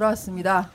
[0.00, 0.70] 돌아왔습니다.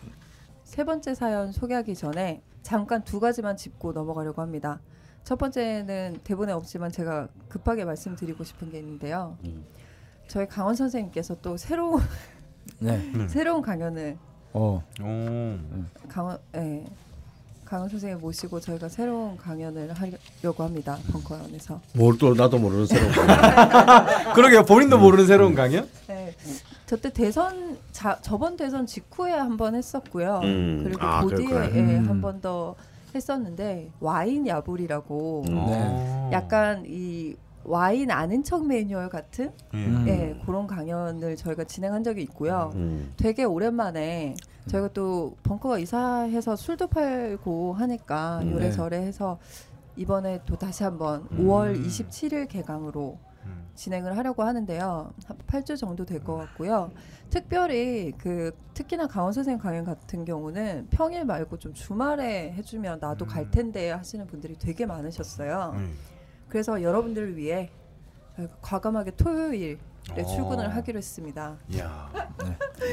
[0.63, 4.79] 세 번째 사연 소개하기 전에 잠깐 두 가지만 짚고 넘어가려고 합니다.
[5.23, 9.37] 첫 번째는 대본에 없지만 제가 급하게 말씀드리고 싶은 게 있는데요.
[9.45, 9.63] 음.
[10.27, 12.01] 저희 강원 선생님께서 또 새로운
[12.79, 12.99] 네.
[13.27, 14.17] 새로운 강연을
[14.53, 14.83] 어.
[14.99, 16.07] 오.
[16.07, 16.83] 강원 예.
[17.63, 20.97] 강원 선생님 모시고 저희가 새로운 강연을 하려고 합니다.
[21.11, 21.79] 벙커원에서.
[21.93, 24.33] 뭘 또 나도 모르는 새로운 거.
[24.33, 24.65] 그러게요.
[24.65, 25.87] 본인도 모르는 새로운 강연?
[26.07, 26.35] 네.
[26.91, 30.41] 저 때 대선 자, 저번 대선 직후에 한 번 했었고요.
[30.43, 30.81] 음.
[30.83, 31.75] 그리고 아, 그 뒤에 그랬구나.
[31.89, 32.09] 예, 음.
[32.09, 32.75] 한번 더
[33.15, 35.55] 했었는데 와인 야불이라고 음.
[35.67, 36.29] 네.
[36.33, 39.77] 약간 이 와인 아는 척 매뉴얼 같은 예.
[39.77, 40.05] 음.
[40.09, 42.71] 예, 그런 강연을 저희가 진행한 적이 있고요.
[42.75, 43.13] 음.
[43.15, 44.35] 되게 오랜만에
[44.67, 48.51] 저희가 또 벙커가 이사해서 술도 팔고 하니까 음.
[48.51, 49.39] 요래저래 해서
[49.95, 51.47] 이번에 또 다시 한번 음.
[51.47, 53.30] 5월 27일 개강으로 음.
[53.75, 55.13] 진행을 하려고 하는데요.
[55.25, 56.91] 한 8주 정도 될 것 같고요.
[57.29, 63.43] 특별히 그 특히나 강원 선생님 강연 같은 경우는 평일 말고 좀 주말에 해주면 나도 갈
[63.43, 63.51] 음.
[63.51, 65.71] 텐데 하시는 분들이 되게 많으셨어요.
[65.75, 65.95] 음.
[66.49, 67.71] 그래서 여러분들을 위해
[68.61, 69.77] 과감하게 토요일에
[70.11, 70.25] 어.
[70.25, 71.57] 출근을 하기로 했습니다.
[71.69, 72.11] 이야.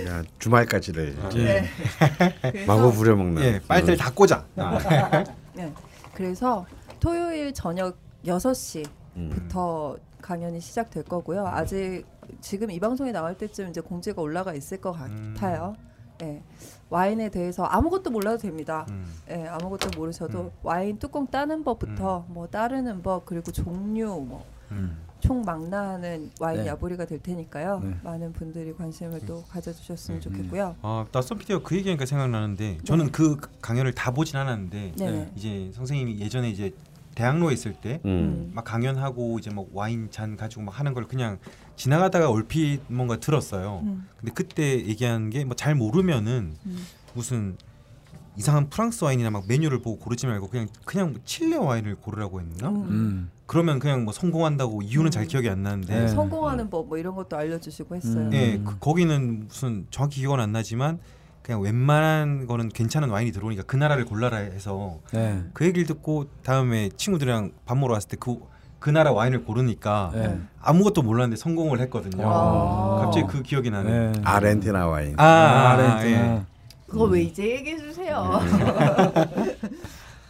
[0.06, 1.64] 야, 주말까지를 이제 예.
[2.52, 3.42] 그래서, 마구 부려먹는.
[3.42, 4.44] 예, 빨대를 다 꽂아.
[4.56, 5.24] 아.
[5.54, 5.72] 네,
[6.14, 6.64] 그래서
[7.00, 9.96] 토요일 저녁 6시부터 음.
[10.20, 11.46] 강연이 시작될 거고요.
[11.46, 12.04] 아직
[12.40, 15.34] 지금 이 방송이 나올 때쯤 이제 공지가 올라가 있을 것 음.
[15.34, 15.76] 같아요.
[16.22, 16.42] 예.
[16.90, 18.86] 와인에 대해서 아무것도 몰라도 됩니다.
[18.90, 19.06] 음.
[19.30, 20.50] 예, 아무것도 모르셔도 음.
[20.62, 24.96] 와인 뚜껑 따는 법부터 뭐 따르는 법 그리고 종류 뭐 음.
[25.20, 26.68] 총 망라하는 와인 네.
[26.68, 27.80] 야부리가 될 테니까요.
[27.82, 27.96] 네.
[28.04, 30.20] 많은 분들이 관심을 또 가져주셨으면 음.
[30.20, 30.76] 좋겠고요.
[30.82, 35.10] 아, 나선 PD가 그 얘기하니까 생각나는데 저는 그 강연을 다 보진 않았는데 네.
[35.10, 35.32] 네.
[35.34, 36.72] 이제 선생님이 예전에 이제
[37.18, 38.52] 대학로에 있을 때 음.
[38.54, 41.38] 막 강연하고 이제 뭐 와인 잔 가지고 막 하는 걸 그냥
[41.74, 43.80] 지나가다가 얼핏 뭔가 들었어요.
[43.82, 46.86] 음, 근데 그때 얘기한 게 뭐 잘 모르면은 음.
[47.14, 47.56] 무슨
[48.36, 52.68] 이상한 프랑스 와인이나 막 메뉴를 보고 고르지 말고 그냥 그냥 뭐 칠레 와인을 고르라고 했나?
[52.68, 52.86] 음.
[52.88, 53.30] 음.
[53.46, 55.26] 그러면 그냥 뭐 성공한다고 이유는 잘 음.
[55.26, 56.08] 기억이 안 나는데 네.
[56.08, 58.26] 성공하는 법뭐 이런 것도 알려주시고 했어요.
[58.28, 58.32] 음.
[58.32, 61.00] 예, 그, 거기는 무슨 정확히 기억은 안 나지만
[61.48, 65.42] 그냥 웬만한 거는 괜찮은 와인이 들어오니까 그 나라를 골라라 해서 네.
[65.54, 68.38] 그 얘기를 듣고 다음에 친구들이랑 밥 먹으러 갔을 때그
[68.78, 70.38] 그 나라 와인을 고르니까 네.
[70.60, 72.22] 아무것도 몰랐는데 성공을 했거든요.
[72.30, 73.00] 아.
[73.02, 74.12] 갑자기 그 기억이 나네.
[74.12, 74.20] 네.
[74.24, 75.14] 아르헨티나 와인.
[75.18, 76.36] 아, 아, 아르헨티나.
[76.36, 76.42] 예.
[76.86, 78.16] 그거 왜 이제 얘기해 주세요.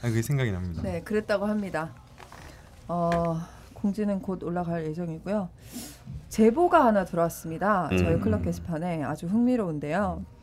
[0.01, 0.83] 아, 그게 생각이 납니다.
[0.85, 1.91] 네, 그랬다고 합니다.
[2.87, 3.41] 어,
[3.75, 5.49] 공지는 곧 올라갈 예정이고요.
[6.29, 7.89] 제보가 하나 들어왔습니다.
[7.91, 8.21] 저희 음.
[8.21, 10.38] 클럽 게시판에 아주 흥미로운데요.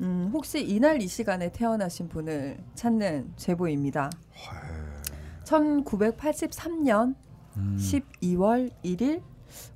[0.00, 4.10] 음, 혹시 이날 이 시간에 태어나신 분을 찾는 제보입니다.
[5.44, 7.14] 1983년
[7.56, 7.78] 음.
[7.78, 9.22] 12월 1일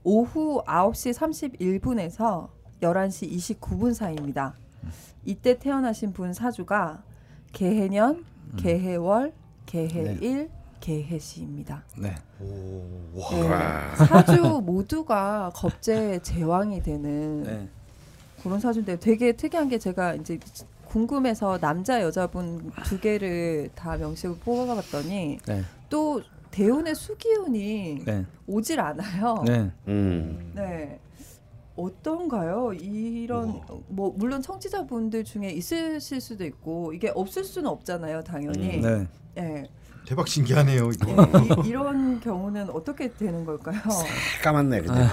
[0.02, 1.14] 오후 9시
[1.78, 2.48] 31분에서
[2.80, 4.54] 11시 29분 사이입니다.
[5.24, 7.02] 이때 태어나신 분 사주가
[7.52, 8.24] 개해년,
[8.56, 9.32] 개해월,
[9.66, 10.50] 개해일,
[10.80, 11.84] 개해시입니다.
[11.98, 12.14] 네.
[12.40, 13.30] 오, 와.
[13.30, 13.94] 네, 와.
[13.96, 17.68] 사주 모두가 겁제 제왕이 되는 네.
[18.48, 20.38] 그런 사주인데 되게 특이한 게 제가 이제
[20.86, 25.62] 궁금해서 남자 여자분 두 개를 다 명식을 뽑아봤더니 네.
[25.90, 28.24] 또 대운의 수기운이 네.
[28.46, 29.44] 오질 않아요.
[29.46, 29.70] 네.
[29.88, 30.52] 음.
[30.54, 30.98] 네.
[31.76, 32.72] 어떤가요?
[32.72, 38.80] 이런 뭐 물론 청취자분들 중에 있으실 수도 있고 이게 없을 수는 없잖아요, 당연히.
[38.80, 39.06] 네.
[39.36, 39.68] 예.
[40.08, 40.88] 대박 신기하네요.
[40.88, 41.10] 이거.
[41.10, 43.78] 예, 이, 이런 경우는 어떻게 되는 걸까요?
[44.42, 45.06] 까맣네 그냥.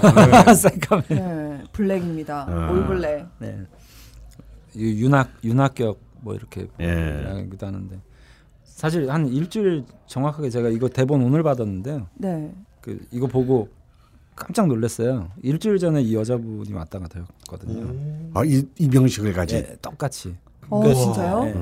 [0.62, 1.06] 잠깐만.
[1.10, 2.46] 네, 블랙입니다.
[2.48, 2.72] 아.
[2.72, 3.28] 올블랙.
[3.40, 3.60] 네.
[4.74, 7.24] 이 윤학 윤학격 뭐 이렇게 예.
[7.26, 8.00] 이야기도 하는데
[8.64, 12.08] 사실 한 일주일 정확하게 제가 이거 대본 오늘 받았는데요.
[12.14, 12.56] 네.
[12.80, 13.68] 그 이거 보고
[14.34, 15.30] 깜짝 놀랐어요.
[15.44, 18.32] 일주일 전에 이 여자분이 왔다 갔다 했거든요.
[18.34, 19.56] 아, 이, 이 명식을 가지.
[19.58, 20.38] 예, 똑같이.
[20.70, 21.46] 어, 그- 진짜요?
[21.48, 21.54] 예.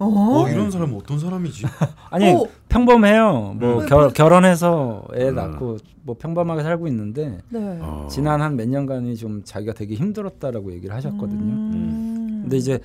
[0.00, 0.04] 음.
[0.06, 0.42] 어?
[0.44, 1.64] 어, 이런 사람은 어떤 사람이지?
[2.10, 2.46] 아니 오!
[2.68, 3.56] 평범해요.
[3.58, 3.86] 뭐 음.
[3.86, 5.34] 결, 결혼해서 애 음.
[5.34, 7.78] 낳고 뭐 평범하게 살고 있는데 네.
[7.82, 8.06] 어.
[8.10, 11.42] 지난 한 몇 년간이 좀 자기가 되게 힘들었다라고 얘기를 하셨거든요.
[11.52, 12.38] 음.
[12.42, 12.78] 근데 이제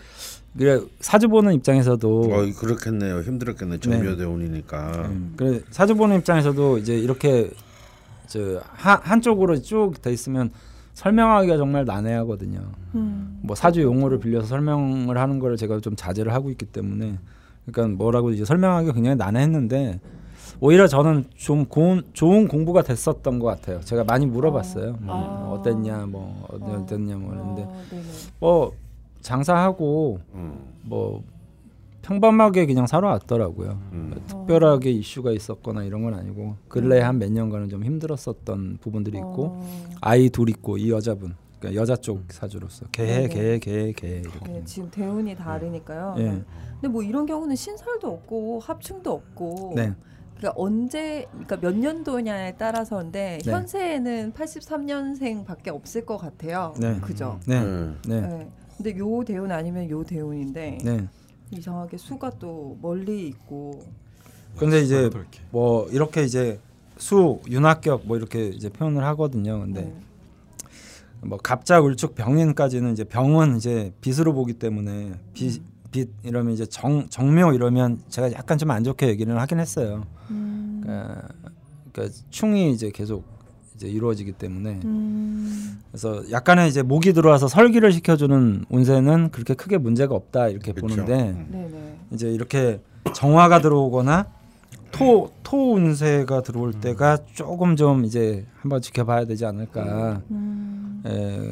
[0.58, 3.22] 그래 사주 보는 입장에서도 어, 그렇겠네요.
[3.22, 3.80] 힘들었겠네.
[3.80, 4.92] 정묘대운이니까.
[5.10, 7.50] 음, 그래 사주 보는 입장에서도 이제 이렇게
[8.28, 10.52] 저 한, 한쪽으로 쭉 돼 있으면
[10.94, 12.62] 설명하기가 정말 난해하거든요.
[12.96, 13.40] 음.
[13.42, 17.18] 뭐 사주 용어를 빌려서 설명을 하는 걸 제가 좀 자제를 하고 있기 때문에
[17.66, 20.00] 그러니까 뭐라고 이제 설명하기가 굉장히 난해했는데
[20.60, 23.82] 오히려 저는 좀 고운, 좋은 공부가 됐었던 것 같아요.
[23.82, 24.98] 제가 많이 물어봤어요.
[25.02, 25.50] 뭐 아.
[25.52, 26.82] 어땠냐, 뭐 어땠- 어.
[26.84, 28.04] 어땠냐, 뭐 그랬는데 어, 네네.
[28.40, 28.72] 뭐
[29.22, 30.54] 장사하고 음.
[30.84, 31.24] 뭐
[32.04, 33.80] 평범하게 그냥 살아왔더라고요.
[33.94, 34.14] 음.
[34.28, 39.90] 특별하게 이슈가 있었거나 이런 건 아니고 근래 한 몇 년간은 좀 힘들었었던 부분들이 있고 어.
[40.02, 43.28] 아이 둘 있고 이 여자분 그러니까 여자 쪽 사주로서 개해 네네.
[43.30, 44.52] 개해 개해 개해 이렇게.
[44.52, 46.16] 네, 지금 대운이 다르니까요.
[46.18, 46.24] 예.
[46.24, 46.44] 네.
[46.74, 49.94] 근데 뭐 이런 경우는 신설도 없고 합충도 없고 네.
[50.38, 53.52] 그러니까 언제 그러니까 몇 년도냐에 따라서인데 네.
[53.52, 56.74] 현세에는 83년생밖에 없을 것 같아요.
[56.82, 57.00] 네.
[57.00, 57.40] 그죠?
[57.48, 57.62] 네.
[57.62, 57.98] 음.
[58.06, 58.20] 네.
[58.20, 58.52] 네.
[58.76, 61.08] 근데 요 대운 아니면 요 대운인데 네.
[61.58, 63.84] 이상하게 수가 또 멀리 있고
[64.58, 65.10] 근데 이제.
[65.52, 66.60] 뭐 이렇게 이제
[66.98, 69.60] 수 윤합격 뭐 이렇게 이제 표현을 하거든요.
[69.60, 69.96] 근데 네.
[71.22, 75.62] 뭐 갑자 울축 병인까지는 이제 병은 이제 빛으로 보기 때문에 빛,
[75.92, 80.06] 빛 이러면 이제 정 정묘 이러면 제가 약간 좀 안 좋게 얘기를 하긴 했어요.
[80.30, 80.82] 음.
[80.84, 81.30] 그러니까,
[81.92, 83.24] 그러니까 충이 이제 계속
[83.84, 85.80] 이제 이루어지기 때문에 음.
[85.92, 90.88] 그래서 약간의 이제 목이 들어와서 설기를 시켜주는 운세는 그렇게 크게 문제가 없다 이렇게 그쵸.
[90.88, 91.98] 보는데 음.
[92.12, 92.80] 이제 이렇게
[93.14, 94.28] 정화가 들어오거나
[94.92, 100.22] 토, 토 운세가 들어올 때가 조금 좀 이제 한번 지켜봐야 되지 않을까.
[100.32, 101.02] 음.
[101.06, 101.52] 에,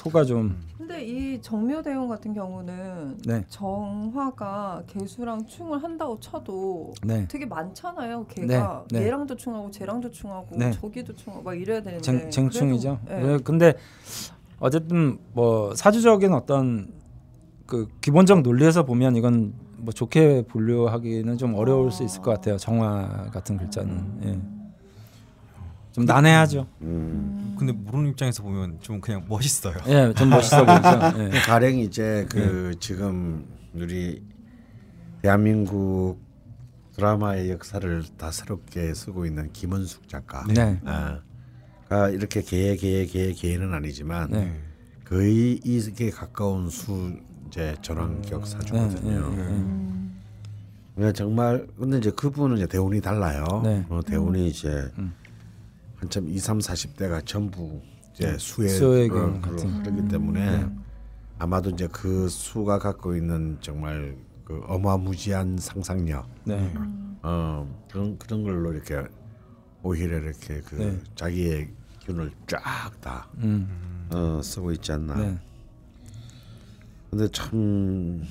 [0.00, 7.28] 토가 좀 근데 이 정묘 대운 같은 경우는 네, 정화가 개수랑 충을 한다고 쳐도 네,
[7.28, 8.26] 되게 많잖아요.
[8.28, 9.06] 걔가 네, 네.
[9.06, 10.70] 얘랑도 충하고 쟤랑도 충하고 네.
[10.72, 12.98] 저기도 충하고 막 이래야 되는데 쟁, 쟁충이죠.
[13.04, 13.32] 그래도, 네.
[13.36, 13.74] 네, 근데
[14.58, 16.88] 어쨌든 뭐 사주적인 어떤
[17.66, 22.56] 그 기본적 논리에서 보면 이건 뭐 좋게 분류하기는 좀 어려울 수 있을 것 같아요.
[22.56, 24.59] 정화 같은 글자는 예.
[25.92, 26.66] 좀 난해하죠.
[26.82, 27.56] 음.
[27.58, 29.74] 근데 모르는 입장에서 보면 좀 그냥 멋있어요.
[29.88, 31.18] 예, 좀 멋있어 보이죠.
[31.18, 31.38] 예.
[31.40, 33.44] 가령 이제 그 지금
[33.74, 34.22] 우리
[35.22, 36.18] 대한민국
[36.94, 40.44] 드라마의 역사를 다 새롭게 쓰고 있는 김원숙 작가.
[40.46, 40.80] 네.
[40.84, 41.20] 아,
[41.88, 44.56] 가 이렇게 개의 개의 개의 개는 아니지만 네.
[45.04, 47.12] 거의 이게 가까운 수
[47.48, 49.30] 이제 전환격 사주거든요.
[49.30, 49.50] 네, 네, 네.
[49.50, 50.20] 음.
[50.94, 53.44] 그러니까 정말 근데 이제 그분은 이제 대운이 달라요.
[53.64, 53.84] 네.
[53.88, 55.12] 어, 대운이 이제 음.
[56.00, 57.80] 한참 2, 3, 40대가 전부
[58.14, 58.38] 이제 어,
[59.08, 59.82] 경우 그러- 같은.
[59.82, 60.66] 그렇기 때문에
[61.38, 66.72] 아마도 이제 그 수가 갖고 있는 정말 그 어마무지한 상상력, 네.
[67.22, 69.02] 어 그런 그런 걸로 이렇게
[69.82, 70.98] 오히려 이렇게 그 네.
[71.14, 71.68] 자기의
[72.04, 74.08] 균을 쫙다 음.
[74.12, 75.14] 어, 쓰고 있지 않나.
[75.16, 75.38] 네.
[77.10, 78.22] 근데 참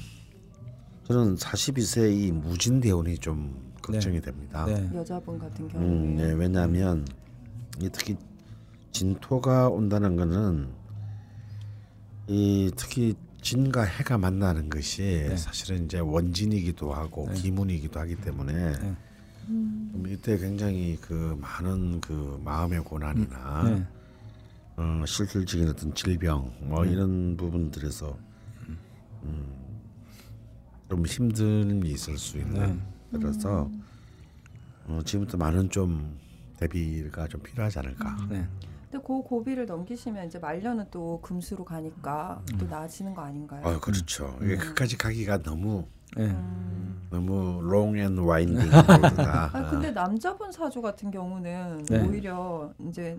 [1.06, 4.66] 저는 42세 이 무진 대운이 좀 걱정이 됩니다.
[4.66, 4.90] 네.
[4.94, 7.12] 여자분 같은 경우에 음, 네, 왜냐하면 이
[7.88, 8.18] 특히
[8.92, 10.68] 진토가 온다는 거는
[12.28, 15.38] 이 특히 진과 해가 만나는 것이 네.
[15.38, 18.96] 사실은 이제 원진이기도 하고 기문이기도 하기 때문에 네.
[19.48, 23.88] 좀 이때 굉장히 그 많은 그 마음의 고난이나 네.
[24.76, 28.18] 어, 실질적인 어떤 질병 뭐 이런 부분들에서
[29.24, 29.46] 음,
[30.90, 32.82] 좀 힘듦이 있을 수 있는
[33.12, 33.70] 그래서
[34.86, 36.18] 어, 지금부터 많은 좀
[36.60, 38.18] 대비가 좀 필요하지 않을까.
[38.30, 38.46] 네.
[38.92, 43.66] 근데 그 고비를 넘기시면 이제 말년은 또 금수로 가니까 또 나아지는 거 아닌가요?
[43.66, 44.38] 어, 그렇죠.
[44.42, 45.86] 이게 끝까지 가기가 너무
[46.18, 46.36] 네.
[47.12, 48.72] 너무 롱앤 와인딩.
[48.74, 52.02] 아 근데 남자분 사주 같은 경우는 네.
[52.02, 53.18] 오히려 이제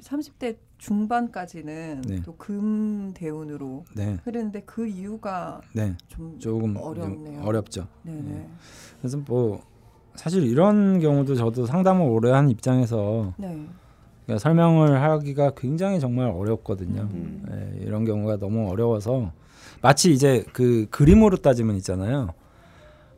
[0.00, 2.22] 30대 중반까지는 네.
[2.22, 4.18] 또금 대운으로 네.
[4.24, 5.96] 흐르는데 그 이유가 네.
[6.08, 7.36] 좀 조금 어렵네요.
[7.36, 7.86] 좀 어렵죠.
[8.02, 8.48] 네네.
[8.98, 9.62] 그래서 뭐
[10.14, 13.66] 사실 이런 경우도 저도 상담을 오래 한 입장에서 네.
[14.24, 17.02] 그러니까 설명을 하기가 굉장히 정말 어렵거든요.
[17.02, 17.44] 음.
[17.50, 19.32] 예, 이런 경우가 너무 어려워서
[19.80, 22.30] 마치 이제 그 그림으로 따지면 있잖아요.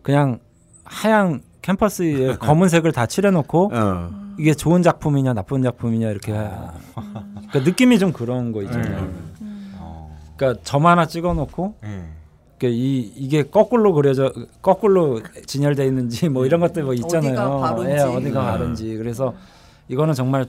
[0.03, 0.39] 그냥
[0.85, 4.11] 하얀 캠퍼스에 검은색을 다 칠해놓고 어.
[4.39, 9.11] 이게 좋은 작품이냐 나쁜 작품이냐 이렇게 하- 그러니까 느낌이 좀 그런 거 있잖아요.
[9.79, 10.17] 어.
[10.37, 12.05] 그러니까 점 하나 찍어놓고 예.
[12.65, 17.33] 그러니까 이 이게 거꾸로 그려져 거꾸로 진열돼 있는지 뭐 이런 것들 뭐 있잖아요.
[17.39, 17.91] 어디가 바른지.
[17.93, 18.45] 예, 어디가 음.
[18.47, 18.97] 바른지.
[18.97, 19.35] 그래서
[19.89, 20.47] 이거는 정말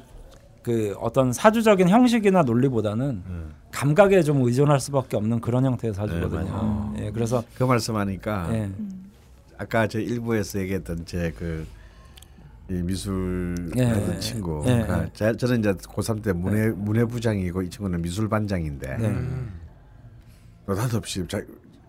[0.63, 3.51] 그 어떤 사주적인 형식이나 논리보다는 음.
[3.71, 6.93] 감각에 좀 의존할 수밖에 없는 그런 형태의 사주거든요.
[6.95, 7.05] 네.
[7.07, 8.69] 예, 그래서 그 말씀하니까 예,
[9.57, 11.67] 아까 저 일부에서 얘기했던 제그
[12.67, 14.63] 미술 예, 하던 예, 친구.
[14.65, 15.09] 예, 그러니까 예.
[15.13, 19.15] 제- 저는 이제 고3 때 문해 문해부장이고 이 친구는 미술 반장인데 네.
[20.67, 21.41] 느닷없이 자,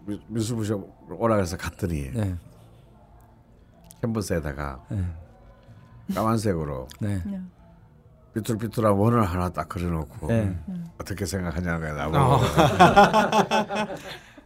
[0.07, 2.35] 미- 미술부장 오라 그래서 갔더니 네,
[4.01, 5.05] 캔버스에다가 네,
[6.15, 7.41] 까만색으로 네, 네.
[8.35, 10.57] 삐뚤삐뚤한 원을 하나 딱 그려놓고 네.
[11.01, 12.45] 어떻게 생각하냐고 나보고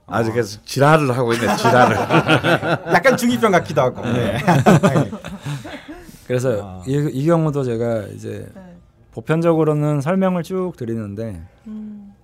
[0.07, 1.97] 아주 계속 지랄을 하고 있네 지랄을
[2.95, 4.03] 약간 중이병 같기도 하고.
[4.03, 4.39] 네.
[6.27, 6.83] 그래서 아.
[6.87, 8.77] 이, 이 경우도 제가 이제 네.
[9.13, 12.15] 보편적으로는 설명을 쭉 드리는데 음.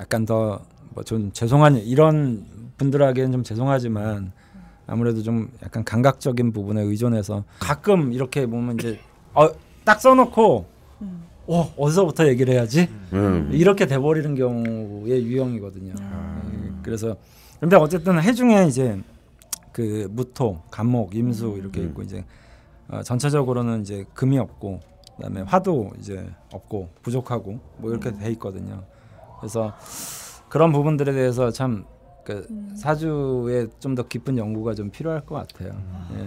[0.00, 0.60] 약간 더
[0.94, 2.44] 뭐 좀 죄송한 이런
[2.78, 4.32] 분들에게는 좀 죄송하지만
[4.86, 8.98] 아무래도 좀 약간 감각적인 부분에 의존해서 가끔 이렇게 보면 이제
[9.34, 9.50] 어,
[9.84, 10.66] 딱 써놓고
[11.02, 11.24] 음.
[11.46, 13.50] 어 어디서부터 얘기를 해야지 음.
[13.52, 15.94] 이렇게 돼버리는 경우의 유형이거든요.
[16.00, 16.42] 아.
[16.44, 17.16] 음, 그래서
[17.60, 19.00] 근데 어쨌든 해 중에 이제
[19.72, 22.24] 그 무토, 간목, 임수 이렇게 있고 이제
[22.88, 24.80] 어, 전체적으로는 이제 금이 없고
[25.16, 28.84] 그다음에 화도 이제 없고 부족하고 뭐 이렇게 돼 있거든요.
[29.38, 29.74] 그래서
[30.48, 31.84] 그런 부분들에 대해서 참
[32.28, 35.70] 그 사주에 좀 더 깊은 연구가 좀 필요할 것 같아요.
[36.14, 36.22] 예.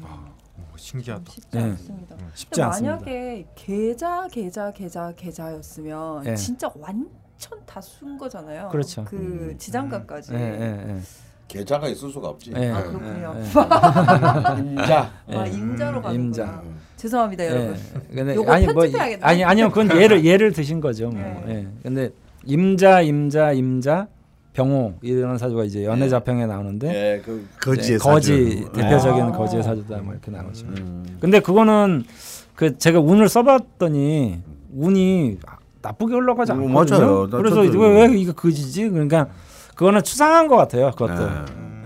[0.00, 1.24] 오, 신기하다.
[1.32, 1.62] 쉽지 네.
[1.64, 2.16] 않습니다.
[2.34, 2.94] 쉽지 근데 않습니다.
[2.96, 6.36] 만약에 계좌 계좌 계좌 계좌였으면 예.
[6.36, 8.68] 진짜 완전 다순 거잖아요.
[8.70, 9.04] 그렇죠.
[9.06, 10.34] 그 지장가까지.
[10.34, 11.00] 예, 예,
[11.48, 12.52] 계좌가 있을 수가 없지.
[12.56, 12.70] 예.
[12.70, 13.34] 아 예, 그렇군요.
[13.36, 13.42] 예,
[14.62, 15.10] 임자.
[15.30, 15.50] 아 예.
[15.50, 16.12] 임자로 가는구나.
[16.12, 16.62] 임자.
[16.96, 17.74] 죄송합니다 여러분.
[17.74, 18.14] 예.
[18.14, 19.24] 근데 요거 아니 뭐 편집해야겠네.
[19.24, 21.10] 아니 아니요 그건 예를 예를 드신 거죠.
[21.10, 21.20] 뭐.
[21.44, 21.44] 네.
[21.48, 21.68] 예.
[21.82, 22.10] 근데
[22.44, 24.06] 임자 임자 임자
[24.52, 28.72] 병호 이런 사주가 이제 연애 자평에 나오는데 예, 그 거지의 네, 거지 사주.
[28.72, 29.32] 대표적인 아.
[29.32, 30.66] 거지의 사주다 뭐 이렇게 나오죠.
[30.66, 31.18] 음.
[31.20, 32.04] 근데 그거는
[32.54, 34.40] 그 제가 운을 써봤더니
[34.74, 35.38] 운이
[35.82, 36.98] 나쁘게 흘러가지 음, 않거든요.
[36.98, 37.28] 맞아요.
[37.30, 38.88] 나 그래서 저도- 왜, 왜 이거 거지지?
[38.88, 39.28] 그러니까
[39.76, 40.90] 그거는 추상한 것 같아요.
[40.90, 41.30] 그것도 네.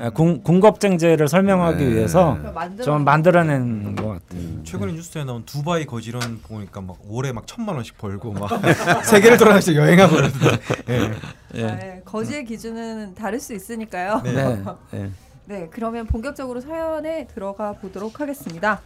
[0.03, 1.93] 예, 궁, 궁겁쟁제를 설명하기 네.
[1.93, 4.65] 위해서 만들어 좀 만들어낸 것 같아요.
[4.65, 8.49] 최근에 뉴스에 나온 두바이 거지런 보니까 막 월에 막 천만 원씩 벌고 막
[9.07, 11.11] 세계를 돌아다니면서 여행하고 그러는데 예.
[11.55, 11.65] 예.
[11.65, 12.03] 아, 예.
[12.05, 14.21] 거지의 기준은 다를 수 있으니까요.
[14.25, 14.33] 네.
[14.33, 14.63] 네.
[14.91, 15.11] 네.
[15.45, 18.81] 네, 그러면 본격적으로 사연에 들어가 보도록 하겠습니다.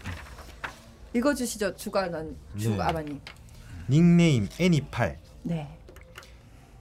[1.15, 2.61] 읽어주시죠, 주관원 네.
[2.61, 3.21] 주아마님.
[3.89, 5.76] 닉네임 애니팔 네,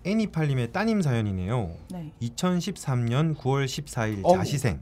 [0.06, 1.76] 애니팔님의 따님 사연이네요.
[1.90, 4.38] 네, 2013년 9월 14일 어우.
[4.38, 4.80] 자시생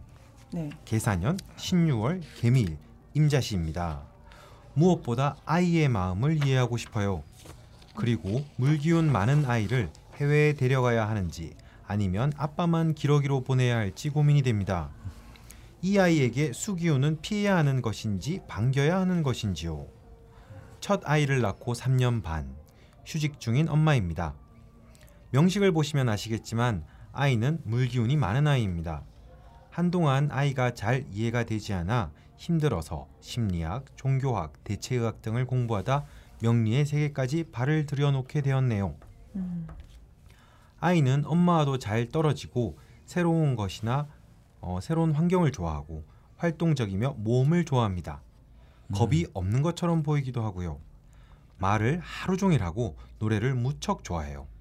[0.52, 0.70] 네.
[0.84, 2.78] 계사년 신유월 개미일
[3.14, 4.04] 임자씨입니다.
[4.74, 7.24] 무엇보다 아이의 마음을 이해하고 싶어요.
[7.96, 11.54] 그리고 물기운 많은 아이를 해외에 데려가야 하는지
[11.88, 14.90] 아니면 아빠만 기러기로 보내야 할지 고민이 됩니다.
[15.82, 19.86] 이 아이에게 수기호는 피해야 하는 것인지 반겨야 하는 것인지요.
[20.82, 22.54] 첫 아이를 낳고 3년 반
[23.06, 24.34] 휴직 중인 엄마입니다.
[25.34, 29.04] 명식을 보시면 아시겠지만 아이는 물기운이 많은 아이입니다.
[29.72, 36.06] 한동안 아이가 잘 이해가 되지 않아 힘들어서 심리학, 종교학, 대체의학 등을 공부하다
[36.44, 38.96] 명리의 세계까지 발을 들여놓게 되었네요.
[39.36, 39.68] 음,
[40.80, 44.08] 아이는 엄마와도 잘 떨어지고 새로운 것이나
[44.62, 46.04] 어, 새로운 환경을 좋아하고
[46.38, 48.22] 활동적이며 모험을 좋아합니다.
[48.94, 50.80] 겁이 없는 것처럼 보이기도 하고요.
[51.58, 54.53] 말을 하루 종일 하고 노래를 무척 좋아해요.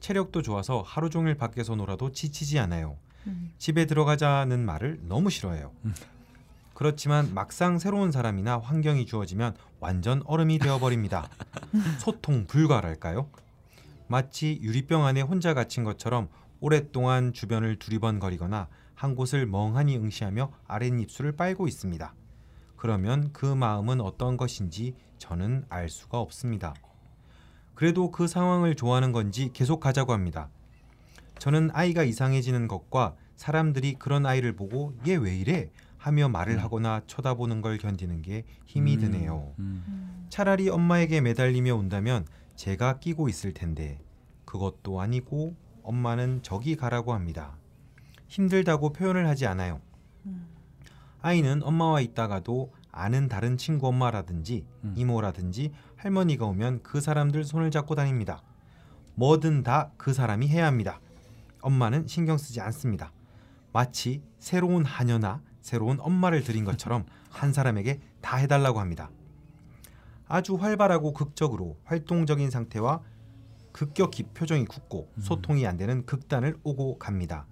[0.00, 2.96] 체력도 좋아서 하루 종일 밖에서 놀아도 지치지 않아요.
[3.26, 3.52] 음.
[3.58, 5.72] 집에 들어가자는 말을 너무 싫어해요.
[6.74, 11.28] 그렇지만 막상 새로운 사람이나 환경이 주어지면 완전 얼음이 되어버립니다.
[12.00, 13.28] 소통 불가랄까요?
[14.08, 16.28] 마치 유리병 안에 혼자 갇힌 것처럼
[16.58, 22.14] 오랫동안 주변을 두리번거리거나 한 곳을 멍하니 응시하며 아랫입술을 빨고 있습니다.
[22.76, 26.74] 그러면 그 마음은 어떤 것인지 저는 알 수가 없습니다.
[27.80, 30.50] 그래도 그 상황을 좋아하는 건지 계속 가자고 합니다.
[31.38, 37.62] 저는 아이가 이상해지는 것과 사람들이 그런 아이를 보고 얘 왜 이래 하며 말을 하거나 쳐다보는
[37.62, 39.54] 걸 견디는 게 힘이 음, 드네요.
[39.60, 40.26] 음.
[40.28, 43.98] 차라리 엄마에게 매달리며 온다면 제가 끼고 있을 텐데
[44.44, 47.56] 그것도 아니고 엄마는 저기 가라고 합니다.
[48.28, 49.80] 힘들다고 표현을 하지 않아요.
[51.22, 54.94] 아이는 엄마와 있다가도 아는 다른 친구 엄마라든지 음.
[54.96, 58.42] 이모라든지 할머니가 오면 그 사람들 손을 잡고 다닙니다.
[59.14, 61.00] 뭐든 다 그 사람이 해야 합니다.
[61.60, 63.12] 엄마는 신경 쓰지 않습니다.
[63.72, 69.10] 마치 새로운 하녀나 새로운 엄마를 들인 것처럼 한 사람에게 다 해달라고 합니다.
[70.26, 73.02] 아주 활발하고 극적으로 활동적인 상태와
[73.72, 77.46] 급격히 표정이 굳고 소통이 안 되는 극단을 오고 갑니다.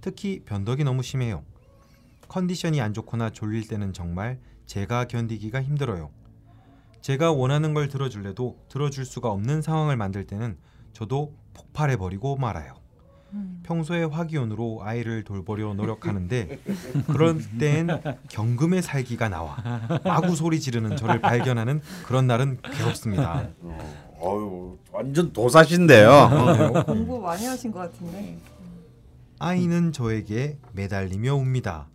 [0.00, 1.42] 특히 변덕이 너무 심해요.
[2.28, 6.10] 컨디션이 안 좋거나 졸릴 때는 정말 제가 견디기가 힘들어요.
[7.00, 10.56] 제가 원하는 걸 들어줄래도 들어줄 수가 없는 상황을 만들 때는
[10.92, 12.74] 저도 폭발해 버리고 말아요.
[13.34, 13.60] 음.
[13.64, 16.58] 평소에 화기온으로 아이를 돌보려 노력하는데
[17.08, 17.88] 그런 때엔
[18.28, 19.56] 경금의 살기가 나와
[20.04, 23.48] 마구 소리 지르는 저를 발견하는 그런 날은 괴롭습니다.
[24.20, 26.84] 어유 완전 도사신데요.
[26.86, 28.38] 공부 많이 하신 것 같은데.
[29.40, 31.88] 아이는 저에게 매달리며 웁니다.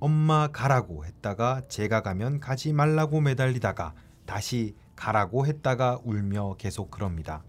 [0.00, 3.94] 엄마 가라고 했다가 제가 가면 가지 말라고 매달리다가
[4.26, 7.42] 다시 가라고 했다가 울며 계속 그럽니다.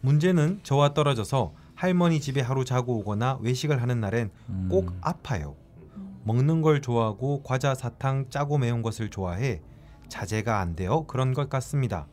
[0.00, 4.30] 문제는 저와 떨어져서 할머니 집에 하루 자고 오거나 외식을 하는 날엔
[4.68, 5.56] 꼭 아파요.
[6.24, 9.62] 먹는 걸 좋아하고 과자 사탕 짜고 매운 것을 좋아해
[10.08, 12.06] 자제가 안 되어 그런 것 같습니다.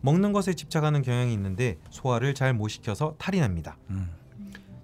[0.00, 3.76] 먹는 것에 집착하는 경향이 있는데 소화를 잘 못 시켜서 탈이 납니다.
[3.90, 4.10] 음.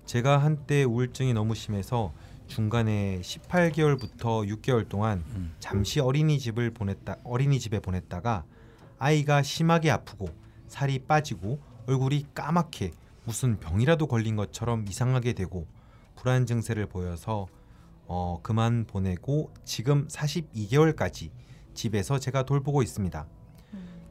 [0.05, 2.13] 제가 한때 우울증이 너무 심해서
[2.47, 5.55] 중간에 18개월부터 6개월 동안 음.
[5.59, 8.45] 잠시 어린이집을 보냈다 어린이집에 보냈다가
[8.99, 10.29] 아이가 심하게 아프고
[10.67, 12.93] 살이 빠지고 얼굴이 까맣게
[13.25, 15.67] 무슨 병이라도 걸린 것처럼 이상하게 되고
[16.17, 17.47] 불안 증세를 보여서
[18.07, 21.31] 어, 그만 보내고 지금 42개월까지
[21.75, 23.27] 집에서 제가 돌보고 있습니다.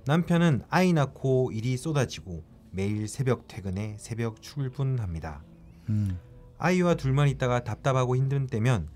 [0.05, 5.43] 남편은 아이 낳고 일이 쏟아지고 매일 새벽 퇴근에 새벽 출근합니다.
[5.89, 6.19] 음.
[6.63, 8.87] 아이와 둘만 있다가 답답하고 힘든 때면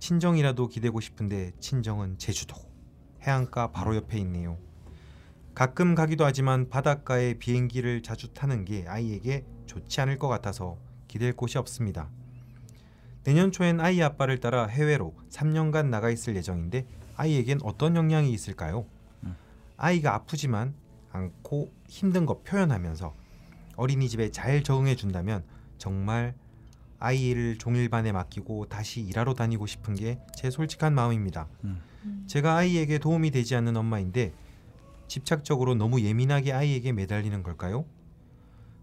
[0.00, 2.56] 친정이라도 기대고 싶은데 친정은 제주도
[3.22, 4.58] 해안가 바로 옆에 있네요.
[5.54, 11.56] 가끔 가기도 하지만 바닷가에 비행기를 자주 타는 게 아이에게 좋지 않을 것 같아서 기댈 곳이
[11.56, 12.10] 없습니다.
[13.22, 18.86] 내년 초엔 아이 아빠를 따라 해외로 3년간 나가 있을 예정인데 아이에겐 어떤 영향이 있을까요?
[19.76, 20.74] 아이가 아프지만
[21.12, 23.14] 않고 힘든 거 표현하면서
[23.76, 25.44] 어린이집에 잘 적응해 준다면
[25.78, 26.34] 정말
[27.04, 31.48] 아이를 종일반에 맡기고 다시 일하러 다니고 싶은 게 제 솔직한 마음입니다.
[32.26, 34.32] 제가 아이에게 도움이 되지 않는 엄마인데
[35.08, 37.84] 집착적으로 너무 예민하게 아이에게 매달리는 걸까요?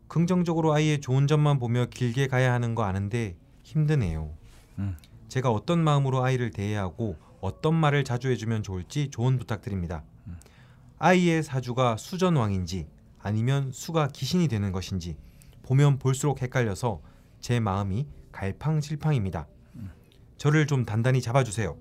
[0.07, 4.33] 긍정적으로 아이의 좋은 점만 보며 길게 가야 하는 거 아는데 힘드네요.
[4.79, 4.97] 음.
[5.27, 10.03] 제가 어떤 마음으로 아이를 대해야 하고 어떤 말을 자주 해주면 좋을지 조언 부탁드립니다.
[10.99, 12.87] 아이의 사주가 수전왕인지
[13.19, 15.17] 아니면 수가 기신이 되는 것인지
[15.63, 17.01] 보면 볼수록 헷갈려서
[17.41, 19.48] 제 마음이 갈팡질팡입니다.
[20.38, 21.77] 저를 좀 단단히 잡아주세요.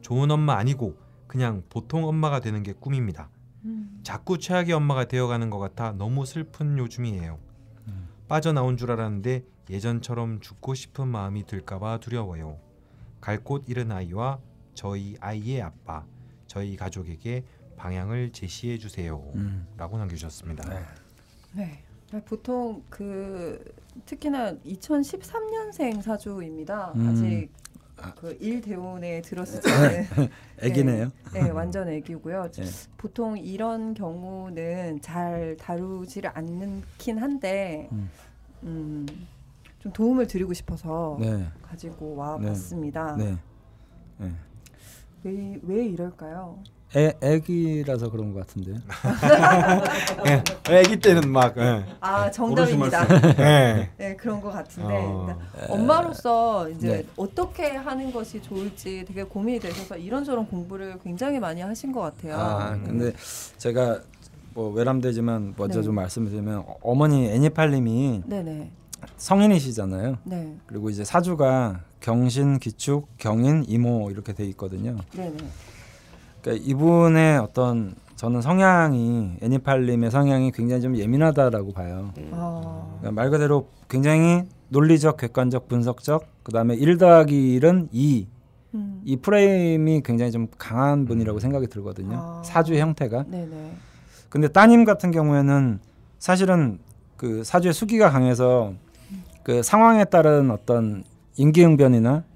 [0.00, 3.30] 좋은 엄마 아니고 그냥 보통 엄마가 되는 게 꿈입니다.
[4.02, 7.38] 자꾸 최악의 엄마가 되어가는 것 같아 너무 슬픈 요즘이에요.
[8.28, 12.58] 빠져나온 줄 알았는데 예전처럼 죽고 싶은 마음이 들까봐 두려워요.
[13.20, 14.38] 갈 곳 잃은 아이와
[14.74, 16.04] 저희 아이의 아빠,
[16.46, 17.44] 저희 가족에게
[17.76, 19.22] 방향을 제시해 주세요.
[19.36, 19.66] 음.
[19.78, 20.68] 라고 남겨주셨습니다.
[20.68, 20.84] 네.
[22.10, 22.24] 네.
[22.26, 23.64] 보통 그
[24.06, 26.92] 특히나 2013년생 사주입니다.
[26.96, 27.08] 음.
[27.08, 27.48] 아직
[28.16, 30.28] 그 일대운에 들었을 때는
[30.60, 31.10] 애기네요.
[31.32, 32.50] 네, 완전 애기고요.
[32.52, 32.64] 네.
[32.96, 38.10] 보통 이런 경우는 잘 다루지를 않긴 한데 음.
[38.64, 39.06] 음,
[39.78, 41.46] 좀 도움을 드리고 싶어서 네.
[41.62, 42.48] 가지고 와 네.
[42.48, 43.16] 봤습니다.
[43.16, 43.36] 네.
[44.18, 44.32] 네.
[45.22, 46.62] 왜, 왜 이럴까요?
[46.96, 48.74] 애 애기라서 그런 것 같은데.
[50.68, 51.84] 아기 때는 막 예.
[52.00, 53.04] 아 정답입니다.
[53.40, 53.90] 예.
[53.96, 55.24] 네 그런 것 같은데 어.
[55.26, 57.04] 그러니까 엄마로서 이제 네.
[57.16, 62.36] 어떻게 하는 것이 좋을지 되게 고민이 되셔서 이런저런 공부를 굉장히 많이 하신 것 같아요.
[62.36, 62.82] 아, 네.
[62.84, 63.12] 근데
[63.58, 64.00] 제가
[64.54, 65.84] 뭐 외람되지만 먼저 네.
[65.84, 68.70] 좀 말씀드리면 어- 어머니 애니팔님이 네네
[69.16, 70.18] 성인이시잖아요.
[70.22, 74.96] 네 그리고 이제 사주가 경신, 기축, 경인, 이모 이렇게 돼 있거든요.
[75.12, 75.36] 네네
[76.44, 82.12] 그러니까 이분의 어떤 저는 성향이 애니팔님의 성향이 굉장히 좀 예민하다라고 봐요.
[82.32, 88.26] 아, 그러니까 말 그대로 굉장히 논리적, 객관적, 분석적, 그 다음에 1 더하기 1은 2.
[88.74, 89.00] 음.
[89.04, 92.16] 이 프레임이 굉장히 좀 강한 분이라고 생각이 들거든요.
[92.18, 92.42] 아.
[92.44, 93.24] 사주의 형태가.
[93.28, 93.76] 네네
[94.28, 95.78] 근데 따님 같은 경우에는
[96.18, 96.78] 사실은
[97.16, 98.74] 그 사주의 수기가 강해서
[99.44, 101.04] 그 상황에 따른 어떤
[101.36, 102.33] 임기응변이나 음.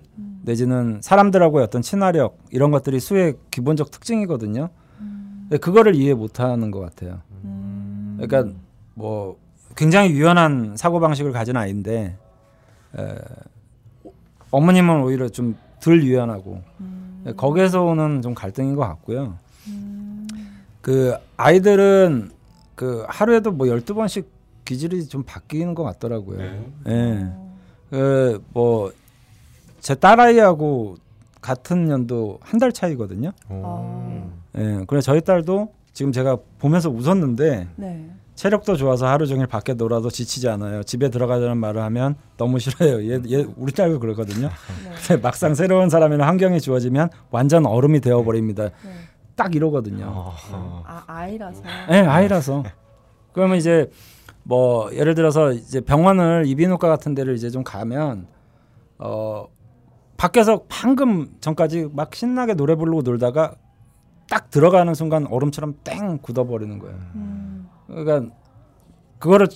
[0.48, 4.68] 내지는 사람들하고의 어떤 친화력 이런 것들이 수의 기본적 특징이거든요.
[5.42, 7.20] 근데 그거를 이해 못하는 것 같아요.
[7.44, 8.18] 음.
[8.20, 8.54] 그러니까
[8.94, 9.38] 뭐
[9.76, 12.16] 굉장히 유연한 사고 방식을 가진 아이인데
[12.98, 13.14] 에,
[14.50, 17.34] 어머님은 오히려 좀 덜 유연하고 음.
[17.36, 19.38] 거기에서 오는 좀 갈등인 것 같고요.
[19.68, 20.26] 음.
[20.80, 22.30] 그 아이들은
[22.74, 24.26] 그 하루에도 뭐 12번씩
[24.64, 26.38] 기질이 좀 바뀌는 것 같더라고요.
[26.38, 26.62] 네.
[26.88, 27.26] 예.
[27.90, 28.92] 그뭐
[29.80, 30.96] 제 딸아이하고
[31.40, 33.32] 같은 연도 한 달 차이거든요.
[33.48, 34.24] 아.
[34.56, 34.84] 예.
[34.86, 38.10] 그래서 저희 딸도 지금 제가 보면서 웃었는데 네.
[38.34, 40.82] 체력도 좋아서 하루 종일 밖에 놀아도 지치지 않아요.
[40.84, 43.02] 집에 들어가자는 말을 하면 너무 싫어요.
[43.10, 44.48] 얘, 얘 우리 딸도 그러거든요.
[44.48, 44.90] 네.
[45.06, 48.64] 근데 막상 새로운 사람이나 환경이 주어지면 완전 얼음이 되어 버립니다.
[48.64, 48.90] 네.
[49.36, 50.06] 딱 이러거든요.
[50.08, 50.82] 어.
[50.84, 51.62] 아 아이라서
[51.92, 52.64] 예, 아이라서.
[53.32, 53.88] 그러면 이제
[54.42, 58.26] 뭐 예를 들어서 이제 병원을 이비인후과 같은 데를 이제 좀 가면
[58.98, 59.46] 어
[60.18, 63.54] 밖에서 방금 전까지 막 신나게 노래 부르고 놀다가
[64.28, 66.96] 딱 들어가는 순간 얼음처럼 땡 굳어버리는 거예요.
[67.14, 67.68] 음.
[67.86, 68.34] 그러니까
[69.20, 69.48] 그거를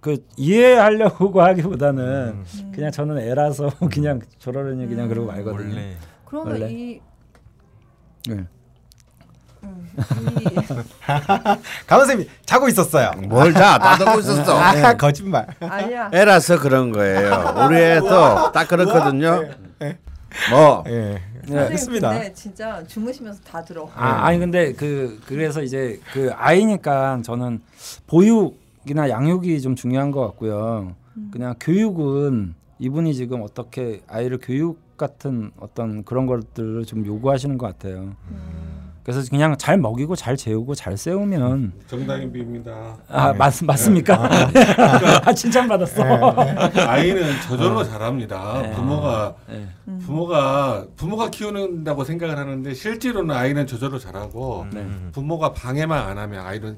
[0.00, 2.04] 그 이해하려고 하기보다는
[2.44, 2.72] 음.
[2.74, 5.74] 그냥 저는 애라서 그냥 저러려니 그냥 그러고 말거든요.
[5.74, 6.68] 원래 그러면 원래?
[6.72, 7.00] 이
[8.28, 8.44] 네.
[9.62, 9.88] 음,
[10.40, 10.44] 이
[11.86, 13.12] 강원생님 자고 있었어요.
[13.28, 14.58] 뭘 자, 받고 있었어.
[14.58, 15.46] 아, 거짓말.
[15.60, 17.54] 아니야 애라서 그런 거예요.
[17.66, 19.48] 우리 애도 딱 그렇거든요.
[20.50, 21.20] 뭐 예.
[21.48, 21.70] 네.
[21.70, 22.10] 했습니다.
[22.10, 23.88] 근데 진짜 주무시면서 다 들어.
[23.94, 27.60] 아, 아니 근데 그 그래서 이제 그 아이니까 저는
[28.06, 30.94] 보육이나 양육이 좀 중요한 것 같고요.
[31.30, 38.14] 그냥 교육은 이분이 지금 어떻게 아이를 교육 같은 어떤 그런 것들을 좀 요구하시는 것 같아요.
[39.06, 42.96] 그래서 그냥 잘 먹이고 잘 재우고 잘 세우면 정당인비입니다.
[43.08, 43.38] 아 네.
[43.38, 44.18] 맞, 맞습니까?
[45.24, 46.02] 아, 칭찬 받았어.
[46.74, 48.62] 아이는 저절로 자랍니다.
[48.62, 48.72] 네.
[48.72, 49.68] 부모가 네.
[50.00, 54.84] 부모가 부모가 키우는다고 생각을 하는데 실제로는 아이는 저절로 자라고 네.
[55.12, 56.76] 부모가 방해만 안 하면 아이는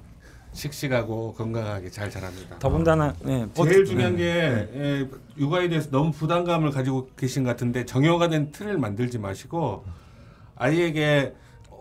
[0.53, 2.59] 씩씩하고 건강하게 잘 자랍니다.
[2.59, 8.29] 더군다나 네, 제일 중요한 게 예, 육아에 대해서 너무 부담감을 가지고 계신 것 같은데 정형화
[8.29, 9.87] 된 틀을 만들지 마시고
[10.57, 11.33] 아이에게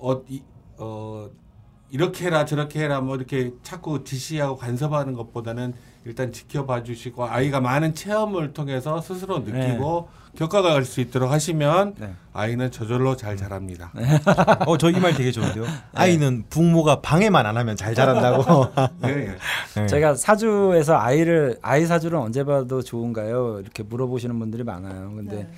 [0.02, 0.42] 어, 이,
[0.78, 1.30] 어
[1.90, 5.74] 이렇게 해라 저렇게 해라 뭐 이렇게 자꾸 지시하고 간섭하는 것보다는
[6.06, 12.14] 일단 지켜봐 주시고 아이가 많은 체험을 통해서 스스로 느끼고 겪어갈 수 있도록 하시면 네.
[12.32, 13.92] 아이는 저절로 잘 자랍니다.
[14.68, 15.66] 어, 저 이 말 되게 좋은데요.
[15.94, 18.68] 아이는 부모가 방해만 안 하면 잘 자란다고.
[19.02, 19.36] 네.
[19.76, 19.88] 네.
[19.88, 23.60] 제가 사주에서 아이를 아이 사주를 언제 봐도 좋은가요?
[23.62, 25.12] 이렇게 물어보시는 분들이 많아요.
[25.16, 25.50] 근데 네.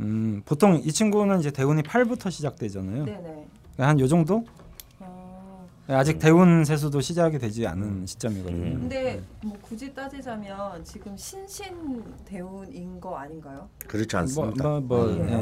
[0.00, 3.04] 음, 보통 이 친구는 이제 대운이 8부터 시작되잖아요.
[3.06, 3.46] 네네.
[3.88, 4.44] 한 요 정도?
[4.98, 8.66] 어, 아직 대운 세수도 시작이 되지 않은 시점이거든요.
[8.66, 8.80] 음.
[8.80, 13.68] 근데 뭐 굳이 따지자면 지금 신신 대운인 거 아닌가요?
[13.86, 14.68] 그렇지 뭐, 않습니다.
[14.68, 15.28] 뭐, 뭐, 아니에요?
[15.28, 15.34] 예.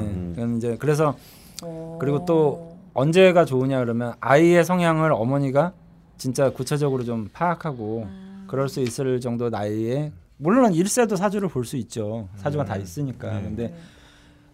[0.42, 0.54] 음.
[0.56, 1.16] 이제 그래서
[1.62, 1.98] 어.
[2.00, 5.72] 그리고 또 언제가 좋으냐 그러면 아이의 성향을 어머니가
[6.16, 8.44] 진짜 구체적으로 좀 파악하고 음.
[8.48, 12.28] 그럴 수 있을 정도 나이에 물론 일세도 사주를 볼 수 있죠.
[12.36, 12.80] 사주가 다 음.
[12.82, 13.34] 있으니까.
[13.34, 13.42] 네.
[13.42, 13.74] 근데 네.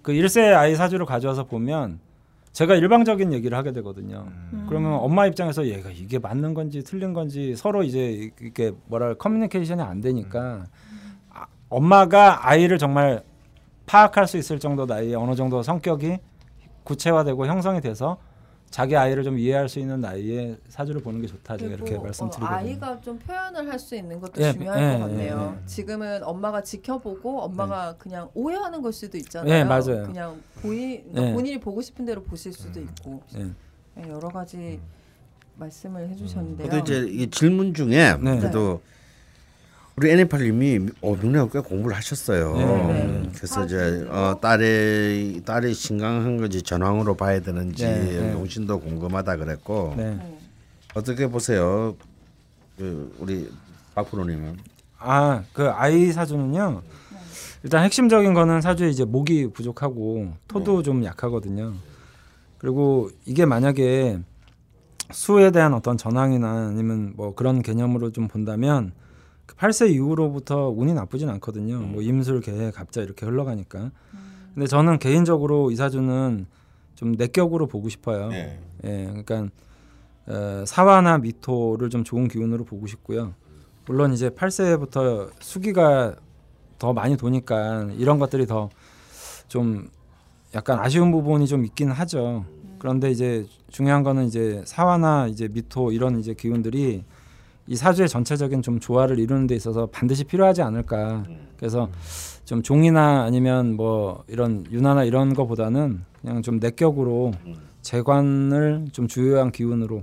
[0.02, 2.00] 그 일세 아이 사주를 가져와서 보면
[2.54, 4.28] 제가 일방적인 얘기를 하게 되거든요.
[4.52, 4.66] 음.
[4.68, 10.00] 그러면 엄마 입장에서 얘가 이게 맞는 건지 틀린 건지 서로 이제 이게 뭐랄 커뮤니케이션이 안
[10.00, 10.64] 되니까
[11.30, 13.24] 아, 엄마가 아이를 정말
[13.86, 16.18] 파악할 수 있을 정도 나이에 어느 정도 성격이
[16.84, 18.18] 구체화되고 형성이 돼서
[18.74, 22.44] 자기 아이를 좀 이해할 수 있는 나이에 사주를 보는 게 좋다 제가 이렇게 말씀드리거든요.
[22.44, 25.54] 어, 아이가 좀 표현을 할 수 있는 것도 예, 중요할 예, 것 같네요.
[25.56, 25.66] 예, 예.
[25.66, 29.54] 지금은 엄마가 지켜보고 엄마가 그냥 오해하는 걸 수도 있잖아요.
[29.54, 30.06] 예, 맞아요.
[30.06, 31.32] 그냥 보이, 그러니까 예.
[31.34, 33.22] 본인이 보고 싶은 대로 보실 수도 있고
[34.08, 34.80] 여러 가지
[35.54, 36.68] 말씀을 해주셨는데요.
[36.68, 38.38] 그래도 이제 이 질문 중에 네.
[38.40, 38.80] 그래도
[39.96, 42.56] 우리 애니팔님이 어, 명례학 꽤 공부를 하셨어요.
[42.56, 43.30] 네, 네.
[43.36, 48.32] 그래서 이제 어, 딸의 딸이 신강한 건지 전황으로 봐야 되는지 네, 네.
[48.32, 50.16] 용신도 궁금하다 그랬고 네.
[50.16, 50.38] 네.
[50.94, 51.94] 어떻게 보세요?
[52.76, 53.48] 그 우리
[53.94, 54.56] 박 프로님은
[54.98, 56.82] 아, 그 아이 사주는요.
[57.62, 61.72] 일단 핵심적인 거는 사주에 이제 목이 부족하고 토도 좀 약하거든요.
[62.58, 64.18] 그리고 이게 만약에
[65.12, 69.03] 수에 대한 어떤 전황이나 아니면 뭐 그런 개념으로 좀 본다면 그
[69.58, 71.78] 8세 이후로부터 운이 나쁘진 않거든요.
[71.78, 73.90] 뭐 임술, 개, 갑자 이렇게 흘러가니까.
[74.54, 76.46] 근데 저는 개인적으로 이 사주는
[76.94, 78.28] 좀 내격으로 보고 싶어요.
[78.28, 78.60] 네.
[78.84, 79.48] 예, 그러니까
[80.26, 83.34] 어, 사화나 미토를 좀 좋은 기운으로 보고 싶고요.
[83.86, 86.16] 물론 이제 8세부터 수기가
[86.78, 88.70] 더 많이 도니까 이런 것들이 더
[89.48, 89.88] 좀
[90.54, 92.44] 약간 아쉬운 부분이 좀 있긴 하죠.
[92.78, 97.04] 그런데 이제 중요한 거는 이제 사화나 이제 미토 이런 이제 기운들이
[97.66, 101.24] 이 사주의 전체적인 좀 조화를 이루는 데 있어서 반드시 필요하지 않을까.
[101.56, 101.88] 그래서
[102.44, 107.32] 좀 종이나 아니면 뭐 이런 윤화나 이런 거보다는 그냥 좀 내격으로
[107.80, 110.02] 재관을 좀 주요한 기운으로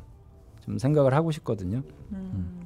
[0.65, 1.81] 좀 생각을 하고 싶거든요.
[2.13, 2.61] 음.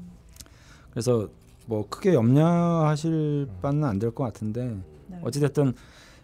[0.92, 1.28] 그래서
[1.68, 4.78] 뭐 크게 염려하실 바는 안 될 것 같은데
[5.08, 5.20] 네.
[5.24, 5.74] 어찌됐든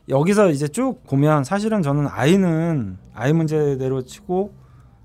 [0.10, 4.54] 여기서 이제 쭉 보면 사실은 저는 아이는 아이 문제대로 치고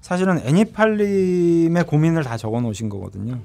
[0.07, 3.41] 사실은 애니팔림의 고민을 다 적어 놓으신 거거든요.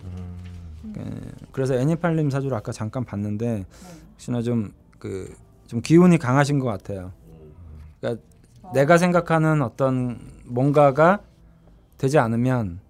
[0.98, 1.04] 예,
[1.52, 3.66] 그래서 애니팔림 사주를 아까 잠깐 봤는데
[4.14, 5.34] 혹시나 좀 그
[5.72, 7.14] 좀 기운이 강하신 것 같아요.
[8.02, 8.22] 그러니까
[8.74, 11.22] 내가 생각하는 어떤 뭔가가
[11.98, 12.82] 되지 않으면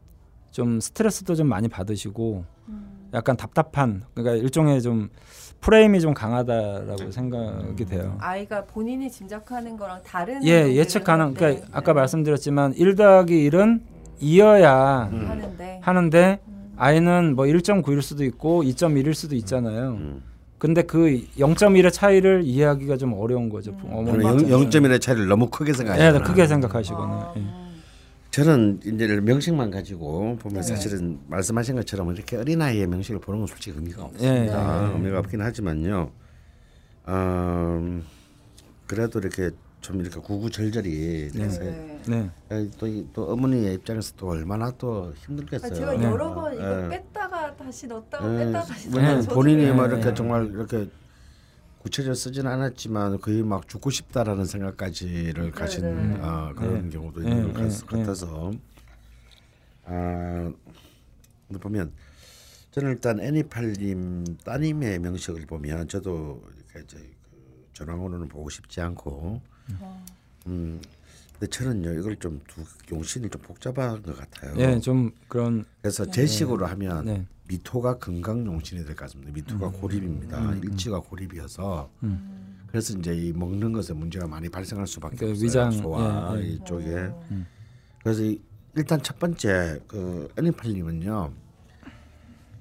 [0.49, 2.43] 좀 스트레스도 좀 많이 받으시고
[3.13, 5.09] 약간 답답한 그러니까 일종의 좀
[5.61, 8.17] 프레임이 좀 강하다라고 생각이 돼요.
[8.19, 11.25] 아이가 본인이 짐작하는 거랑 다른 예, 예측 가능.
[11.25, 11.99] 하는데, 그러니까 아까 네.
[11.99, 13.81] 말씀드렸지만 1 더하기 1은
[14.21, 14.65] 2여야
[15.27, 16.39] 하는데 하는데
[16.77, 19.97] 아이는 뭐 1.9일 수도 있고 2.1일 수도 있잖아요.
[20.57, 23.75] 근데 그 0.1의 차이를 이해하기가 좀 어려운 거죠.
[23.89, 24.57] 어머니 입장에서.
[24.79, 26.21] 0.1의 차이를 너무 크게 예, 생각해요.
[26.21, 27.13] 크게 생각하시거나.
[27.13, 27.60] 아, 예.
[28.31, 30.67] 저는 이제 명식만 가지고 보면 네.
[30.67, 34.33] 사실은 말씀하신 것처럼 이렇게 어린 아이의 명식을 보는 건 솔직히 의미가 없습니다.
[34.33, 34.93] 예, 예, 예.
[34.93, 36.11] 의미가 없긴 하지만요.
[37.09, 38.05] 음,
[38.87, 39.49] 그래도 이렇게
[39.81, 41.99] 좀 이렇게 구구절절이 돼서 네.
[42.49, 42.69] 네.
[42.77, 45.73] 또, 이- 또 어머니의 입장에서 또 얼마나 또 아, 힘들겠어요.
[45.73, 46.03] 제가 네.
[46.05, 46.89] 여러 번 이거 예.
[46.89, 49.75] 뺐다가 다시 넣었다가 예, 뺐다가 다시 저도 본인이 그래요.
[49.75, 50.13] 뭐 이렇게 예.
[50.13, 50.87] 정말 이렇게
[51.81, 56.19] 구체적으로 쓰지는 않았지만 거의 막 죽고 싶다라는 생각까지를 가신 네.
[56.21, 56.89] 어, 그런 네.
[56.89, 58.51] 경우도 네, 있는 것 네, 같- 같아서
[59.85, 60.51] 아
[61.47, 61.91] 근데 보면
[62.71, 66.97] 저는 일단 애니팔님 따님의 명식을 보면 저도 이렇게 이제
[67.31, 69.41] 그 전황으로는 보고 싶지 않고
[70.47, 70.79] 음
[71.33, 74.53] 근데 저는요 이걸 좀 두 용신이 좀 복잡한 것 같아요.
[74.57, 77.25] 예, 좀 그런 그래서 제 식으로 하면 네.
[77.55, 79.31] 미토가 건강 용신이 될것 같습니다.
[79.33, 79.71] 미토가 음.
[79.73, 80.53] 고립입니다.
[80.55, 81.91] 일지가 고립이어서
[82.67, 85.43] 그래서 이제 이 먹는 것에 문제가 많이 발생할 수밖에 그 없어요.
[85.45, 86.47] 위장, 소화 예, 예.
[86.47, 87.09] 이쪽에.
[88.01, 88.41] 그래서 이-
[88.75, 91.33] 일단 첫 번째 그 애니팔님은요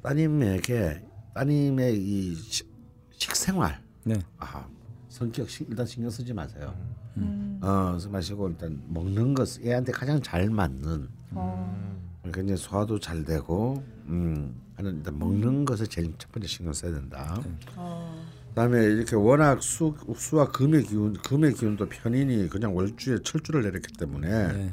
[0.02, 2.68] 따님에게 따님의 이 식,
[3.12, 4.18] 식생활 네.
[4.38, 4.66] 아
[5.08, 6.74] 성격 시- 일단 신경 쓰지 마세요.
[7.16, 7.60] 음.
[7.62, 12.00] 어, 쓰지 마시고 일단 먹는 것 애한테 가장 잘 맞는 어.
[12.22, 16.92] 그러니까 이제 소화도 잘 되고 음 하는 일단 먹는 것에 제일 첫 번째 신경 써야
[16.92, 17.40] 된다.
[17.76, 18.26] 어.
[18.48, 24.52] 그다음에 이렇게 워낙 수 수와 금의 기운 금의 기운도 편인이 그냥 월주에 철주를 내렸기 때문에
[24.52, 24.72] 네.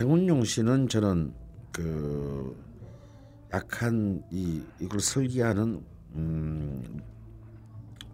[0.00, 1.32] 행운용 씨는 저는
[1.70, 2.56] 그
[3.52, 7.00] 약한 이 이걸 설계하는 음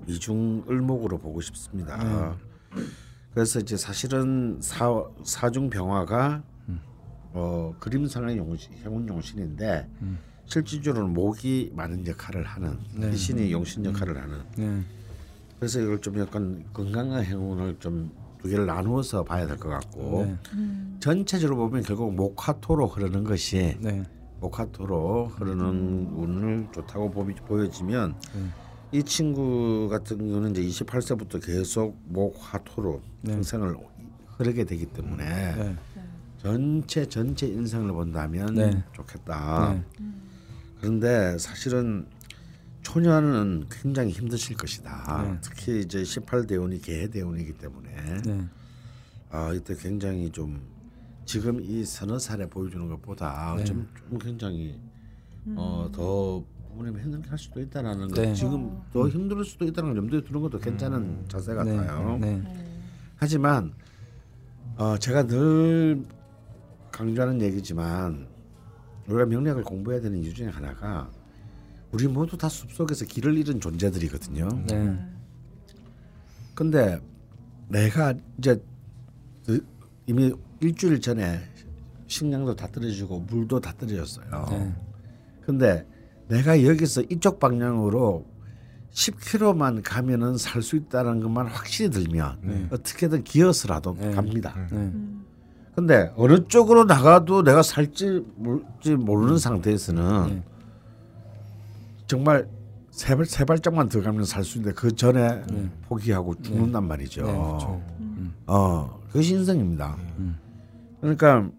[0.06, 2.36] 이중 을목으로 보고 싶습니다.
[3.32, 6.42] 그래서 이제 사실은 사 사중 병화가
[7.32, 9.88] 어 그림상의 용신 행운 용신인데
[10.46, 13.10] 실질적으로는 목이 많은 역할을 하는 네.
[13.12, 14.82] 이 신이 용신 역할을 하는 네.
[15.58, 20.36] 그래서 이걸 좀 약간 건강한 행운을 좀 두 개를 나누어서 봐야 될 것 같고 네.
[21.00, 24.04] 전체적으로 보면 결국 목화토로 흐르는 것이 네.
[24.40, 28.14] 목화토로 흐르는 운을 좋다고 보, 보여지면
[28.92, 33.32] 이 친구 같은 경우는 이제 28세부터 계속 목화토로 네.
[33.32, 33.76] 인생을
[34.36, 35.24] 흐르게 되기 때문에
[35.56, 35.76] 네.
[36.38, 38.84] 전체 전체 인생을 본다면 네.
[38.92, 39.72] 좋겠다.
[39.74, 40.06] 네.
[40.80, 42.06] 그런데 사실은
[42.82, 45.22] 초년은 굉장히 힘드실 것이다.
[45.24, 45.38] 네.
[45.42, 48.48] 특히 이제 18대운이 개대운이기 때문에 네.
[49.30, 50.62] 아 이때 굉장히 좀
[51.24, 53.64] 지금 이 서너 살에 보여주는 것보다 네.
[53.64, 54.78] 좀, 좀 굉장히
[55.56, 58.34] 어더 부모님 힘들게 할 수도 있다라는 거 네.
[58.34, 62.18] 지금 더 힘들 수도 있다는 걸 염두에 두는 것도 괜찮은 자세 같아요.
[62.20, 62.42] 네.
[63.16, 63.72] 하지만
[64.76, 66.04] 어 제가 늘
[66.92, 68.25] 강조하는 얘기지만
[69.08, 71.10] 우리가 명리학을 공부해야 되는 이유 중에 하나가
[71.92, 74.48] 우리 모두 다 숲속에서 길을 잃은 존재들이거든요.
[74.66, 74.98] 네.
[76.54, 77.00] 근데
[77.68, 78.60] 내가 이제
[79.44, 79.64] 그
[80.06, 81.40] 이미 일주일 전에
[82.06, 84.46] 식량도 다 떨어지고 물도 다 떨어졌어요.
[84.50, 84.74] 네.
[85.42, 85.86] 근데
[86.28, 88.26] 내가 여기서 이쪽 방향으로
[88.92, 94.10] 10km만 가면은 살 수 있다는 것만 확실히 들면 어떻게든 기어서라도 네.
[94.12, 94.54] 갑니다.
[94.72, 94.92] 네.
[95.76, 100.42] 근데 어느 쪽으로 나가도 내가 살지 모를지 모르는 상태에서는 네.
[102.06, 102.48] 정말
[102.90, 105.42] 세, 발, 세 발짝만 더 가면 살 수 있는데 그 전에
[105.86, 107.26] 포기하고 죽는단 말이죠.
[107.26, 107.82] 네, 그렇죠.
[108.46, 109.98] 어, 그것이 인생입니다.
[111.02, 111.50] 그러니까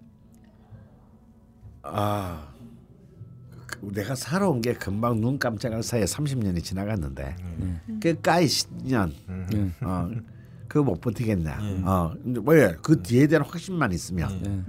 [1.84, 2.48] 아
[3.68, 7.36] 그- 내가 살아온 게 금방 눈 깜짝할 사이에 30년이 지나갔는데
[8.02, 9.12] 끝까지 10년
[9.52, 9.72] 네.
[9.82, 10.10] 어,
[10.68, 11.58] 그거 못 버티겠냐.
[11.86, 12.76] 어, 근데 왜?
[12.82, 14.64] 그 뒤에 대한 확신만 있으면 네.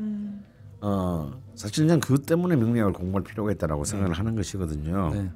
[0.80, 5.11] 어, 사실 은그 때문에 명리학을 공부할 필요가 있다라고 생각을 하는 것이거든요.
[5.14, 5.30] 네.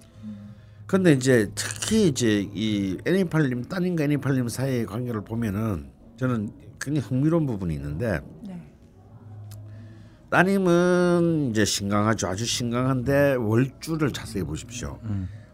[0.86, 7.74] 근데 이제 특히 이제 이 애니팔님 따님과 애니팔님 사이의 관계를 보면은 저는 굉장히 흥미로운 부분이
[7.74, 8.62] 있는데 네.
[10.30, 12.26] 따님은 이제 신강하죠.
[12.28, 14.98] 아주 신강한데 월주를 자세히 보십시오.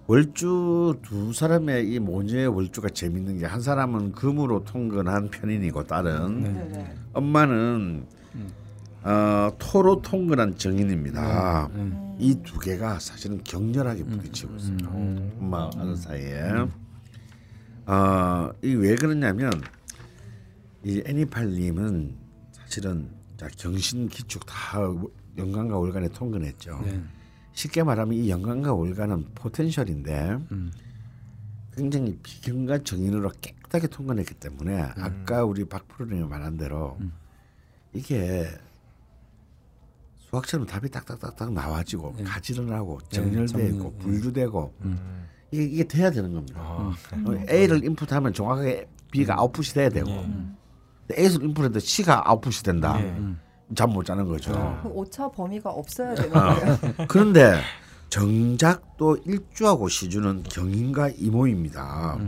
[0.09, 6.51] 월주 두 사람의 이 모녀의 월주가 재밌는 게 한 사람은 금으로 통근한 편인이고 딸은 네.
[6.73, 6.95] 네.
[7.13, 8.07] 엄마는
[9.03, 11.69] 어, 토로 통근한 정인입니다.
[12.19, 14.77] 이두 개가 사실은 격렬하게 부딪히고 있어요.
[15.39, 16.53] 엄마 아들 사이에.
[17.87, 19.51] 어, 이왜 그러냐면
[20.85, 22.17] 이 애니팔님은
[22.53, 24.79] 사실은 자, 경신 기축 다
[25.37, 26.81] 영광과 월간에 통근했죠.
[26.85, 27.01] 네.
[27.59, 30.71] 쉽게 말하면 이 영광과 월간은 포텐셜인데 음.
[31.75, 34.93] 굉장히 비경과 정인으로 깨끗하게 통근했기 때문에 음.
[34.97, 36.97] 아까 우리 박 프로님이 말한 대로
[37.93, 38.47] 이게
[40.19, 43.99] 수학처럼 답이 딱딱딱딱 나와지고 가지런하고 정렬돼 정리, 있고 네.
[44.05, 44.75] 분류되고
[45.51, 46.61] 이게, 이게 돼야 되는 겁니다.
[46.61, 49.39] 아, 어, A를 인풋하면 정확하게 B가 음.
[49.41, 53.01] 아웃풋이 돼야 되고 근데 A를 인풋했는데 C가 아웃풋이 된다.
[53.75, 54.81] 잠 못 자는 거죠.
[54.83, 56.79] 그 오차 범위가 없어야 되는 거예요.
[57.09, 57.61] 그런데
[58.09, 62.19] 정작 또 일주하고 시주는 경인과 이모입니다.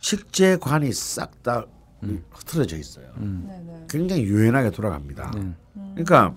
[0.00, 1.64] 식재관이 싹 다
[2.30, 3.12] 흐트러져 있어요.
[3.16, 3.86] 네, 네.
[3.88, 5.30] 굉장히 유연하게 돌아갑니다.
[5.36, 5.54] 네.
[5.94, 6.36] 그러니까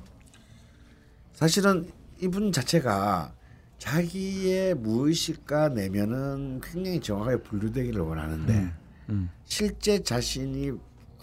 [1.34, 3.34] 사실은 이분 자체가
[3.80, 8.71] 자기의 무의식과 내면은 굉장히 정확하게 분류되기를 원하는데
[9.10, 9.30] 음.
[9.45, 10.71] 실제 자신이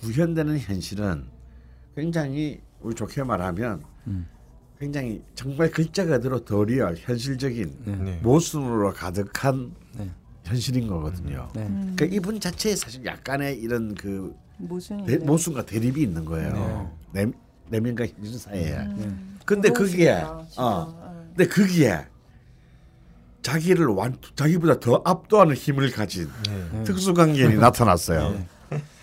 [0.01, 1.27] 구현되는 현실은
[1.95, 3.83] 굉장히 우리 좋게 말하면
[4.79, 8.19] 굉장히 정말 글자 그대로 더 리얼 현실적인 네.
[8.23, 10.11] 모순으로 가득한 네.
[10.45, 11.49] 현실인 거거든요.
[11.55, 11.65] 네.
[11.69, 14.35] 그러니까 이분 자체에 사실 약간의 이런 그.
[15.07, 16.91] 대, 모순과 대립이 있는 거예요.
[17.13, 17.27] 내,
[17.69, 18.77] 내면 과 현실 사이에.
[18.77, 19.39] 음.
[19.45, 20.63] 근데 거기에 어려우시겠다, 진짜.
[20.63, 21.35] 어, 네.
[21.37, 22.07] 근데 거기에
[23.43, 26.29] 자기를 완 자기보다 더 압도하는 힘을 가진
[26.85, 28.45] 특수관계인이 나타났어요.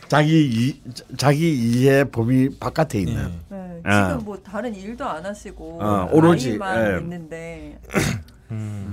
[0.09, 0.81] 자기 이
[1.17, 3.31] 자기 이해 범위 바깥에 있는.
[3.49, 4.09] 네, 아.
[4.09, 6.99] 지금 뭐 다른 일도 안 하시고 어, 오로지, 아이만 예.
[6.99, 7.79] 있는데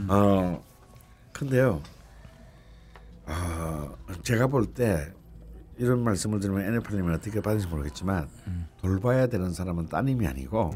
[0.08, 0.62] 어
[1.32, 1.80] 근데요.
[3.24, 3.88] 아
[4.22, 5.08] 제가 볼 때
[5.78, 8.28] 이런 말씀을 들으면 NFL님이 어떻게 받을지 모르겠지만
[8.80, 10.70] 돌봐야 되는 사람은 따님이 아니고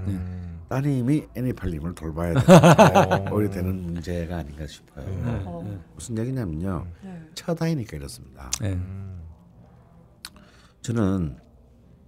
[0.68, 5.04] 따님이 애니팔님을 돌봐야 되는 오히려 되는 문제가 아닌가 싶어요.
[5.46, 6.86] 어, 무슨 얘기냐면요.
[7.02, 7.20] 네.
[7.34, 8.50] 첫 아이니까 이렇습니다.
[8.60, 8.78] 네.
[10.82, 11.36] 저는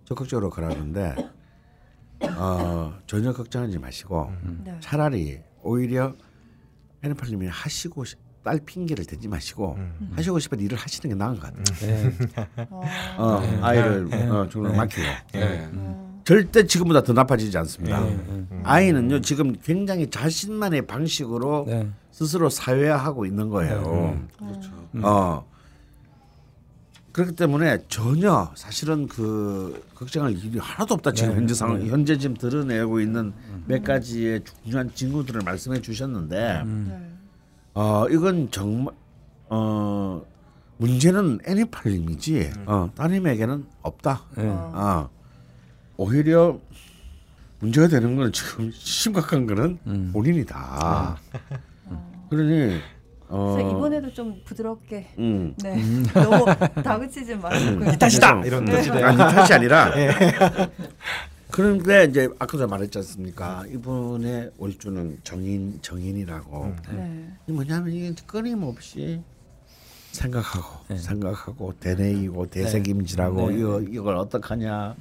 [0.05, 1.15] 적극적으로 그러는데
[2.37, 4.33] 어, 전혀 걱정하지 마시고
[4.65, 4.77] 네.
[4.81, 6.15] 차라리 오히려
[7.03, 9.79] 애니팔님이 하시고 싶- 딸 핑계를 대지 마시고
[10.17, 11.63] 하시고 싶은 일을 하시는 게 나은 것 같아요.
[11.81, 12.13] 네.
[13.17, 15.69] 어, 아이를 어, 좀 맡기고 네.
[16.25, 18.01] 절대 지금보다 더 나빠지지 않습니다.
[18.01, 18.47] 네.
[18.65, 21.89] 아이는요 지금 굉장히 자신만의 방식으로 네.
[22.11, 24.19] 스스로 사회화하고 있는 거예요.
[24.37, 24.71] 그렇죠.
[25.03, 25.47] 어
[27.13, 31.37] 그렇기 때문에 전혀 사실은 그 걱정할 일이 하나도 없다 지금 네.
[31.37, 33.33] 현재 상황 현재 지금 드러내고 있는
[33.67, 37.11] 몇 가지의 중요한 징후들을 말씀해 주셨는데 네.
[37.75, 38.95] 어 이건 정말
[39.49, 40.25] 어
[40.79, 44.23] 문제는 애니팔님이지 어 따님에게는 없다.
[44.37, 44.45] 네.
[44.49, 45.09] 아
[45.99, 46.59] 오히려
[47.61, 50.11] 문제가 되는 건 지금 심각한 거는 음.
[50.13, 51.19] 본인이다.
[52.31, 52.81] 그러니
[53.33, 55.09] 어, 그래서 이번에도 좀 부드럽게.
[55.19, 55.55] 음.
[55.63, 55.75] 네.
[56.13, 56.45] 너무
[56.83, 58.43] 다그치지 마시고 그냥 탓이다!
[58.45, 58.73] 이런 네.
[58.73, 59.91] 뜻이 아니 탓이 아니라?
[61.51, 63.65] 그런데 이제 아까도 말했지 않습니까?
[63.73, 66.75] 이분의 월주는 정인 정인이라고.
[66.93, 67.29] 네.
[67.47, 69.23] 이 뭐냐면 이게 끊임없이
[70.13, 72.47] 생각하고 생각하고 대내이고
[73.49, 73.57] 네.
[73.59, 74.95] 이거 이걸 어떡하냐.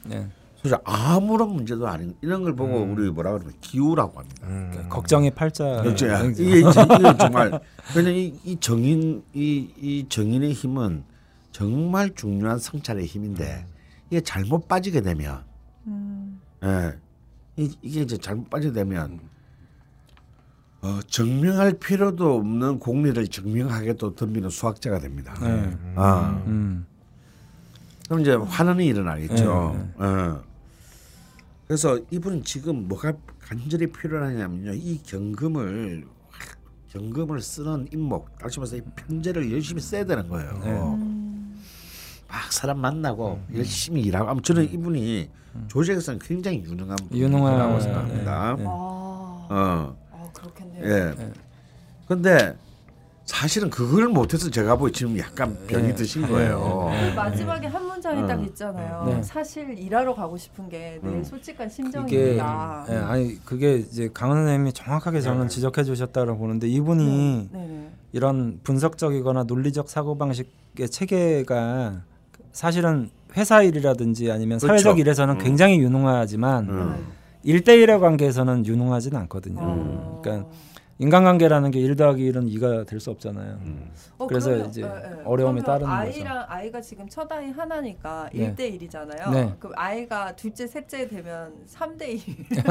[0.61, 0.69] 네.
[0.69, 4.47] 그래서 아무런 문제도 아닌 이런 걸 보고 우리 뭐라 그러면 기우라고 합니다.
[4.71, 5.81] 그 걱정의 팔자.
[5.81, 6.07] 그렇죠.
[6.07, 6.31] 네.
[6.31, 7.59] 이게, 이게 정말
[7.95, 11.03] 왜냐 이, 이 정인 이, 이 정인의 힘은
[11.51, 13.65] 정말 중요한 성찰의 힘인데
[14.09, 15.43] 이게 잘못 빠지게 되면
[15.87, 16.93] 음, 예.
[17.57, 19.19] 이, 이게 이제 잘못 빠지게 되면
[20.83, 25.33] 어, 증명할 필요도 없는 공리를 증명하게 또 덤비는 수학자가 됩니다.
[25.41, 25.77] 네.
[25.95, 26.41] 아.
[26.47, 26.85] 음.
[28.07, 29.75] 그럼 이제 환원이 일어나겠죠.
[29.97, 30.50] 어.
[31.71, 34.73] 그래서 이분은 지금 뭐가 간절히 필요하냐면요.
[34.73, 36.05] 이 경금을
[36.89, 40.99] 경금을 쓰는 임목, 다시 말해서 이 편제를 열심히 써야 되는 거예요.
[42.27, 44.29] 막 사람 만나고 열심히 일하고.
[44.29, 45.29] 아무 저는 이분이
[45.69, 48.55] 조직에서는 굉장히 유능한 분이라고 네, 생각합니다.
[48.57, 48.65] 네.
[48.67, 50.85] 아, 어, 아 그렇겠네요.
[50.85, 51.31] 예.
[52.05, 52.57] 근데
[53.31, 55.95] 사실은 그걸 못해서 제가 보기 지금 약간 병이 네.
[55.95, 56.91] 드신 거예요.
[56.91, 58.27] 그 마지막에 한 문장이 어.
[58.27, 59.05] 딱 있잖아요.
[59.07, 59.23] 네.
[59.23, 61.23] 사실 일하러 가고 싶은 게내 음.
[61.23, 62.85] 솔직한 그게 심정입니다.
[62.89, 67.89] 예, 아니 그게 이제 강원 선생님이 정확하게 저는 지적해 주셨다고 보는데 이분이 네, 네.
[68.11, 72.01] 이런 분석적이거나 논리적 사고 방식의 체계가
[72.51, 74.67] 사실은 회사 일이라든지 아니면 그렇죠.
[74.67, 77.07] 사회적 일에서는 굉장히 유능하지만 음.
[77.43, 79.59] 일대일의 관계에서는 유능하지는 않거든요.
[79.61, 80.19] 어.
[80.21, 80.49] 그러니까
[81.01, 83.59] 인간관계라는 게 일 더하기 일은 이가 될 수 없잖아요.
[84.19, 85.21] 어, 그래서 그러면, 이제 예, 예.
[85.25, 85.91] 어려움이 따르는 거죠.
[86.19, 88.53] 아이랑 아이가 지금 첫 아이 하나니까 네.
[88.55, 89.31] 1대 1이잖아요.
[89.31, 89.53] 네.
[89.59, 92.21] 그럼 아이가 둘째, 셋째 되면 3대 1.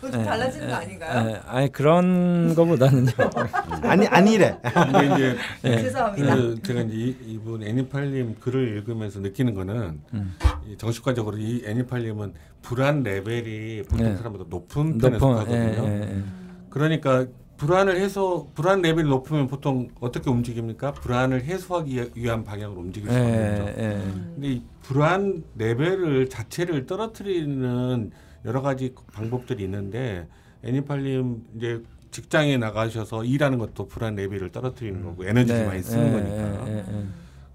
[0.00, 1.30] 그거 좀 달라지는 거 아닌가요?
[1.30, 3.10] 예, 아니 그런 거보다는요.
[3.82, 4.56] 아니 아니래.
[4.62, 5.82] 근데 이제 네.
[5.82, 6.36] 죄송합니다.
[6.36, 10.36] 그 제가 이제 이, 이분 애니팔님 글을 읽으면서 느끼는 거는 음.
[10.68, 14.16] 이 정식화적으로 이 애니팔님은 불안 레벨이 보통 네.
[14.16, 15.56] 사람보다 높은 편에 높은 속하거든요.
[15.56, 16.22] 예, 예, 예.
[16.70, 20.92] 그러니까 불안을 해소 불안 레벨이 높으면 보통 어떻게 움직입니까?
[20.92, 23.82] 불안을 해소하기 위한 방향으로 움직일 예, 수가 있죠.
[23.82, 24.00] 예.
[24.34, 28.10] 근데 이 불안 레벨을 자체를 떨어뜨리는
[28.44, 30.28] 여러 가지 방법들이 있는데
[30.62, 36.68] 애니팔님 이제 직장에 나가셔서 일하는 것도 불안 레벨을 떨어뜨리는 거고 에너지를 많이 쓰는 예, 거니까.
[36.68, 36.84] 예, 예,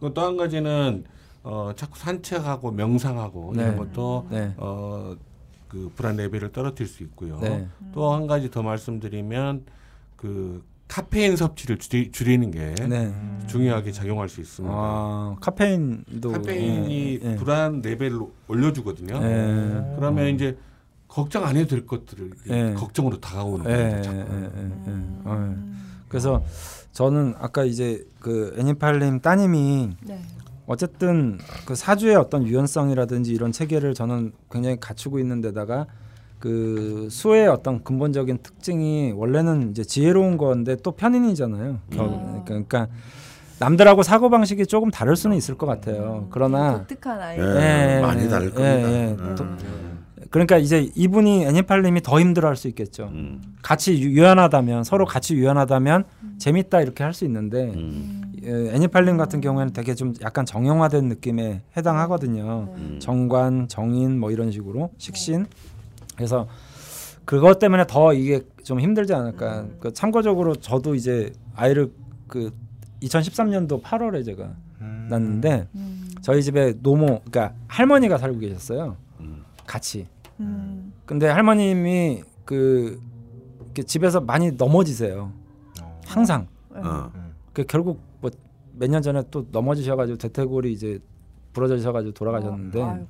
[0.04, 0.14] 예.
[0.14, 1.06] 또한 가지는
[1.44, 3.64] 어 자꾸 산책하고 명상하고 네.
[3.64, 4.54] 이런 것도 네.
[4.58, 5.16] 어
[5.74, 7.40] 그 불안 레벨을 떨어뜨릴 수 있고요.
[7.40, 7.68] 네.
[7.94, 9.66] 또한 가지 더 말씀드리면
[10.16, 13.12] 그 카페인 섭취를 줄이, 줄이는 게 네.
[13.48, 14.72] 중요하게 작용할 수 있습니다.
[14.72, 17.36] 아, 카페인도 카페인이 예, 예.
[17.38, 19.16] 불안 레벨을 올려주거든요.
[19.16, 19.96] 예.
[19.96, 20.56] 그러면 이제
[21.08, 22.74] 걱정 안 해도 될 것들을 예.
[22.76, 23.98] 걱정으로 다가오는 예, 거예요.
[23.98, 25.22] 예, 자꾸.
[25.26, 25.56] 어,
[26.08, 26.44] 그래서
[26.92, 30.22] 저는 아까 이제 그 애니팔님 따님이 네.
[30.66, 35.88] 어쨌든 그 사주의 어떤 유연성이라든지 이런 체계를 저는 굉장히 갖추고 있는 데다가
[36.40, 41.80] 그 수의 어떤 근본적인 특징이 원래는 이제 지혜로운 건데 또 편인이잖아요.
[41.92, 42.42] 겨- 음.
[42.44, 42.88] 그러니까, 그러니까
[43.60, 46.28] 남들하고 사고 방식이 조금 다를 수는 있을 것 같아요.
[46.32, 47.40] 그러나 독특한 아이.
[47.40, 48.92] 예, 예, 많이 예, 다를 예, 겁니다.
[48.92, 49.16] 예.
[49.20, 49.36] 음.
[49.38, 49.93] 또-
[50.34, 53.04] 그러니까 이제 이분이 애니팔님이 더 힘들어할 수 있겠죠.
[53.14, 53.40] 음.
[53.62, 56.06] 같이 유- 유연하다면 서로 같이 유연하다면
[56.40, 58.34] 재밌다 이렇게 할 수 있는데 음.
[58.44, 62.74] 예, 애니팔님 같은 경우에는 되게 좀 약간 정형화된 느낌에 해당하거든요.
[62.76, 62.98] 음.
[63.00, 65.46] 정관, 정인 뭐 이런 식으로 식신.
[66.16, 66.48] 그래서
[67.26, 69.68] 그것 때문에 더 이게 좀 힘들지 않을까.
[69.80, 71.92] 그 참고적으로 저도 이제 아이를
[72.28, 72.50] 그
[73.04, 75.08] 2013년도 8월에 제가 음.
[75.12, 76.10] 낳는데 음.
[76.24, 78.98] 저희 집에 노모, 그러니까 할머니가 살고 계셨어요.
[79.20, 79.44] 음.
[79.68, 80.08] 같이.
[80.40, 80.94] 음.
[81.06, 83.00] 근데 할머님이 그
[83.86, 85.32] 집에서 많이 넘어지세요.
[85.82, 86.02] 어.
[86.06, 86.48] 항상.
[86.72, 87.12] 어.
[87.54, 88.32] 그 결국 뭐
[88.76, 91.00] 몇 년 전에 또 넘어지셔가지고 대퇴골이 이제
[91.54, 93.06] 부러져셔가지고 돌아가셨는데 어.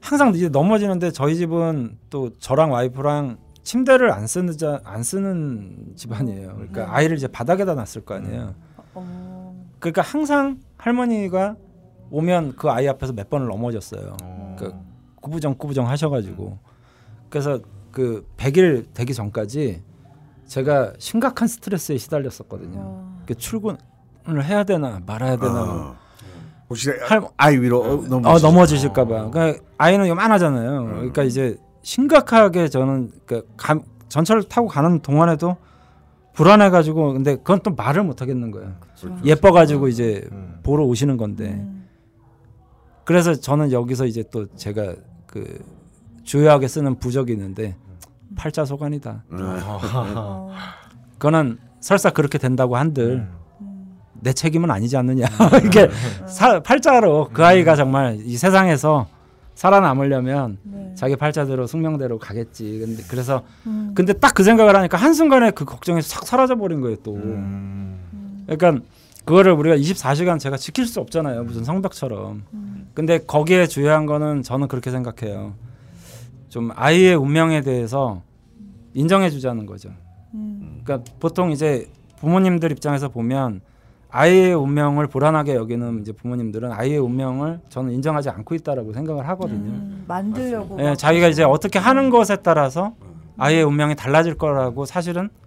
[0.00, 6.54] 항상 이제 넘어지는데 저희 집은 또 저랑 와이프랑 침대를 안 쓰는 자, 안 쓰는 집안이에요.
[6.54, 6.90] 그러니까 음.
[6.90, 8.54] 아이를 이제 바닥에다 놨을 거 아니에요.
[8.94, 9.66] 어.
[9.80, 11.56] 그러니까 항상 할머니가
[12.10, 14.16] 오면 그 아이 앞에서 몇 번을 넘어졌어요.
[14.22, 14.35] 어.
[15.26, 16.58] 그 구부정 구부정 하셔가지고
[17.28, 17.58] 그래서
[17.90, 19.82] 그 100일 되기 전까지
[20.46, 22.78] 제가 심각한 스트레스에 시달렸었거든요.
[22.78, 23.22] 어.
[23.26, 23.76] 그 출근을
[24.44, 25.96] 해야 되나 말아야 되나 어.
[26.70, 29.30] 혹시 할- 아이 위로 어, 넘어 어, 넘어지 실까봐.
[29.30, 30.80] 그러니까 아이는 요만하잖아요.
[30.82, 30.90] 음.
[30.90, 35.56] 그러니까 이제 심각하게 저는 그 감, 전철을 타고 가는 동안에도
[36.34, 38.74] 불안해가지고 근데 그건 또 말을 못 하겠는 거예요.
[38.80, 39.16] 그렇죠.
[39.24, 40.58] 예뻐가지고 이제 음.
[40.62, 41.88] 보러 오시는 건데 음.
[43.04, 44.94] 그래서 저는 여기서 이제 또 제가
[45.26, 45.58] 그
[46.24, 47.76] 주요하게 쓰는 부적이 있는데
[48.36, 49.24] 팔자 소관이다.
[49.30, 50.52] 어.
[51.14, 53.26] 그거는 설사 그렇게 된다고 한들
[53.60, 53.96] 음.
[54.20, 55.26] 내 책임은 아니지 않느냐.
[55.64, 55.88] 이게
[56.26, 59.06] 사, 팔자로 그 아이가 정말 이 세상에서
[59.54, 60.92] 살아남으려면 네.
[60.96, 62.78] 자기 팔자대로 숙명대로 가겠지.
[62.80, 63.92] 근데 그래서 음.
[63.94, 67.14] 근데 딱 그 생각을 하니까 한 순간에 그 걱정이 싹 사라져 버린 거예요 또.
[67.14, 67.98] 음.
[68.12, 68.44] 음.
[68.46, 68.84] 그러니까
[69.26, 71.42] 그거를 우리가 24시간 제가 지킬 수 없잖아요.
[71.44, 72.44] 무슨 성벽처럼.
[72.54, 72.88] 음.
[72.94, 75.54] 근데 거기에 중요한 거는 저는 그렇게 생각해요.
[76.48, 78.22] 좀 아이의 운명에 대해서
[78.94, 79.90] 인정해 주자는 거죠.
[80.32, 80.80] 음.
[80.84, 81.88] 그러니까 보통 이제
[82.20, 83.62] 부모님들 입장에서 보면
[84.10, 89.70] 아이의 운명을 불안하게 여기는 이제 부모님들은 아이의 운명을 저는 인정하지 않고 있다라고 생각을 하거든요.
[89.70, 90.04] 음.
[90.06, 90.78] 만들려고.
[90.78, 92.94] 예, 막 자기가 이제 어떻게 하는 것에 따라서
[93.38, 95.45] 아이의 운명이 달라질 거라고 사실은 음.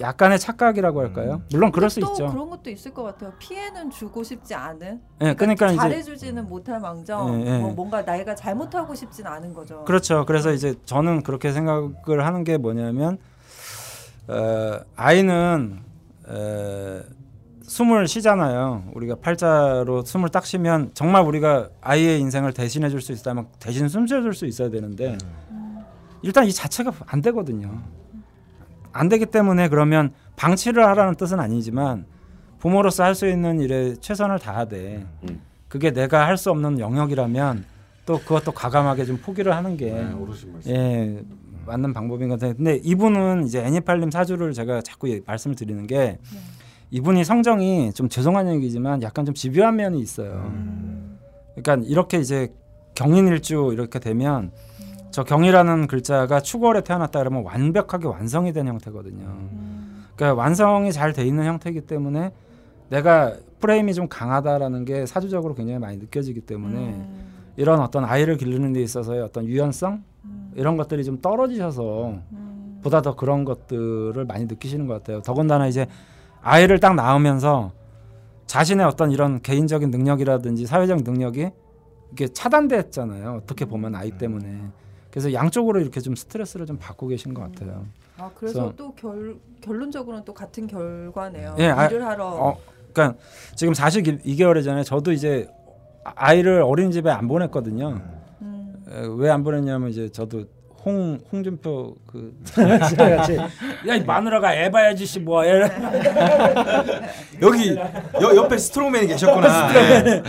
[0.00, 1.42] 약간의 착각이라고 할까요?
[1.52, 2.26] 물론 그럴 수또 있죠.
[2.28, 3.32] 그런 것도 있을 것 같아요.
[3.38, 5.00] 피해는 주고 싶지 않은.
[5.22, 7.58] 예, 그러니까 이제 잘해주지는 못할 망정 예, 예.
[7.58, 9.84] 뭐 뭔가 나이가 잘못하고 싶진 않은 거죠.
[9.84, 10.24] 그렇죠.
[10.26, 13.18] 그래서 이제 저는 그렇게 생각을 하는 게 뭐냐면
[14.26, 15.78] 어, 아이는
[16.28, 17.02] 에,
[17.62, 18.84] 숨을 쉬잖아요.
[18.94, 24.06] 우리가 팔자로 숨을 딱 쉬면 정말 우리가 아이의 인생을 대신해 줄 수 있다면 대신 숨
[24.06, 25.16] 쉬어줄 수 있어야 되는데
[26.22, 27.80] 일단 이 자체가 안 되거든요.
[28.94, 32.06] 안 되기 때문에 그러면 방치를 하라는 뜻은 아니지만
[32.60, 35.40] 부모로서 할 수 있는 일에 최선을 다하되 음.
[35.68, 37.64] 그게 내가 할 수 없는 영역이라면
[38.06, 40.10] 또 그것도 과감하게 좀 포기를 하는 게 네.
[40.68, 41.22] 예
[41.66, 42.54] 맞는 방법인 것 같아요.
[42.56, 46.18] 근데 이분은 이제 애니팔님 사주를 제가 자꾸 예- 말씀을 드리는 게 네.
[46.90, 50.32] 이분이 성정이 좀 죄송한 얘기지만 약간 좀 집요한 면이 있어요.
[50.54, 51.18] 음.
[51.56, 52.52] 그러니까 이렇게 이제
[52.94, 54.52] 경인일주 이렇게 되면
[55.14, 59.24] 저 경이라는 글자가 축월에 태어났다 그러면 완벽하게 완성이 된 형태거든요.
[59.24, 60.06] 음.
[60.16, 62.32] 그러니까 완성이 잘 돼 있는 형태이기 때문에
[62.88, 67.26] 내가 프레임이 좀 강하다라는 게 사주적으로 굉장히 많이 느껴지기 때문에 음.
[67.56, 70.52] 이런 어떤 아이를 기르는 데 있어서의 어떤 유연성 음.
[70.56, 72.80] 이런 것들이 좀 떨어지셔서 음.
[72.82, 75.22] 보다 더 그런 것들을 많이 느끼시는 것 같아요.
[75.22, 75.86] 더군다나 이제
[76.42, 77.70] 아이를 딱 낳으면서
[78.46, 81.50] 자신의 어떤 이런 개인적인 능력이라든지 사회적 능력이
[82.10, 83.42] 이게 차단됐잖아요.
[83.44, 84.82] 어떻게 보면 아이 때문에.
[85.14, 87.86] 그래서 양쪽으로 이렇게 좀 스트레스를 좀 받고 계신 것 같아요.
[88.18, 91.54] 아 그래서 그래서- 또 결, 결론적으로는 또 같은 결과네요.
[91.60, 92.58] 예, 아- 일을 하러 어,
[92.92, 93.16] 그러니까
[93.54, 94.84] 지금 42개월이잖아요.
[94.84, 95.48] 저도 이제
[96.02, 98.00] 아- 아이를 어린이집에 안 보냈거든요.
[98.42, 98.84] 음.
[99.16, 100.46] 왜안 보냈냐면 이제 저도
[100.84, 103.38] 홍 홍준표 그 같이
[103.88, 105.70] 야이 마누라가 에바야지 씨 뭐야
[107.40, 109.70] 여기 여, 옆에 스트롱맨이 계셨구나.
[109.74, 110.22] 예.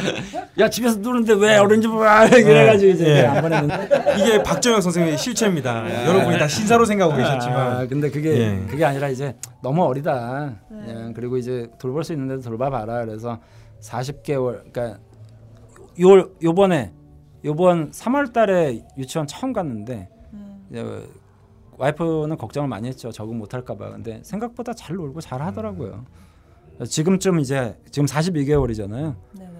[0.58, 3.26] 야 집에서 누는데 왜 어린이집 와 이래가지고 이제 예.
[3.26, 6.08] 안 보냈는데 이게 박정혁 선생님의 실체입니다.
[6.08, 8.66] 여러분이 다 신사로 생각하고 아, 계셨지만 근데 그게 예.
[8.70, 10.86] 그게 아니라 이제 너무 어리다 네.
[10.86, 13.40] 그냥 그리고 이제 돌볼 수 있는데도 돌봐봐라 그래서
[13.82, 15.00] 40개월 그러니까
[16.02, 16.94] 요 요번에
[17.44, 20.25] 요번 3월달에 유치원 처음 갔는데 음.
[20.70, 21.08] 이제
[21.78, 23.12] 와이프는 걱정을 많이 했죠.
[23.12, 23.90] 적응 못할까봐.
[23.92, 26.06] 근데 생각보다 잘 놀고 잘 하더라고요.
[26.84, 29.16] 지금쯤 이제 지금 42개월이잖아요.
[29.38, 29.52] 네네.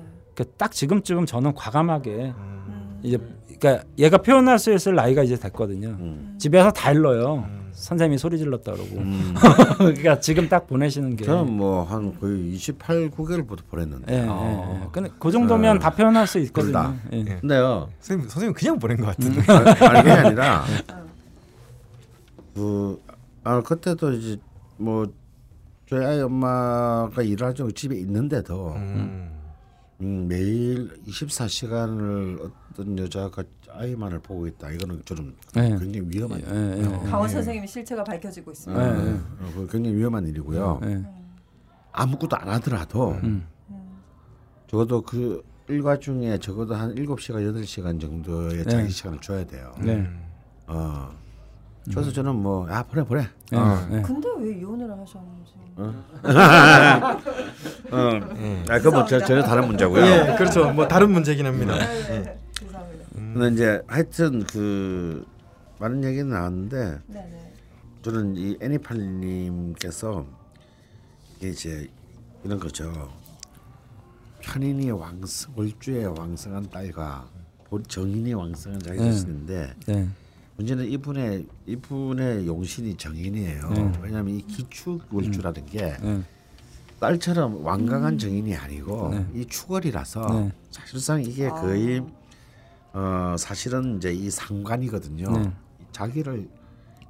[0.58, 3.00] 딱 지금쯤 저는 과감하게 음.
[3.04, 3.18] 이제
[3.60, 5.90] 그러니까 얘가 표현할 수 있을 나이가 이제 됐거든요.
[5.90, 6.36] 음.
[6.38, 7.46] 집에서 다 일러요.
[7.48, 7.65] 음.
[7.76, 8.98] 선생님이 소리 질렀다 그러고.
[8.98, 9.34] 음.
[9.78, 11.26] 그러니까 지금 딱 보내시는 게.
[11.26, 14.14] 저는 뭐 한 거의 28, 9개월부터 보냈는데.
[14.14, 14.88] 예, 예, 예.
[14.92, 16.96] 근데 그 정도면 다 표현할 수 있거든요.
[17.14, 17.18] 예.
[17.20, 17.24] 예.
[17.42, 17.90] 근데요.
[18.00, 19.42] 선생님 선생님 그냥 보낸 것 같은데.
[19.52, 20.64] 아니 그게 아니라
[22.56, 23.02] 그
[23.44, 24.38] 아, 그때도 이제
[24.78, 25.06] 뭐
[25.90, 29.32] 저희 아이 엄마가 일하죠 집에 있는데도 음.
[30.02, 33.44] 음, 매일 24시간을 어떤 여자가
[33.78, 34.72] 아이만을 보고 있다.
[34.72, 35.62] 이거는 좀 예.
[35.70, 36.42] 굉장히 위험한.
[36.42, 37.10] 예, 예, 예.
[37.10, 38.82] 강원 선생님의 실체가 밝혀지고 있습니다.
[38.82, 39.12] 어, 예, 예.
[39.12, 40.80] 어, 굉장히 위험한 일이고요.
[40.86, 41.04] 예.
[41.92, 43.46] 아무것도 안 하더라도 음.
[44.68, 49.72] 적어도 그 일과 중에 적어도 한 7시간 8시간 정도의 자기 시간을 줘야 돼요.
[49.80, 50.06] 네.
[50.68, 51.10] 어.
[51.92, 53.22] 그래서 저는 뭐 아 보내 보내.
[53.54, 53.88] 예, 어.
[53.92, 54.02] 예.
[54.02, 55.54] 근데 왜 이혼을 하셨는지.
[55.78, 55.94] 어.
[57.92, 60.02] 아 그건 뭐 저- 전혀 다른 문제고요.
[60.04, 60.72] 예, 그렇죠.
[60.72, 61.76] 뭐 다른 문제긴 합니다.
[61.78, 62.45] 네, 죄송합니다.
[63.36, 65.26] 근데 이제 하여튼 그
[65.80, 67.54] 많은 얘기는 나왔는데 네네.
[68.02, 70.26] 저는 이 애니팔님께서
[71.36, 71.90] 이게 이제
[72.46, 73.12] 이런 거죠.
[74.40, 77.28] 편인이 왕성 월주의 왕성한 딸과
[77.66, 79.12] 본- 정인이 왕성한 자기 네.
[79.12, 80.08] 자신인데 네.
[80.56, 83.70] 문제는 이분의 이분의 용신이 정인이에요.
[83.72, 83.92] 네.
[84.02, 86.22] 왜냐하면 이 기축 월주라는 게 예.
[87.02, 89.26] 딸처럼 완강한 정인이 아니고 네.
[89.34, 90.52] 이 추월이라서 네.
[90.72, 91.54] 사실상 이게 아.
[91.56, 92.02] 거의
[92.96, 95.30] 어 사실은 이제 이 상관이거든요.
[95.30, 95.54] 네.
[95.92, 96.48] 자기를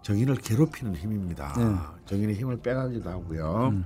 [0.01, 1.53] 정인을 괴롭히는 힘입니다.
[1.57, 1.75] 네.
[2.07, 3.69] 정인의 힘을 빼가기도 하고요.
[3.71, 3.85] 음.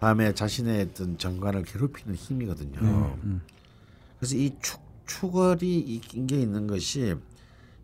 [0.00, 2.78] 다음에 자신의 어떤 정관을 괴롭히는 힘이거든요.
[2.78, 3.40] 음.
[4.18, 7.14] 그래서 이 축, 추월이 이 낀게 있는 것이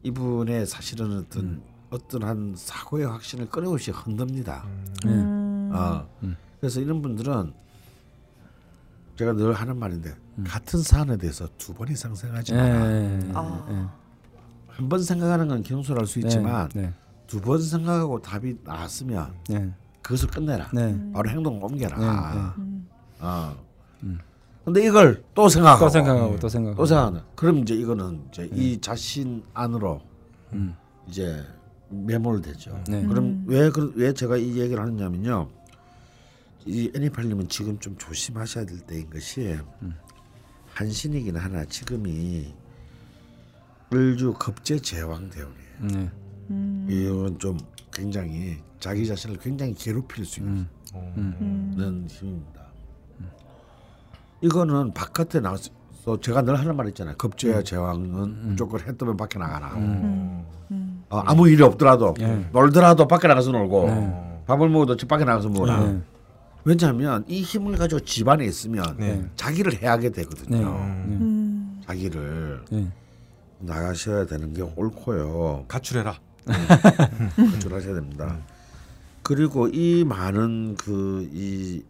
[0.02, 1.62] 이분의 사실은 어떤 음.
[1.88, 4.66] 어떤 한 사고의 확신을 끊임없이 흔듭니다.
[5.02, 5.12] 네.
[5.12, 5.70] 음.
[5.72, 6.06] 어.
[6.60, 7.54] 그래서 이런 분들은
[9.16, 10.44] 제가 늘 하는 말인데 음.
[10.46, 12.56] 같은 사안에 대해서 두 번 이상 생각하지 예.
[12.56, 12.90] 마라.
[12.92, 13.20] 예.
[13.34, 13.94] 아.
[14.68, 16.92] 한번 생각하는 건 경솔할 수 있지만 네.
[17.26, 19.72] 두번 생각하고 답이 나왔으면 네.
[20.02, 20.70] 그것을 끝내라.
[20.72, 20.98] 네.
[21.12, 21.98] 바로 행동을 옮겨라.
[21.98, 22.46] 네, 네.
[22.58, 22.88] 음.
[23.20, 23.56] 어.
[24.64, 26.76] 근데 이걸 또 생각하고 또 생각하고 또 생각하고.
[26.82, 27.20] 또 생각하는.
[27.34, 30.00] 그럼 이제 이거는 이제 이 자신 안으로
[30.52, 30.74] 음.
[31.08, 31.44] 이제
[31.88, 32.84] 매몰되죠.
[32.88, 33.04] 네.
[33.06, 35.48] 그럼 왜왜 제가 이 얘기를 하느냐면요.
[36.66, 39.58] 이 애니팔님은 지금 좀 조심하셔야 될 때인 것이
[40.80, 42.54] 한신이긴 하나 지금이
[43.92, 45.78] 을주 급제 제왕 대운이에요.
[45.82, 46.10] 네.
[46.48, 46.86] 음.
[46.88, 47.58] 이건 좀
[47.92, 52.06] 굉장히 자기 자신을 굉장히 괴롭힐 수 있는 음.
[52.08, 52.62] 힘입니다.
[54.40, 57.14] 이거는 바깥에 나가서 제가 늘 하는 말 있잖아요.
[57.18, 59.74] 급제와 제왕은 무조건 해 뜨면 밖에 나가라.
[59.74, 60.46] 음.
[61.10, 62.48] 어, 아무 일이 없더라도 예.
[62.52, 64.42] 놀더라도 밖에 나가서 놀고 네.
[64.46, 66.00] 밥을 먹어도 집 밖에 나가서 먹어라.
[66.64, 66.72] 네.
[66.72, 69.28] 왜냐하면 이 힘을 가지고 집안에 있으면 네.
[69.36, 70.22] 자기를 해하게 네.
[70.22, 70.76] 되거든요.
[70.76, 71.80] 음.
[71.86, 72.92] 자기를 네.
[73.60, 75.64] 나가셔야 되는 게 옳고요.
[75.68, 76.18] 가출해라.
[77.54, 78.38] 조절하셔야 됩니다.
[79.22, 81.82] 그리고 이 많은 그이이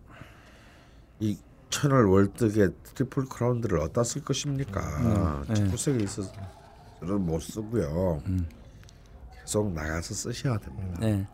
[1.71, 5.45] 천을 월덕의 트리플 크라운들을 어디다 쓸 것입니까?
[5.47, 5.55] 네.
[5.55, 8.21] 19세기에 있어서는 못 쓰고요.
[8.27, 10.97] 계속 나가서 쓰셔야 됩니다.
[11.01, 11.27] 네.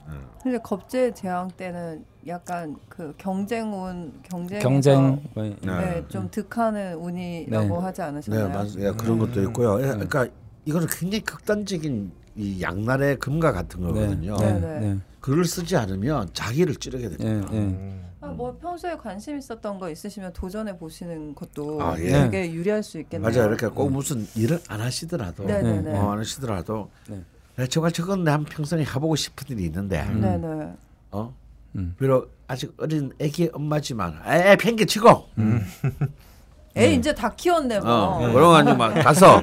[0.42, 5.56] 근데 겁재 제왕 때는 약간 그 경쟁 운 경쟁 경쟁 뭐, 네.
[5.60, 7.82] 네, 좀 득하는 운이라고 네.
[7.82, 8.48] 하지 네, 않으셨나요?
[8.48, 8.92] 맞습니다.
[8.92, 9.78] 그런 것도 있고요.
[9.82, 10.26] 예, 그러니까
[10.64, 14.34] 이거는 굉장히 극단적인 이 양날의 금과 같은 거거든요.
[14.38, 14.60] 네.
[14.60, 14.80] 네.
[14.80, 14.98] 네.
[15.20, 17.50] 글을 쓰지 않으면 자기를 찌르게 됩니다.
[17.52, 17.58] 예.
[17.58, 18.00] 예.
[18.22, 22.12] 아, 뭐 평소에 관심 있었던 거 있으시면 도전해 보시는 것도 아, 예.
[22.12, 23.30] 되게 유리할 수 있겠네요.
[23.30, 23.48] 맞아요.
[23.48, 25.98] 이렇게 꼭 무슨 일을 안 하시더라도, 네네네.
[25.98, 27.22] 어, 안 하시더라도, 네.
[27.56, 30.74] 네, 정말 저건 내한 평생에 해보고 싶은 일이 있는데, 네네.
[31.12, 31.34] 어,
[31.76, 31.94] 음.
[31.98, 35.28] 비록 아직 어린 애기 엄마지만, 에 팽개치고,
[36.76, 37.90] 애 이제 다 키웠네 뭐.
[37.90, 39.42] 어, 그런 거 아니면 가서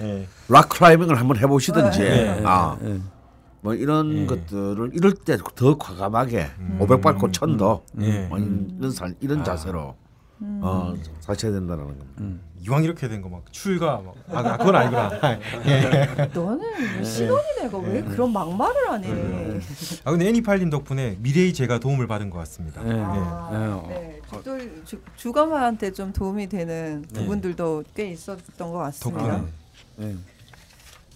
[0.00, 0.24] 예.
[0.48, 3.00] 락 클라이밍을 한번 해보시든지, 아, 예.
[3.62, 6.46] 뭐 이런 것들을 이럴 때 더 과감하게
[6.78, 8.26] 오백 밟고 천도 예.
[8.28, 9.96] 뭐 이런 사, 이런 자세로
[10.40, 12.06] 어, 사셔야 된다는 겁니다.
[12.62, 15.10] 이왕 이렇게 된 거막 출가 막 아, 아, 그건 아니구나.
[15.66, 16.30] 예.
[16.34, 16.60] 너는
[16.98, 19.06] 왜 신혼이 내가 왜 그런 막말을 하니?
[20.04, 22.82] 아 근데 애니팔님 덕분에 미래의 제가 도움을 받은 것 같습니다.
[22.82, 22.92] 네.
[22.98, 23.94] 아, 네.
[23.94, 24.20] 네.
[24.42, 27.20] 또 주, 주 감한테 좀 도움이 되는 네.
[27.20, 29.22] 부분들도 꽤 있었던 것 같습니다.
[29.22, 29.46] 덕분에
[29.96, 30.16] 네.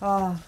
[0.01, 0.39] 아,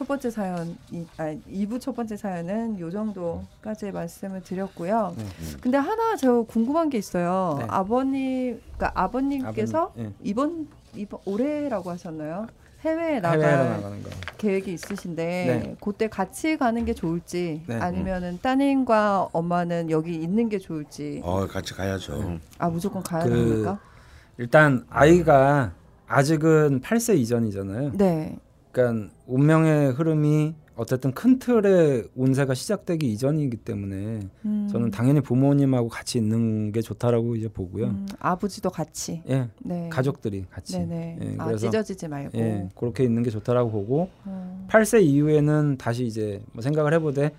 [0.00, 5.14] 첫 번째 사연, 이, 아, 2부 첫 번째 사연은 요 정도까지 말씀을 드렸고요.
[5.14, 5.24] 네.
[5.60, 7.56] 근데 하나 저 궁금한 게 있어요.
[7.58, 7.66] 네.
[7.68, 12.46] 아버님, 그러니까 아버님께서 아버님, 이번 이번 올해라고 하셨나요?
[12.80, 14.08] 해외에 나갈 해외로 나가는 거.
[14.38, 15.22] 계획이 있으신데
[15.64, 15.76] 네.
[15.82, 17.74] 그때 같이 가는 게 좋을지 네.
[17.76, 22.38] 아니면은 따님과 엄마는 여기 있는 게 좋을지 어, 같이 가야죠.
[22.58, 23.78] 아 무조건 가야 그- 됩니까?
[24.38, 25.72] 일단 아이가
[26.06, 27.92] 아직은 8세 이전이잖아요.
[27.98, 28.38] 네.
[28.72, 34.68] 그러니까 운명의 흐름이 어쨌든 큰 틀의 운세가 시작되기 이전이기 때문에 음.
[34.72, 37.86] 저는 당연히 부모님하고 같이 있는 게 좋다라고 이제 보고요.
[37.86, 39.22] 음, 아버지도 같이.
[39.28, 39.90] 예, 네.
[39.90, 40.78] 가족들이 같이.
[40.78, 41.18] 네네.
[41.20, 42.38] 예, 아 그래서 찢어지지 말고.
[42.38, 44.66] 예, 그렇게 있는 게 좋다라고 보고 어.
[44.70, 47.32] 8세 이후에는 다시 이제 뭐 생각을 해보되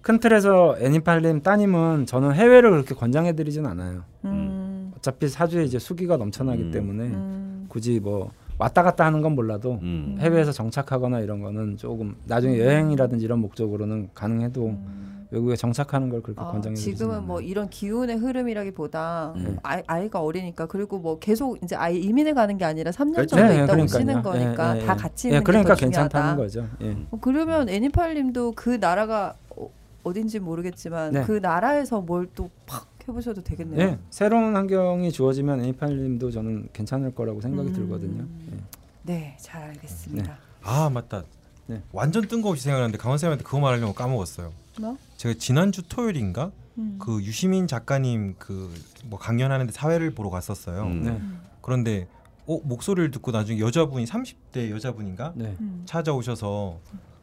[0.00, 4.02] 큰 틀에서 애니팔님 따님은 저는 해외를 그렇게 권장해드리진 않아요.
[4.24, 4.92] 음.
[4.96, 6.70] 어차피 사주에 이제 수기가 넘쳐나기 음.
[6.72, 7.66] 때문에 음.
[7.68, 10.16] 굳이 뭐 왔다 갔다 하는 건 몰라도 음.
[10.20, 15.26] 해외에서 정착하거나 이런 거는 조금 나중에 여행이라든지 이런 목적으로는 가능해도 음.
[15.30, 17.26] 외국에 정착하는 걸 그렇게 아, 권장해드리진 지금은 않아요.
[17.26, 19.56] 뭐 이런 기운의 흐름이라기보다 음.
[19.62, 23.36] 아이, 아이 가 어리니까 그리고 뭐 계속 이제 아이 이민을 가는 게 아니라 3년 그렇죠.
[23.36, 23.84] 정도 예, 예, 있다 그러니까요.
[23.84, 24.96] 오시는 거니까 예, 예, 다 예.
[24.96, 26.36] 같이 예, 있는 그러니까 게더 괜찮다는.
[26.36, 26.66] 거죠.
[26.82, 26.96] 예.
[27.10, 29.70] 어, 그러면 애니팔님도 그 나라가 어,
[30.02, 31.22] 어딘지 모르겠지만 네.
[31.22, 33.80] 그 나라에서 뭘 또 팍 해보셔도 되겠네요.
[33.80, 37.74] 예, 새로운 환경이 주어지면 애니팔님도 저는 괜찮을 거라고 생각이 음.
[37.74, 38.26] 들거든요.
[38.52, 38.56] 예.
[39.02, 40.38] 네, 잘 알겠습니다.
[40.62, 41.24] 아 맞다.
[41.66, 41.82] 네.
[41.92, 44.52] 완전 뜬금없이 생각났는데 강원 쌤한테 그거 말하려고 까먹었어요.
[44.80, 44.96] 뭐?
[45.16, 46.96] 제가 지난주 토요일인가 음.
[47.00, 48.70] 그 유시민 작가님 그
[49.06, 50.82] 뭐 강연하는데 사회를 보러 갔었어요.
[50.82, 51.02] 음.
[51.02, 51.20] 네,
[51.62, 52.06] 그런데
[52.46, 55.56] 어 목소리를 듣고 나중에 여자분이 30대 여자분인가 네.
[55.58, 55.82] 음.
[55.86, 56.80] 찾아오셔서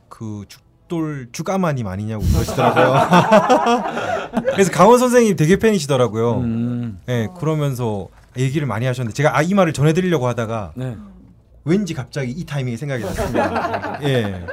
[0.10, 0.46] 그
[0.92, 3.84] 죽돌 주가마님 아니냐고 그러시더라고요.
[4.54, 6.40] 그래서 강원 선생님 되게 팬이시더라고요.
[6.40, 8.08] 음, 예, 그러면서
[8.38, 10.96] 얘기를 많이 하셨는데 제가 아, 이 말을 전해드리려고 하다가 네.
[11.66, 14.00] 왠지 갑자기 이 타이밍에 생각이 났습니다.
[14.04, 14.46] 예.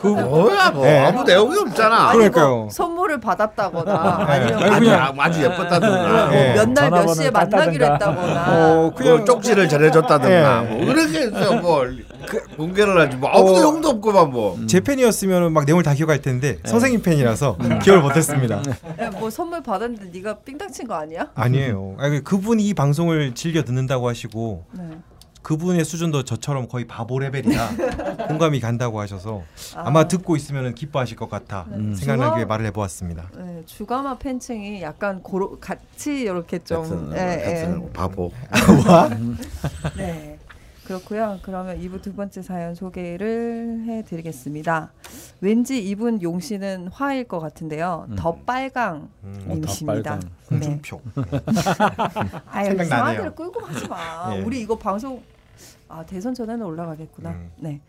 [0.00, 0.98] 그 뭐야 뭐 예.
[0.98, 2.08] 아무 내용이 없잖아.
[2.08, 2.56] 아니, 그러니까요.
[2.56, 6.34] 뭐 선물을 받았다거나 아니면 아니, 그냥- 아주 예뻤다든가.
[6.34, 6.54] 예.
[6.54, 7.84] 몇날 몇 시에 만나기로.
[7.92, 10.74] 했다거나 어, 그 그냥 쪽지를 전해줬다든가 예.
[10.74, 11.84] 뭐 그렇게 해서 뭐
[12.26, 13.52] 그, 공개를 하지 뭐 아무 어.
[13.54, 14.58] 내용도 없고만 뭐.
[14.66, 18.62] 제 팬이었으면 막 내용을 다 기억할 텐데 선생님 팬이라서 기억을 못했습니다.
[19.00, 21.30] 야, 뭐 선물 받았는데 네가 삥땅 친 거 아니야?
[21.34, 21.96] 아니에요.
[21.98, 24.82] 아니, 그분이 이 방송을 즐겨 듣는다고 하시고 네.
[25.42, 27.68] 그분의 수준도 저처럼 거의 바보 레벨이라
[28.26, 29.42] 공감이 간다고 하셔서
[29.76, 31.94] 아마 듣고 있으면 기뻐하실 것 같아 음.
[31.94, 32.48] 생각나기에 좋아.
[32.48, 33.30] 말을 해보았습니다.
[33.36, 38.32] 네, 주가마 팬층이 약간 고로, 같이 이렇게 좀 같은, 예, 같은 바보.
[39.98, 40.02] 예.
[40.02, 40.35] 네.
[40.86, 41.40] 그렇고요.
[41.42, 44.92] 그러면 2부 두 번째 사연 소개를 해드리겠습니다.
[45.40, 48.06] 왠지 이분 용씨는 화일 것 같은데요.
[48.08, 48.16] 음.
[48.16, 50.20] 더 음, 빨강님이십니다.
[50.20, 50.32] 더 네.
[50.50, 51.00] 홍준표.
[52.46, 53.34] 아유 생각나네요.
[53.34, 54.34] 끌고 가지 마.
[54.38, 54.42] 예.
[54.42, 55.22] 우리 이거 방송
[55.88, 57.30] 아 대선 전에는 올라가겠구나.
[57.30, 57.50] 음.
[57.56, 57.80] 네.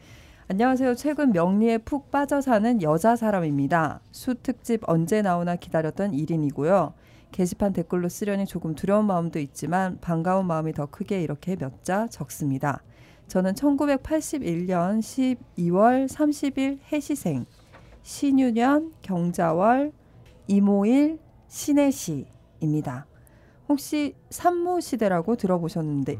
[0.48, 0.96] 안녕하세요.
[0.96, 4.00] 최근 명리에 푹 빠져 사는 여자 사람입니다.
[4.12, 6.94] 수 특집 언제 나오나 기다렸던 1인이고요.
[7.32, 12.82] 게시판 댓글로 쓰려니 조금 두려운 마음도 있지만 반가운 마음이 더 크게 이렇게 몇 자 적습니다.
[13.28, 15.00] 저는 1981년
[15.58, 17.46] 12월 30일 해시생,
[18.02, 19.92] 신유년 경자월
[20.48, 23.06] 이모일 신해시입니다.
[23.70, 26.14] 혹시 산무 시대라고 들어보셨는데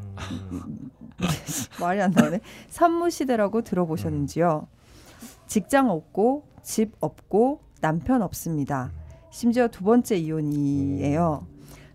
[0.52, 0.90] 음.
[1.80, 2.42] 말이 안 나오네.
[2.70, 4.68] 산무 시대라고 들어보셨는지요?
[5.48, 8.92] 직장 없고 집 없고 남편 없습니다.
[9.38, 11.46] 심지어 두 번째 이혼이에요.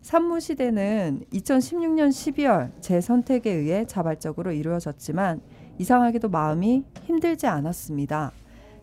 [0.01, 5.41] 산무 시대는 2016년 12월 제 선택에 의해 자발적으로 이루어졌지만
[5.77, 8.31] 이상하게도 마음이 힘들지 않았습니다.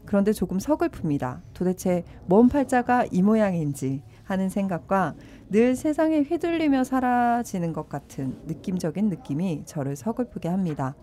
[0.06, 1.40] 그런데 조금 서글픕니다.
[1.54, 5.16] 도대체 뭔 팔자가 이 모양인지 하는 생각과
[5.50, 10.96] 늘 세상에 휘둘리며 사라지는 것 같은 느낌적인 느낌이 저를 서글프게 합니다.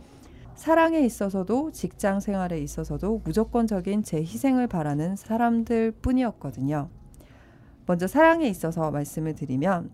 [0.56, 6.90] 사랑에 있어서도 직장 생활에 있어서도 무조건적인 제 희생을 바라는 사람들 뿐이었거든요.
[7.86, 9.90] 먼저 사랑에 있어서 말씀을 드리면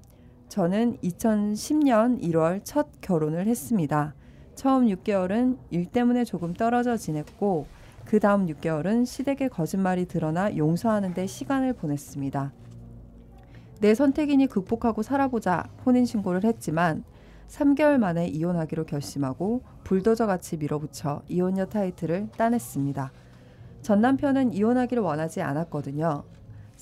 [0.49, 4.15] 저는 2010년 1월 첫 결혼을 했습니다.
[4.55, 7.67] 처음 6개월은 일 때문에 조금 떨어져 지냈고
[8.07, 12.53] 그 다음 6개월은 시댁의 거짓말이 드러나 용서하는 데 시간을 보냈습니다.
[13.81, 17.05] 내 선택이니 극복하고 살아보자 혼인 신고를 했지만
[17.49, 23.13] 3개월 만에 이혼하기로 결심하고 불도저 같이 밀어붙여 이혼녀 타이틀을 따냈습니다.
[23.83, 26.25] 전 남편은 이혼하기를 원하지 않았거든요.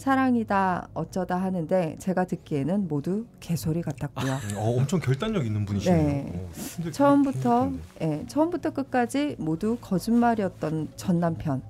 [0.00, 4.32] 사랑이다 어쩌다 하는데 제가 듣기에는 모두 개소리 같았고요.
[4.56, 6.02] 어, 엄청 결단력 있는 분이시네요.
[6.02, 6.48] 네.
[6.86, 8.22] 어, 처음부터 힘들 텐데.
[8.22, 11.60] 예, 처음부터 끝까지 모두 거짓말이었던 전 남편.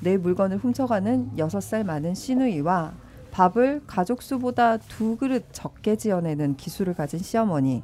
[0.00, 2.94] 내 물건을 훔쳐가는 여섯 살 많은 시누이와
[3.32, 7.82] 밥을 가족 수보다 두 그릇 적게 지어내는 기술을 가진 시어머니.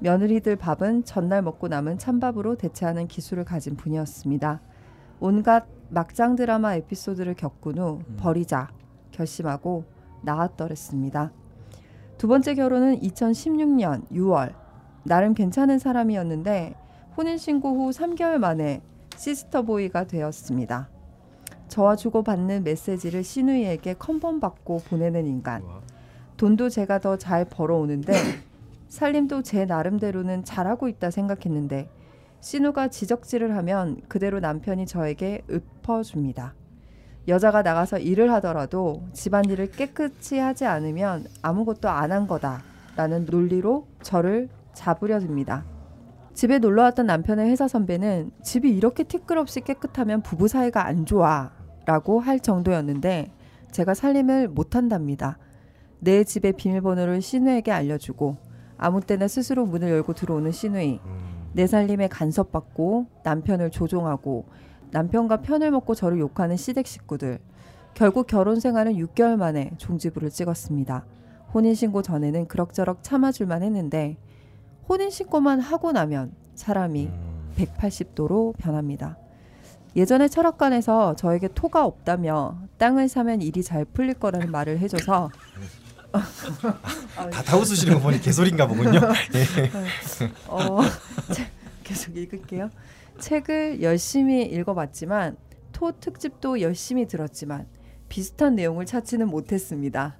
[0.00, 4.60] 며느리들 밥은 전날 먹고 남은 찬밥으로 대체하는 기술을 가진 분이었습니다.
[5.18, 8.68] 온갖 막장 드라마 에피소드를 겪은 후 버리자
[9.14, 9.84] 결심하고
[10.22, 11.32] 나왔더랬습니다.
[12.18, 14.54] 두 번째 결혼은 2016년 6월
[15.04, 16.74] 나름 괜찮은 사람이었는데
[17.16, 18.82] 혼인신고 후 3개월 만에
[19.16, 20.88] sister boy가 되었습니다.
[21.68, 25.62] 저와 주고받는 메시지를 시누이에게 confirm 받고 보내는 인간.
[26.36, 28.12] 돈도 제가 더 잘 벌어오는데
[28.88, 31.88] 살림도 제 나름대로는 잘하고 있다 생각했는데
[32.40, 36.54] 신우가 지적질을 하면 그대로 남편이 저에게 읊어줍니다.
[37.26, 45.18] 여자가 나가서 일을 하더라도 집안일을 깨끗이 하지 않으면 아무것도 안 한 거다라는 논리로 저를 잡으려
[45.20, 45.64] 듭니다.
[46.34, 51.52] 집에 놀러 왔던 남편의 회사 선배는 집이 이렇게 티끌없이 깨끗하면 부부 사이가 안 좋아
[51.86, 53.32] 라고 할 정도였는데
[53.70, 55.38] 제가 살림을 못 한답니다.
[56.00, 58.36] 내 집의 비밀번호를 신우에게 알려주고
[58.76, 61.00] 아무 때나 스스로 문을 열고 들어오는 신우이
[61.52, 64.44] 내 살림에 간섭받고 남편을 조종하고
[64.94, 67.40] 남편과 편을 먹고 저를 욕하는 시댁 식구들
[67.94, 71.04] 결국 결혼 생활은 6개월 만에 종지부를 찍었습니다.
[71.52, 74.16] 혼인신고 전에는 그럭저럭 참아줄만 했는데
[74.88, 77.10] 혼인신고만 하고 나면 사람이
[77.56, 79.18] 180도로 변합니다.
[79.96, 85.30] 예전에 철학관에서 저에게 토가 없다며 땅을 사면 일이 잘 풀릴 거라는 말을 해줘서
[86.12, 89.00] 다, 다 웃으시는 거 보니 개소리인가 보군요.
[90.46, 90.82] 어,
[91.32, 91.46] 자,
[91.82, 92.70] 계속 읽을게요.
[93.18, 95.36] 책을 열심히 읽어봤지만
[95.72, 97.66] 토 특집도 열심히 들었지만
[98.08, 100.18] 비슷한 내용을 찾지는 못했습니다.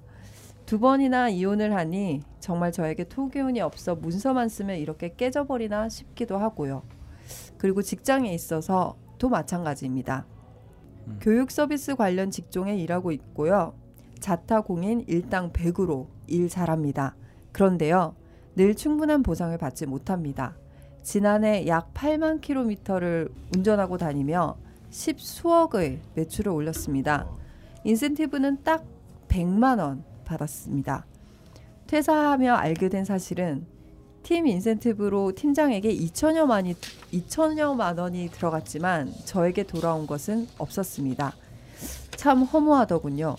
[0.65, 6.83] 두 번이나 이혼을 하니 정말 저에게 토기운이 없어 문서만 쓰면 이렇게 깨져버리나 싶기도 하고요.
[7.57, 10.25] 그리고 직장에 있어서 또 마찬가지입니다.
[11.21, 13.75] 교육 서비스 관련 직종에 일하고 있고요.
[14.19, 17.15] 자타공인 일당 100으로 일 잘합니다.
[17.51, 18.15] 그런데요.
[18.55, 20.57] 늘 충분한 보상을 받지 못합니다.
[21.05, 24.57] 지난해 약 8만 킬로미터를 운전하고 다니며
[24.89, 27.27] 10수억의 매출을 올렸습니다.
[27.83, 28.83] 인센티브는 딱
[29.27, 31.05] 100만 원 받았습니다.
[31.85, 33.67] 퇴사하며 알게 된 사실은
[34.23, 36.75] 팀 인센티브로 팀장에게 2천여만이
[37.13, 41.35] 2천여만 원이 들어갔지만 저에게 돌아온 것은 없었습니다.
[42.15, 43.35] 참 허무하더군요.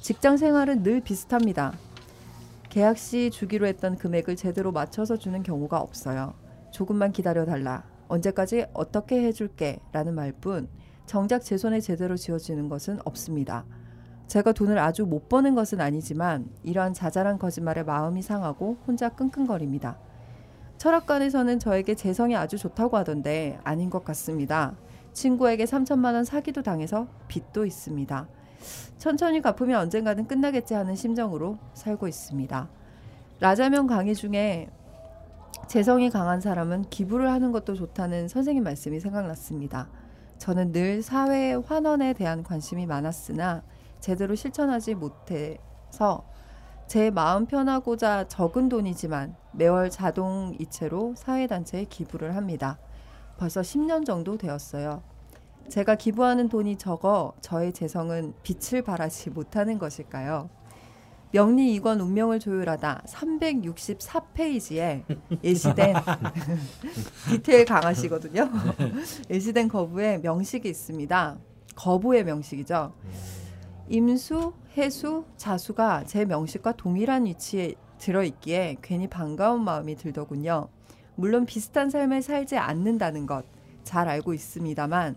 [0.00, 1.72] 직장 생활은 늘 비슷합니다.
[2.68, 6.34] 계약 시 주기로 했던 금액을 제대로 맞춰서 주는 경우가 없어요.
[6.70, 7.84] 조금만 기다려 달라.
[8.08, 10.68] 언제까지 어떻게 해줄게 라는 말뿐
[11.06, 13.64] 정작 제 손에 제대로 지어지는 것은 없습니다.
[14.26, 19.98] 제가 돈을 아주 못 버는 것은 아니지만 이러한 자잘한 거짓말에 마음이 상하고 혼자 끙끙거립니다.
[20.78, 24.76] 철학관에서는 저에게 재성이 아주 좋다고 하던데 아닌 것 같습니다.
[25.12, 28.28] 친구에게 3천만 원 사기도 당해서 빚도 있습니다.
[28.98, 32.68] 천천히 갚으면 언젠가는 끝나겠지 하는 심정으로 살고 있습니다.
[33.40, 34.70] 라자명 강의 중에
[35.66, 39.88] 재성이 강한 사람은 기부를 하는 것도 좋다는 선생님 말씀이 생각났습니다.
[40.38, 43.62] 저는 늘 사회 환원에 대한 관심이 많았으나
[44.00, 46.24] 제대로 실천하지 못해서
[46.86, 52.78] 제 마음 편하고자 적은 돈이지만 매월 자동 이체로 사회단체에 기부를 합니다.
[53.38, 55.02] 벌써 10년 정도 되었어요.
[55.68, 60.50] 제가 기부하는 돈이 적어 저의 재성은 빛을 발하지 못하는 것일까요?
[61.32, 65.02] 명리 이권 운명을 조율하다 364페이지에
[65.44, 65.94] 예시된
[67.30, 68.50] 디테일 강하시거든요.
[69.30, 71.38] 예시된 거부에 명식이 있습니다.
[71.76, 72.92] 거부의 명식이죠.
[73.88, 80.68] 임수, 해수, 자수가 제 명식과 동일한 위치에 들어 있기에 괜히 반가운 마음이 들더군요.
[81.14, 85.16] 물론 비슷한 삶을 살지 않는다는 것 잘 알고 있습니다만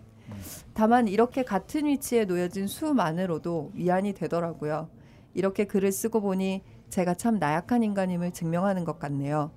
[0.72, 4.88] 다만 이렇게 같은 위치에 놓여진 수만으로도 위안이 되더라고요.
[5.34, 9.50] 이렇게 글을 쓰고 보니 제가 참 나약한 인간임을 증명하는 것 같네요.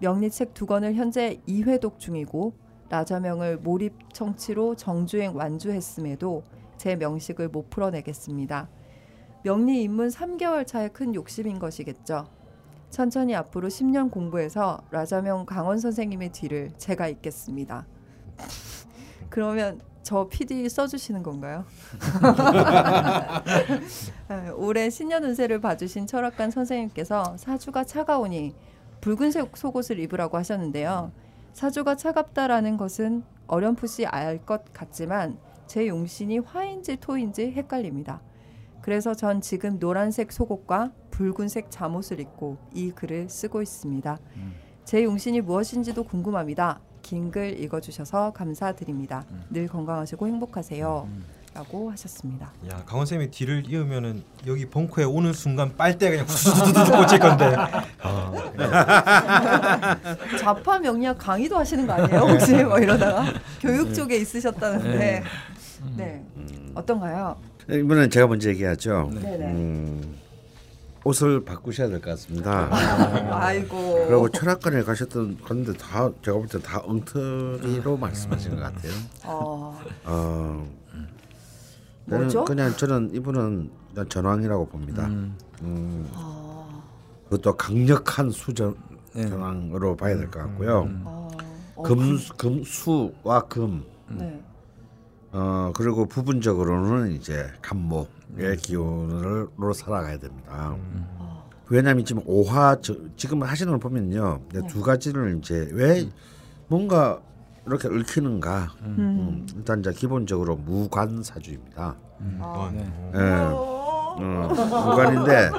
[0.00, 2.54] 명리책 두 권을 현재 2회독 중이고
[2.88, 6.42] 라자명을 몰입 청취로 정주행 완주했음에도
[6.76, 8.68] 제 명식을 못 풀어내겠습니다.
[9.42, 12.26] 명리 입문 3개월 차의 큰 욕심인 것이겠죠.
[12.90, 17.86] 천천히 앞으로 10년 공부해서 라자명 강원 선생님의 뒤를 제가 잇겠습니다.
[19.30, 21.64] 그러면 저 PD 써주시는 건가요?
[24.28, 28.54] 네, 올해 신년 운세를 봐주신 철학관 선생님께서 사주가 차가우니
[29.00, 31.10] 붉은색 속옷을 입으라고 하셨는데요.
[31.54, 38.20] 사주가 차갑다라는 것은 어렴풋이 알 것 같지만 제 용신이 화인지 토인지 헷갈립니다.
[38.82, 44.18] 그래서 전 지금 노란색 속옷과 붉은색 잠옷을 입고 이 글을 쓰고 있습니다.
[44.84, 46.80] 제 용신이 무엇인지도 궁금합니다.
[47.04, 49.24] 긴 글 읽어주셔서 감사드립니다.
[49.50, 51.08] 늘 건강하시고 행복하세요.
[51.54, 52.50] 라고 하셨습니다.
[52.68, 57.54] 야 강원 쌤이 뒤를 이으면은 여기 벙커에 오는 순간 빨대 그냥 후두두두 꽂힐 건데.
[58.02, 58.32] 아,
[60.40, 62.20] 좌파 명리학 강의도 하시는 거 아니에요?
[62.22, 63.24] 혹시 뭐 이러다가
[63.60, 65.22] 교육 쪽에 있으셨다는데
[65.96, 66.24] 네
[66.74, 67.36] 어떤가요?
[67.70, 69.10] 이번엔 제가 먼저 얘기하죠.
[69.14, 69.44] 네네.
[69.46, 70.16] 음,
[71.04, 72.68] 옷을 바꾸셔야 될 것 같습니다.
[73.30, 74.06] 아이고.
[74.08, 78.92] 그리고 철학관에 가셨던 갔는데 다 제가 볼 때 다 엉터리로 말씀하신 것 같아요.
[79.24, 80.66] 어, 어,
[82.06, 82.44] 뭐죠?
[82.44, 85.06] 그냥 저는 이분은 그냥 전왕이라고 봅니다.
[85.06, 85.36] 음,
[86.14, 86.82] 어,
[87.24, 88.74] 그것도 강력한 수전
[89.14, 89.28] 네.
[89.28, 90.88] 전왕으로 봐야 될 것 같고요.
[91.04, 91.28] 어,
[91.76, 94.40] 어, 금 금수와 금 네.
[95.32, 100.76] 어 그리고 부분적으로는 이제 간목 의 기운으로 살아가야 됩니다.
[101.70, 106.08] 왜냐하면 지금 오화 저, 지금 하시는 걸 보면요 네, 두 가지를 이제 왜
[106.68, 107.20] 뭔가
[107.66, 108.74] 이렇게 얽히는가?
[108.82, 111.96] 음, 일단 이제 기본적으로 무관사주입니다.
[112.40, 112.92] 아, 네.
[113.14, 113.18] 예.
[113.18, 115.50] 어, 무관인데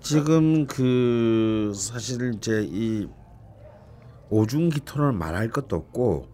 [0.00, 3.08] 지금 그 사실 이제 이
[4.28, 6.28] 오중기토를 말할 것도 없고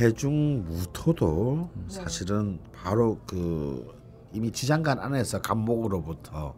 [0.00, 3.99] 해중무토도 사실은 바로 그
[4.32, 6.54] 이미 지장간 안에서 간목으로부터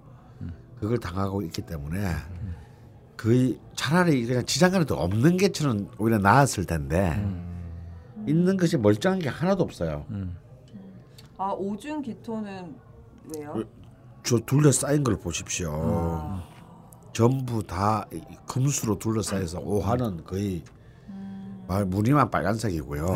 [0.79, 2.15] 그걸 당하고 있기 때문에
[3.17, 7.15] 거의 차라리 그냥 지장간에도 없는 게처럼 오히려 나았을 텐데
[8.27, 10.05] 있는 것이 멀쩡한 게 하나도 없어요.
[11.39, 12.75] 아 오중 기토는
[13.35, 13.63] 왜요?
[14.23, 16.41] 저 둘러싸인 걸 보십시오.
[17.13, 20.63] 전부 다 이- 금수로 둘러싸여서 오화는 거의
[21.69, 23.07] 말 무늬만 빨간색이고요.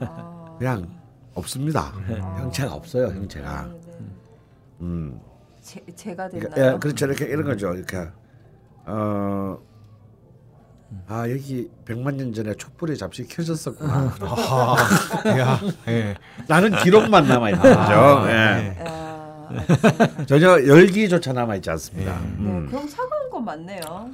[0.00, 1.00] 아, 그냥
[1.34, 1.92] 없습니다.
[2.38, 3.06] 형체가 없어요.
[3.08, 3.70] 형체가.
[4.82, 4.86] 네, 네.
[4.86, 5.20] 음.
[5.60, 6.74] 제, 제가 그러니까, 됐나요?
[6.74, 7.06] 예, 그렇죠.
[7.06, 7.72] 이렇게 이런 거죠.
[7.72, 8.08] 이렇게
[8.86, 9.58] 어.
[11.08, 14.12] 아 여기 백만 년 전에 촛불이 잠시 켜졌었구나.
[15.38, 15.58] 야,
[15.88, 16.14] 예.
[16.48, 17.78] 나는 기록만 남아 있는 거죠.
[17.80, 18.34] 아, 예.
[18.34, 18.84] 네.
[18.86, 20.24] 아.
[20.26, 22.18] 전혀 열기조차 남아 있지 않습니다.
[22.20, 22.66] 네, 음.
[22.68, 24.10] 그럼 차가운 거 맞네요.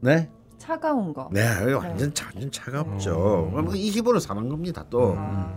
[0.00, 0.30] 네.
[0.56, 1.28] 차가운 거.
[1.30, 3.50] 네, 이거 완전 차- 완전 차갑죠.
[3.52, 4.82] 뭐이 기분으로 사는 겁니다.
[4.88, 5.52] 또 아,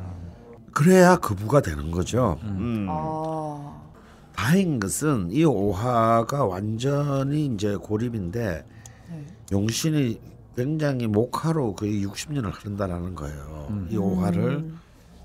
[0.74, 2.38] 그래야 거부가 되는 거죠.
[2.44, 2.88] 음.
[2.90, 3.77] 아,
[4.38, 8.66] 다행인 것은 이 오화가 완전히 이제 고립인데
[9.10, 9.26] 네.
[9.52, 10.22] 용신이
[10.56, 13.88] 굉장히 목화로 거의 60년을 흐른다라는 거예요.
[13.90, 14.80] 이 오화를 음,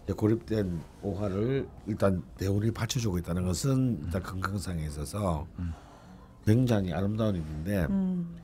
[0.05, 5.47] 이제 고립된 오화를 일단 대운이 받쳐주고 있다는 것은 일단 건강상에 있어서
[6.45, 8.35] 굉장히 아름다운 일인데 음,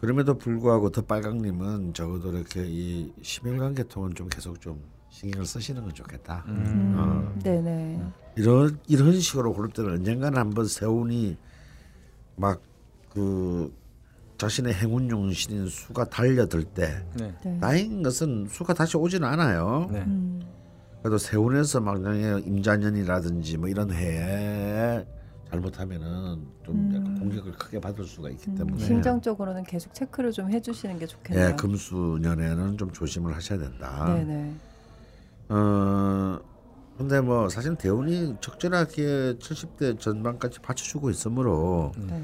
[0.00, 4.82] 그럼에도 불구하고 더 빨강님은 적어도 이렇게 이 심혈관 계통은 좀 계속 좀
[5.14, 6.44] 신경을 쓰시는 건 좋겠다.
[6.48, 7.40] 음, 어.
[7.42, 8.00] 네네.
[8.36, 11.36] 이런 이런 식으로 고를 때는 언젠가는 한번 세운이
[12.36, 12.60] 막
[13.14, 13.72] 그
[14.36, 17.32] 자신의 행운 용신인 수가 달려들 때 네.
[17.44, 17.58] 네.
[17.60, 19.88] 다행인 것은 수가 다시 오지는 않아요.
[19.90, 20.00] 네.
[20.00, 20.42] 음,
[21.00, 25.06] 그래도 세운에서 막 그냥 임자년이라든지 뭐 이런 해에
[25.48, 28.78] 잘못하면은 좀 약간 공격을 크게 받을 수가 있기 때문에 음.
[28.78, 31.50] 심정적으로는 계속 체크를 좀 해주시는 게 좋겠네요.
[31.50, 34.12] 예, 금수년에는 좀 조심을 하셔야 된다.
[34.12, 34.54] 네네.
[35.48, 36.38] 어
[36.96, 42.22] 근데 뭐 사실 대운이 적절하게 70대 전반까지 받쳐주고 있으므로 네.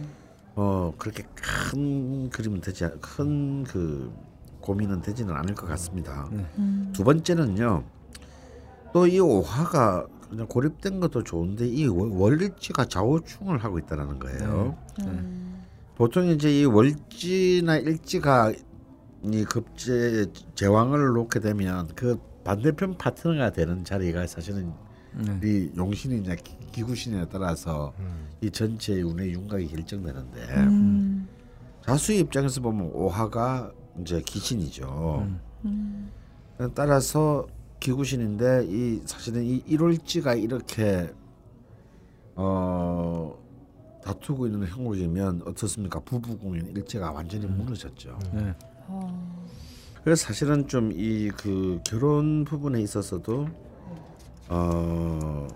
[0.55, 4.13] 어 그렇게 큰 그림은 되지 큰 그
[4.61, 6.29] 고민은 되지는 않을 것 같습니다.
[6.59, 7.83] 음, 두 번째는요.
[8.93, 14.77] 또 이 오화가 그냥 고립된 것도 좋은데 이 월- 월일지가 좌우충을 하고 있다는 거예요.
[15.01, 15.63] 음,
[15.97, 18.53] 보통 이제 이 월지나 일지가
[19.25, 22.19] 이 급제 제왕을 놓게 되면 그
[22.55, 24.73] 반대편 파트너가 되는 자리가 사실은
[25.15, 25.39] 네.
[25.45, 28.27] 이 용신이 이제 기- 기구신에 따라서 음.
[28.41, 31.29] 이 전체의 운의 윤곽이 결정되는데 음,
[31.87, 33.71] 자수의 입장에서 보면 오화가
[34.01, 35.29] 이제 기신이죠.
[35.65, 36.11] 음,
[36.75, 37.47] 따라서
[37.79, 41.09] 기구신인데 이 사실은 이 일월지가 이렇게
[42.35, 43.33] 어
[44.03, 46.01] 다투고 있는 형국이면 어떻습니까?
[46.01, 48.19] 부부궁인 일제가 완전히 무너졌죠.
[48.33, 48.55] 네.
[48.89, 49.40] 어,
[50.05, 53.47] 그래서 사실은 좀 이 그 결혼 부분에 있어서도
[54.49, 55.47] 어.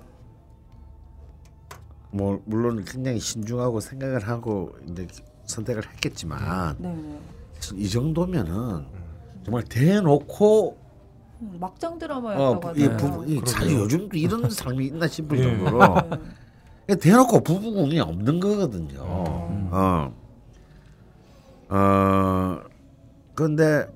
[2.10, 5.06] 뭐 물론 굉장히 신중하고 생각을 하고 이제
[5.46, 7.18] 선택을 했겠지만 네네.
[7.74, 8.86] 이 정도면은
[9.44, 10.78] 정말 대놓고
[11.40, 12.96] 음, 막장 어, 드라마였다고 이 하잖아요.
[12.96, 13.72] 부부, 이 사실.
[13.72, 15.42] 요즘도 이런 삶이 있나 싶을 예.
[15.42, 16.18] 정도로 네.
[16.86, 19.00] 그냥 대놓고 부부궁이 없는 거거든요.
[19.00, 20.14] 어.
[21.70, 22.60] 어.
[23.34, 23.88] 그런데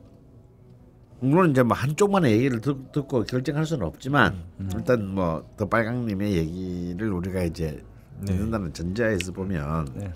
[1.20, 4.44] 물론 이제 뭐 한쪽만의 얘기를 듣, 듣고 결정할 수는 없지만
[4.74, 7.82] 일단 뭐 더 빨강님의 얘기를 우리가 이제
[8.20, 8.26] 네.
[8.26, 10.12] 듣는다는 전제에서 보면 네.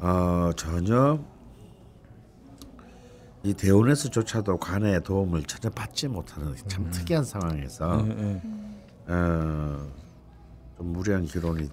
[0.00, 1.18] 어 전혀
[3.44, 8.42] 이 대원에서조차도 관의 도움을 전혀 받지 못하는 참 특이한 상황에서 네, 네.
[9.06, 9.88] 어,
[10.76, 11.68] 좀 무리한 결혼이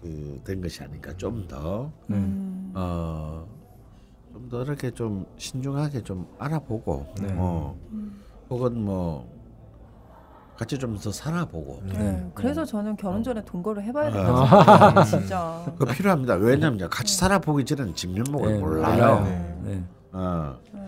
[0.00, 3.46] 그, 된 것이 아닌가 좀더 음, 어,
[4.36, 7.28] 좀 더 이렇게 좀 신중하게 좀 알아보고 네.
[7.36, 7.74] 어,
[8.50, 9.26] 혹은 뭐
[10.58, 12.30] 같이 좀 더 살아보고 네.
[12.34, 14.46] 그래서 저는 결혼 전에 동거를 해봐야 된다고 아.
[14.46, 15.04] 생각해요.
[15.04, 15.64] 진짜.
[15.78, 16.34] 그거 필요합니다.
[16.34, 19.24] 왜냐하면 같이 살아보기 전에는 진면목을 네, 몰라요.
[19.24, 19.56] 네.
[19.64, 19.84] 네.
[20.12, 20.56] 어.
[20.72, 20.80] 네.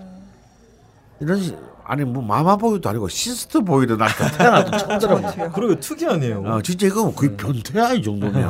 [1.20, 5.50] 이런 시, 아니 뭐 마마보이도 아니고 시스터 보이도 날 태어나도 처음 들어.
[5.52, 6.42] 그러게 특이하네요.
[6.42, 8.44] 어, 진짜 이거 거의 변태야 이 정도면.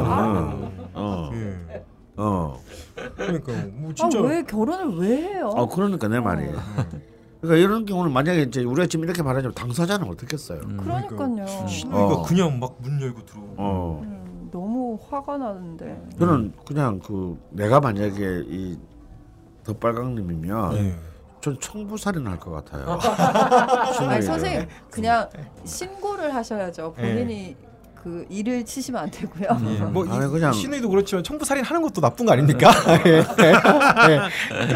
[0.94, 1.56] 어, 예.
[2.18, 2.60] 어,
[3.16, 5.50] 그러니까 뭐 아, 진짜 왜 결혼을 왜 해요?
[5.54, 6.46] 어, 그러니까 내 말이.
[7.40, 10.60] 그러니까 이런 경우는 만약에 이제 우리가 지금 이렇게 말하자면 당사자는 어떻겠어요?
[10.60, 11.46] 그러니까요.
[11.68, 12.22] 신우이가 어.
[12.24, 13.54] 그냥 막 문 열고 들어오고.
[13.56, 14.00] 어.
[14.02, 16.08] 음, 너무 화가 나는데.
[16.18, 18.76] 저는 그냥 그 내가 만약에 이
[19.64, 20.94] 덧발강님이면 예.
[21.40, 22.98] 전 청부살인 할 것 같아요.
[24.10, 24.22] 아니.
[24.22, 25.28] 선생님 그냥
[25.64, 26.94] 신고를 하셔야죠.
[26.94, 27.54] 본인이
[28.02, 29.48] 그 일을 치시면 안 되고요.
[29.66, 29.78] 예.
[29.84, 32.70] 뭐 아니, 이, 그냥- 신우이도 그렇지만 청부 살인 하는 것도 나쁜 거 아닙니까?
[33.06, 33.24] 예.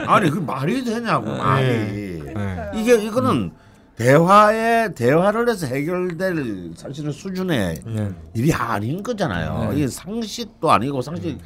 [0.07, 1.67] 아니 그 말이 되냐고 말이.
[1.67, 2.71] 예.
[2.75, 3.53] 이게 이거는
[3.97, 8.09] 대화에 대화를 해서 해결될 사실은 수준의 예.
[8.35, 9.71] 일이 아닌 거잖아요.
[9.75, 11.39] 이게 상식도 아니고 상식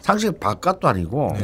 [0.00, 1.36] 상식 바깥도 아니고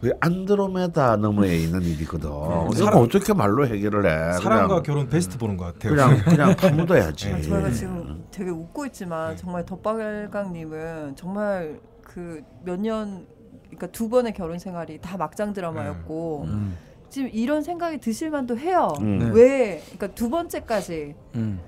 [0.00, 2.28] 그 안드로메다 너머에 있는 일이거든.
[2.30, 4.32] 이거 사람- 어떻게 말로 해결을 해?
[4.38, 5.94] 사람과 그냥 결혼 베스트 보는 것 같아요.
[5.94, 7.28] 그냥 그냥 파묻어야지.
[7.32, 13.26] 아, 저희가 지금 되게 웃고 있지만 정말 덧박강님은 정말 그 몇 년
[13.64, 16.76] 그러니까 두 번의 결혼 생활이 다 막장 드라마였고 음.
[17.08, 18.92] 지금 이런 생각이 드실 만도 해요.
[19.00, 19.18] 음.
[19.18, 19.30] 네.
[19.32, 21.60] 왜 그러니까 두 번째까지 음.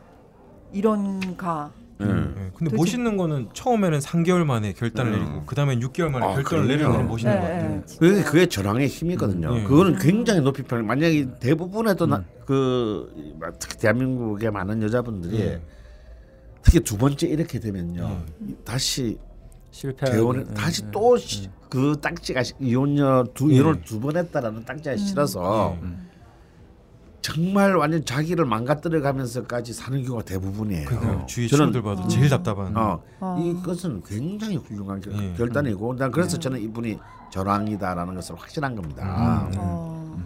[0.72, 1.70] 이런가?
[2.04, 2.34] 음.
[2.38, 2.50] 예.
[2.56, 5.18] 근데 도대체- 멋있는 거는 처음에는 3개월 만에 결단을 음.
[5.18, 6.66] 내리고 그 다음엔 6개월 만에 아, 결단을 그럼요.
[6.68, 7.70] 내리는 건 멋있는 것 네, 같아요.
[7.70, 8.30] 네, 그게 진짜.
[8.30, 9.50] 그게 전황의 힘이거든요.
[9.52, 9.62] 음, 예.
[9.64, 10.84] 그거는 굉장히 높이 평.
[10.86, 15.60] 만약에 대부분의 또그 특히 대한민국의 많은 여자분들이 예.
[16.62, 18.22] 특히 두 번째 이렇게 되면요
[18.64, 19.18] 다시
[19.70, 20.06] 실패.
[20.06, 21.16] 재혼을 다시 또
[21.68, 23.56] 그 딱지가 시- 이혼녀 두 예.
[23.56, 25.76] 이혼을 두 번 했다라는 딱지가 싫어서
[27.22, 30.88] 정말 완전 자기를 망가뜨려 가면서까지 사는 경우가 대부분이에요.
[30.88, 32.76] 그러니까 주위 저는 친구들 봐도 제일 답답한.
[32.76, 33.38] 어, 아.
[33.40, 35.32] 이것은 굉장히 훌륭한 결, 예.
[35.34, 36.98] 결단이고 난 그래서 저는 이분이
[37.30, 39.48] 전황이다라는 것을 확신한 겁니다.
[39.56, 40.20] 어,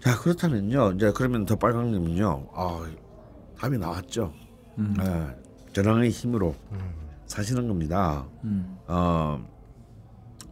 [0.00, 0.92] 자 그렇다면요.
[0.92, 2.48] 이제 그러면 더 빨강님은요.
[2.54, 2.86] 아
[3.58, 4.32] 답이 나왔죠.
[4.78, 5.36] 예,
[5.72, 6.54] 전황의 힘으로
[7.26, 8.26] 사시는 겁니다.
[8.86, 9.42] 어,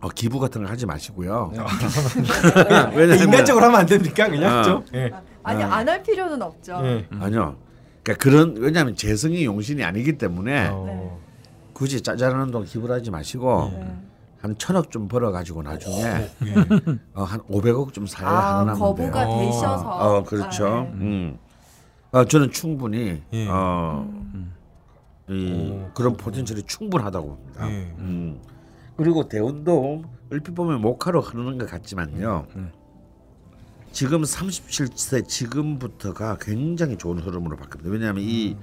[0.05, 1.51] 어, 기부 같은 걸 하지 마시고요
[2.95, 4.29] 왜냐면 인간적으로 하면 안 됩니까?
[4.29, 4.63] 그냥 아.
[4.63, 4.85] 좀.
[4.95, 5.11] 예.
[5.43, 6.81] 아니 안 할 필요는 없죠.
[6.85, 7.07] 예.
[7.21, 7.57] 아니요
[8.03, 11.19] 그러니까 그런 왜냐하면 재성이 용신이 아니기 때문에 어.
[11.73, 13.97] 굳이 짜잘한 돈 기부를 하지 마시고 네.
[14.41, 16.29] 한 천억 좀 벌어 가지고 나중에 예.
[17.15, 19.39] 어, 한 500억 좀 사야 아 하는 거부가 돼요.
[19.39, 19.89] 되셔서.
[19.89, 20.67] 어 그렇죠.
[20.67, 20.91] 아, 네.
[20.93, 21.39] 음.
[22.13, 23.49] 어, 저는 충분히 예.
[23.49, 24.07] 어,
[25.31, 27.71] 이 오, 그런 포텐셜이 충분하다고 봅니다.
[27.71, 27.95] 예.
[27.99, 28.39] 음.
[28.97, 32.47] 그리고 대운도 얼핏 보면 목화로 흐르는 것 같지만요.
[33.93, 37.87] 지금 37세 지금부터가 굉장히 좋은 흐름으로 바뀝니다.
[37.87, 38.57] 왜냐하면 이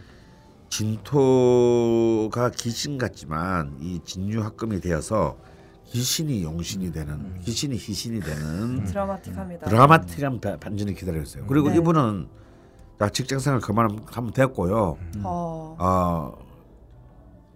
[0.70, 5.38] 진토가 귀신 같지만 이 진유합금이 되어서
[5.88, 9.68] 귀신이 용신이 되는 귀신이 희신이 되는 드라마틱합니다.
[9.70, 11.46] 드라마틱한 바- 반전이 기다리고 있어요.
[11.48, 11.78] 그리고 네.
[11.78, 12.28] 이분은
[13.00, 14.98] 자 직장생활 그만하면 됐고요.
[15.24, 16.38] 어, 어,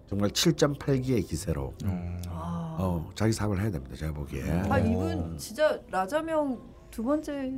[0.10, 2.18] 정말 7.8기의 기세로 어.
[2.30, 3.96] 아, 어, 자기 사업을 해야 됩니다.
[3.96, 4.44] 제가 보기에.
[4.70, 6.58] 아 이분 진짜 라자명
[6.92, 7.52] 두 번째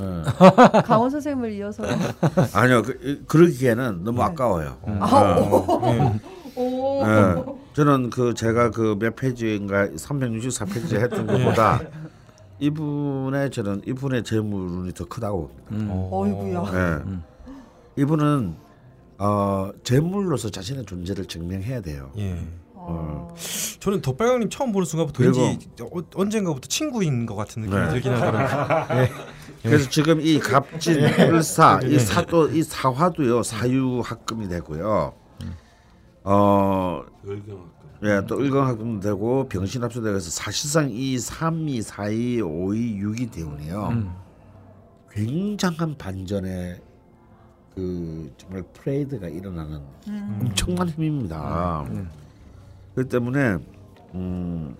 [0.00, 0.22] 어.
[0.84, 1.82] 강원 선생님을 이어서
[2.52, 4.76] 아니요, 그, 그러기에는 너무 아까워요.
[5.00, 6.20] 아, 오, 예.
[6.56, 7.02] 오.
[7.06, 7.44] 예.
[7.74, 11.80] 저는 그 제가 그 몇 페이지인가 364페이지 했던 것보다
[12.58, 15.94] 이분의 저는 이분의 재물운이 더 크다고 봅니다.
[16.10, 16.72] 어이구야.
[16.74, 18.02] 예.
[18.02, 18.54] 이분은
[19.18, 22.10] 어, 재물로서 자신의 존재를 증명해야 돼요.
[22.18, 22.38] 예.
[22.88, 23.28] 어.
[23.80, 27.88] 저는 덧발강님 처음 보는 순간부터 그리고- 왠지 어, 언젠가부터 친구인 것 같은 느낌이 네.
[27.90, 29.06] 들긴 하더라고요.
[29.62, 35.12] 그래서 지금 이 갑진 을사 이 사도 이 사화도요 사유합금이 되고요.
[36.24, 37.76] 어, 의경학금.
[38.04, 44.12] 예, 또 을경합금도 되고 병신합수되어서 사실상 이 3, 2, 4, 2, 5, 2, 6이 되오네요.
[45.12, 46.80] 굉장한 반전의
[47.74, 49.80] 그 정말 프레이드가 일어나는
[50.40, 51.84] 엄청난 힘입니다.
[52.96, 53.58] 그렇기 때문에
[54.14, 54.74] 음,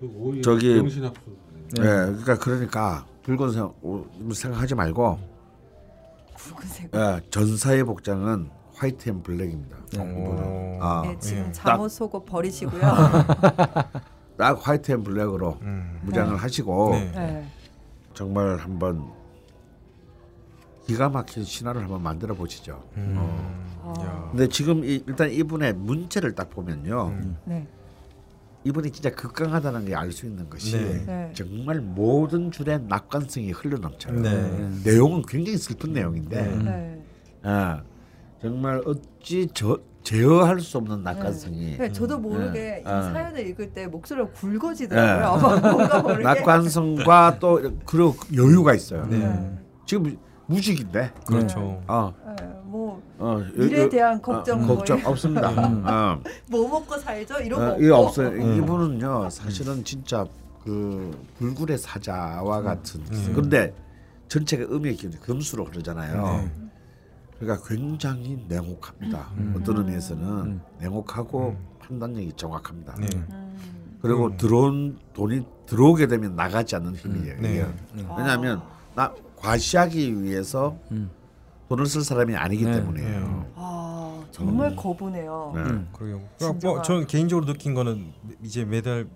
[0.00, 0.82] 그 저기-.
[1.78, 5.18] 예, 그러니까 그러니까 붉은색 옷 생각 하지 말고
[6.34, 6.90] 붉은색.
[6.94, 9.76] 예, 전사의 복장은 white and black입니다.
[9.98, 10.78] 어.
[10.80, 11.52] 아, 네, 지금 예.
[11.52, 12.80] 잠옷 속옷 버리시고요.
[14.38, 16.00] 딱 white and black으로 음.
[16.04, 17.12] 무장을 하시고 네.
[17.14, 17.48] 네.
[18.14, 19.12] 정말 한번
[20.86, 22.82] 기가 막힌 신화를 한번 만들어 보시죠.
[22.96, 23.16] 음.
[23.82, 24.28] 아, 야.
[24.30, 27.14] 근데 지금 이, 일단 이분의 문체를 딱 보면요,
[27.44, 27.66] 네.
[28.64, 31.04] 이분이 진짜 극강하다는 게 알 수 있는 것이 네.
[31.06, 31.32] 네.
[31.34, 34.20] 정말 모든 줄에 낙관성이 흘러넘쳐요.
[34.20, 34.70] 네.
[34.84, 37.04] 내용은 굉장히 슬픈 내용인데, 네.
[37.42, 37.82] 아,
[38.40, 42.82] 정말 어찌 저, 제어할 수 없는 낙관성이 네, 저도 모르게 네.
[42.84, 43.02] 이 아.
[43.10, 45.60] 사연을 읽을 때 목소리가 굵어지더라고요.
[45.72, 46.22] 뭔가 모르게.
[46.24, 49.06] 낙관성과 또 그리고 여유가 있어요.
[49.06, 49.50] 네.
[49.86, 50.16] 지금
[50.46, 51.82] 무식인데, 그렇죠.
[51.86, 55.48] 어, 네, 뭐 어, 여- 대한 어, 걱정, 걱정 뭐, 없습니다.
[55.50, 56.20] 어.
[56.50, 57.82] 뭐 먹고 살죠 이런 거 어, 없고.
[57.82, 58.28] 이게 없어요.
[58.28, 58.56] 음.
[58.58, 60.26] 이분은요 사실은 진짜
[60.64, 63.32] 그 불굴의 사자와 같은 음.
[63.34, 63.74] 근데
[64.28, 66.22] 전체가 음의 기운이 금수로 흐르잖아요.
[66.22, 66.50] 네.
[67.38, 69.30] 그러니까 굉장히 냉혹합니다.
[69.36, 69.54] 음.
[69.58, 72.94] 어떤 의미에서는 냉혹하고 판단력이 정확합니다.
[72.98, 73.06] 네.
[74.00, 77.40] 그리고 들어온 돈이 들어오게 되면 나가지 않는 힘이에요.
[77.40, 77.50] 네.
[77.52, 77.66] 이게.
[78.16, 78.62] 왜냐하면
[78.94, 79.12] 나
[79.48, 80.76] 과시하기 위해서
[81.68, 82.72] 돈을 쓸 사람이 아니기 네.
[82.72, 83.46] 때문에요.
[83.56, 85.52] 아 정말 거부네요.
[85.54, 85.62] 네.
[85.92, 86.20] 그러게요.
[86.38, 89.06] 진짜가- 뭐, 저는 개인적으로 느낀 거는 이제 매달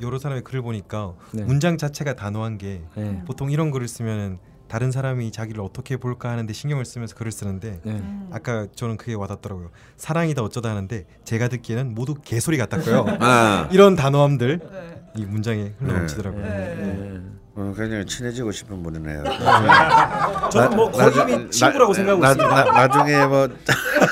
[0.00, 1.44] 여러 사람의 글을 보니까 네.
[1.44, 3.22] 문장 자체가 단호한 게 네.
[3.26, 4.38] 보통 이런 글을 쓰면은
[4.68, 7.90] 다른 사람이 자기를 어떻게 볼까 하는데 신경을 쓰면서 글을 쓰는데 네.
[7.92, 8.28] 음.
[8.32, 9.70] 아까 저는 그게 와닿더라고요.
[9.98, 13.04] 사랑이다 어쩌다 하는데 제가 듣기에는 모두 개소리 같았고요.
[13.20, 15.02] 아, 이런 단호함들 네.
[15.16, 17.41] 이 문장에 흘러넘치더라고요.
[17.54, 17.62] 네.
[17.62, 19.24] 어, 굉장히 친해지고 싶은 분이네요.
[20.50, 22.64] 저는 뭐 거의 친구라고 나- 생각하고 나- 있습니다.
[22.64, 23.48] 나, 나중에 뭐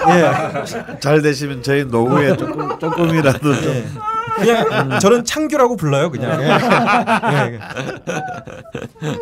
[1.00, 3.84] 잘 되시면 저희 노후에 조금 조금이라도 좀
[4.40, 6.40] 그냥 저는 창규라고 불러요, 그냥.
[6.42, 6.46] 예.
[7.52, 7.60] 예.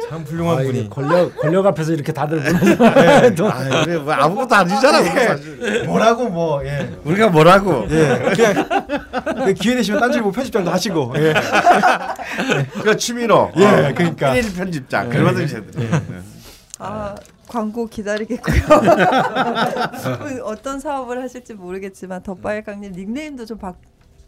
[0.08, 0.88] 참 훌륭한 아, 분이.
[0.90, 3.48] 권력 권력 앞에서 이렇게 다들 무너져.
[3.48, 5.02] 아, 그래 뭐 아무것도 아니잖아.
[5.02, 5.84] 사실.
[5.86, 6.90] 뭐라고 뭐 예.
[7.04, 7.86] 우리가 뭐라고?
[7.90, 8.32] 예.
[8.34, 8.68] 그냥
[9.44, 11.12] 그 기회 되시면 딴지일보 편집장도 하시고.
[11.16, 11.34] 예.
[12.82, 13.50] 그 취미로.
[13.56, 14.34] 예, 어, 그러니까.
[14.34, 15.08] 일일 편집장.
[15.10, 16.00] 얼마든지 해드려.
[16.78, 17.14] 아
[17.48, 18.60] 광고 기다리겠고요.
[20.44, 23.72] 어떤 사업을 하실지 모르겠지만 덧발강님 닉네임도 좀 바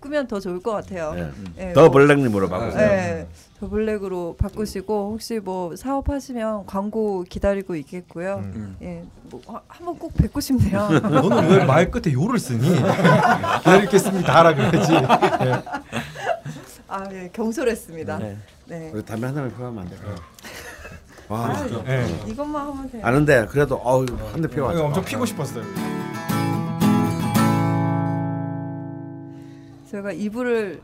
[0.01, 1.14] 꾸면 더 좋을 것 같아요.
[1.59, 1.68] 예.
[1.68, 2.88] 예, 더 뭐- 블랙님으로 바꾸세요.
[2.88, 3.28] 네,
[3.61, 8.36] 더 블랙으로 바꾸시고 혹시 뭐 사업하시면 광고 기다리고 있겠고요.
[8.42, 8.76] 음.
[8.82, 10.88] 예, 뭐 하- 한번 꼭 뵙고 싶네요.
[11.01, 12.66] 너는 왜 말 끝에 요를 쓰니?
[13.59, 14.34] 기다리겠습니다.
[14.34, 14.92] 하라 그러지.
[14.94, 15.62] 예.
[16.88, 18.18] 아, 예, 경솔했습니다.
[18.18, 18.36] 네.
[18.66, 18.90] 네.
[18.94, 19.96] 우리 담배 한 잔을 피우면 안 돼.
[21.28, 22.07] 와, 아, 예.
[22.26, 23.03] 이것만 하면 돼요.
[23.05, 24.70] 아는데 그래도 어우 한대 피워.
[24.86, 25.62] 엄청 피고 싶었어요.
[29.91, 30.80] 제가 이불을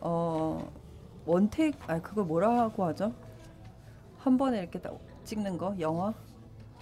[0.00, 0.70] 어
[1.26, 3.12] 원테이크 아 그거 뭐라고 하죠?
[4.18, 6.14] 한 번에 이렇게 딱 찍는 거 영화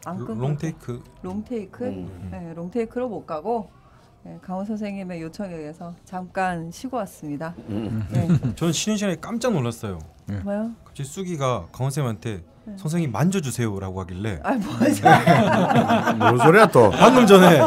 [0.04, 1.02] 안 끊고 롱테이크.
[1.22, 2.28] 롱테이크 음.
[2.30, 3.70] 네, 롱테이크로 못 가고
[4.24, 7.54] 네, 강원 선생님의 요청에 의해서 잠깐 쉬고 왔습니다.
[7.70, 8.06] 음.
[8.12, 10.00] 네, 저는 쉬는 시간에 깜짝 놀랐어요.
[10.26, 10.70] 뭐요?
[10.84, 12.74] 갑자기 쑥이가 강원 쌤한테 네.
[12.76, 15.02] 선생님 만져주세요라고 하길래 아 뭐죠?
[16.16, 16.90] 뭔 소리야 또?
[16.90, 17.58] 방금 전에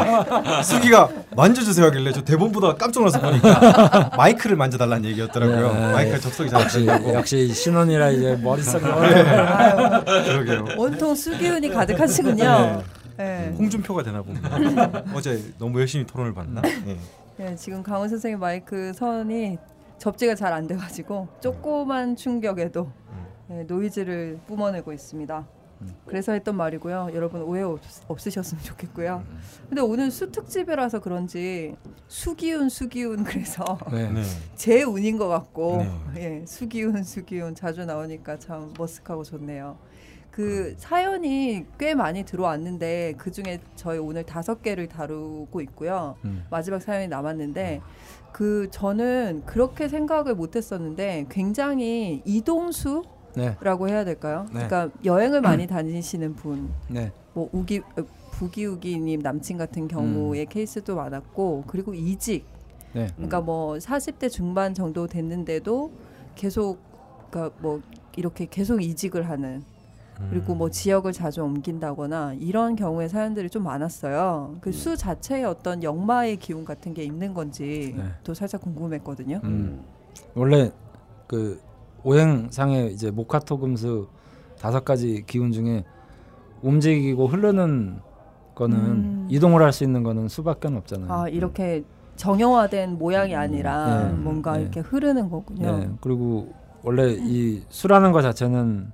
[0.63, 5.73] 쑥이가 만져주세요 하길래 저 대본 보다가 깜짝 놀라서 보니까 마이크를 만져달라는 얘기였더라고요.
[5.73, 5.91] 네.
[5.91, 10.65] 마이크가 접속이 잘 역시 되고 역시 신혼이라 이제 머릿속에 아유, 그러게요.
[10.77, 12.83] 온통 수기운이 가득하시군요.
[13.17, 13.53] 네.
[13.57, 14.49] 홍준표가 되나 봅니다.
[15.13, 16.61] 어제 너무 열심히 토론을 봤나?
[16.87, 16.97] 예.
[17.37, 19.57] 네, 지금 강원 선생님 마이크 선이
[19.97, 22.89] 접지가 잘 안 돼가지고 조그만 충격에도
[23.47, 25.47] 네, 노이즈를 뿜어내고 있습니다.
[26.07, 27.09] 그래서 했던 말이고요.
[27.13, 29.23] 여러분 오해 없, 없으셨으면 좋겠고요.
[29.69, 31.75] 근데 오늘 수 특집이라서 그런지
[32.07, 34.09] 수기운 수기운 그래서 네.
[34.11, 34.23] 네.
[34.55, 35.77] 제 운인 것 같고
[36.13, 36.41] 네.
[36.41, 39.77] 예, 수기운 수기운 자주 나오니까 참 머쓱하고 좋네요.
[40.31, 46.15] 그 사연이 꽤 많이 들어왔는데 그 중에 저희 오늘 다섯 개를 다루고 있고요.
[46.25, 46.45] 음.
[46.49, 47.81] 마지막 사연이 남았는데
[48.35, 53.05] 그 저는 그렇게 생각을 못 했었는데 굉장히 이동수라고
[53.85, 53.93] 네.
[53.93, 54.45] 해야 될까요?
[54.51, 54.67] 네.
[54.67, 57.13] 그러니까 여행을 많이 다니시는 분, 네.
[57.33, 62.45] 뭐 우기 어, 부기우기님 남친 같은 경우의 케이스도 많았고 그리고 이직
[62.91, 63.07] 네.
[63.15, 65.93] 그러니까 뭐 40대 중반 정도 됐는데도
[66.35, 66.79] 계속
[67.31, 67.79] 그러니까 뭐
[68.17, 69.63] 이렇게 계속 이직을 하는
[70.29, 74.55] 그리고 뭐 지역을 자주 옮긴다거나 이런 경우의 사연들이 좀 많았어요.
[74.61, 78.03] 그 수 자체에 어떤 역마의 기운 같은 게 있는 건지 네.
[78.23, 79.41] 또 살짝 궁금했거든요.
[79.43, 79.81] 음.
[80.35, 80.71] 원래
[81.27, 81.59] 그
[82.03, 84.07] 오행상의 이제 목화토금수
[84.59, 85.83] 다섯 가지 기운 중에
[86.61, 87.99] 움직이고 흐르는
[88.55, 89.27] 거는 음.
[89.29, 91.11] 이동을 할 수 있는 거는 수밖에 없잖아요.
[91.11, 91.83] 아 이렇게
[92.15, 94.13] 정형화된 모양이 아니라 네.
[94.13, 94.61] 뭔가 네.
[94.63, 95.79] 이렇게 흐르는 거군요.
[95.79, 95.89] 네.
[95.99, 98.91] 그리고 원래 이 수라는 것 자체는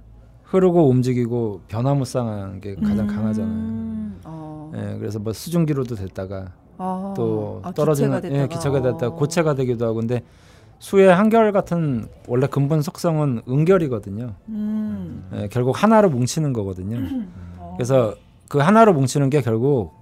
[0.52, 3.54] 흐르고 움직이고 변화무쌍한 게 가장 강하잖아요.
[3.54, 4.72] 음, 어.
[4.76, 6.48] 예, 그래서 뭐 수증기로도 됐다가
[6.78, 8.54] 아, 또 아, 떨어지는 기체가 예, 됐다가.
[8.56, 9.16] 기체가 됐다 어.
[9.16, 10.22] 고체가 되기도 하고 근데
[10.80, 14.34] 수의 한결 같은 원래 근본 속성은 은결이거든요.
[14.50, 15.30] 음.
[15.36, 16.98] 예, 결국 하나로 뭉치는 거거든요.
[17.58, 17.76] 어.
[17.78, 18.16] 그래서
[18.50, 19.94] 그 하나로 뭉치는 게 결국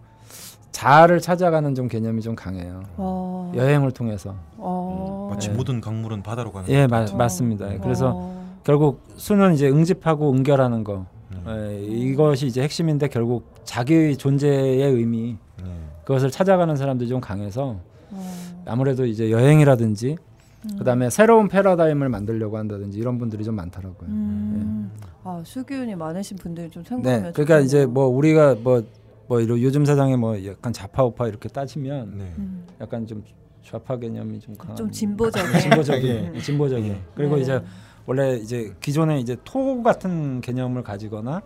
[0.71, 2.81] 자아를 찾아가는 좀 개념이 좀 강해요.
[2.97, 3.51] 어.
[3.55, 4.33] 여행을 통해서.
[4.57, 5.27] 어.
[5.31, 5.55] 마치 네.
[5.55, 6.67] 모든 강물은 바다로 가는.
[6.69, 7.15] 예, 마, 어.
[7.15, 7.71] 맞습니다.
[7.71, 8.38] 예, 그래서 어.
[8.69, 11.07] 결국 수는 이제 응집하고 응결하는 거.
[11.31, 11.43] 음.
[11.47, 15.71] 예, 이것이 이제 핵심인데 결국 자기의 존재의 의미 네.
[16.05, 17.79] 그것을 찾아가는 사람들이 좀 강해서
[18.11, 18.63] 어.
[18.67, 20.17] 아무래도 이제 여행이라든지
[20.65, 20.77] 음.
[20.77, 24.07] 그다음에 새로운 패러다임을 만들려고 한다든지 이런 분들이 좀 많더라고요.
[24.07, 24.91] 음.
[25.23, 27.87] 아 수기운이 많으신 분들이 좀 네, 생각하면 그러니까 이제.
[27.87, 32.33] 뭐 우리가 뭐뭐 이런 요즘 세상에 뭐 약간 좌파 우파 이렇게 따지면 네.
[32.37, 32.67] 음.
[32.79, 33.23] 약간 좀
[33.63, 37.41] 좌파 개념이 좀 강한 좀 진보적인 진보적인 진보적인 그리고 네.
[37.41, 37.61] 이제
[38.09, 41.41] 원래 이제 기존에 이제 토 같은 개념을 가지거나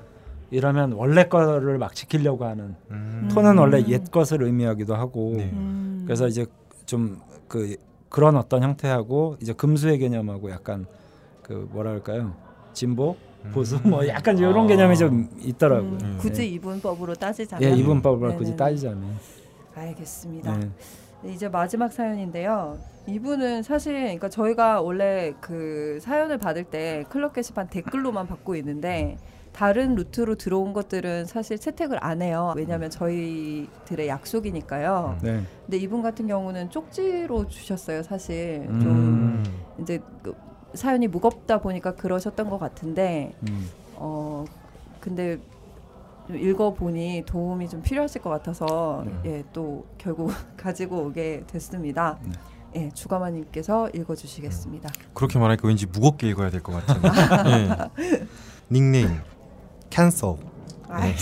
[0.49, 3.30] 이러면 원래 거를 막 지키려고 하는 음.
[3.34, 5.49] 토는 원래 옛 것을 의미하기도 하고 네.
[5.52, 6.03] 음.
[6.06, 6.45] 그래서 이제
[6.85, 7.22] 좀
[7.53, 7.76] 그
[8.10, 10.88] 그런 어떤 형태하고 이제 금수의 개념하고 약간
[11.44, 12.34] 그 뭐랄까요
[12.73, 13.15] 진보
[13.53, 14.68] 보수 뭐 약간 이런 아.
[14.68, 15.98] 개념이 좀 있더라고요.
[16.02, 18.35] 음, 굳이 이분법으로 따지자면 예, 네네네.
[18.35, 19.18] 굳이 따지자면.
[19.76, 20.57] 알겠습니다.
[20.57, 20.69] 네.
[21.22, 22.80] 네, 이제 마지막 사연인데요.
[23.07, 29.17] 이분은 사실 그러니까 저희가 원래 그 사연을 받을 때 클럽 게시판 댓글로만 받고 있는데
[29.51, 32.53] 다른 루트로 들어온 것들은 사실 채택을 안 해요.
[32.57, 35.19] 왜냐하면 저희들의 약속이니까요.
[35.21, 35.43] 네.
[35.65, 38.01] 근데 이분 같은 경우는 쪽지로 주셨어요.
[38.03, 39.43] 사실 좀 음.
[39.80, 40.35] 이제 그
[40.73, 43.69] 사연이 무겁다 보니까 그러셨던 것 같은데 음.
[43.95, 44.43] 어
[44.99, 45.38] 근데
[46.25, 49.43] 좀 읽어보니 도움이 좀 필요하실 것 같아서 네.
[49.43, 52.17] 예또 결국 가지고 오게 됐습니다.
[52.23, 52.31] 네.
[52.76, 54.90] 예 주가마님께서 읽어주시겠습니다.
[55.14, 57.10] 그렇게 말하니까 왠지 무겁게 읽어야 될 것 같은데.
[58.02, 58.26] 예.
[58.72, 59.20] 닉네임
[59.90, 60.38] 캔서.
[60.90, 61.14] 아이,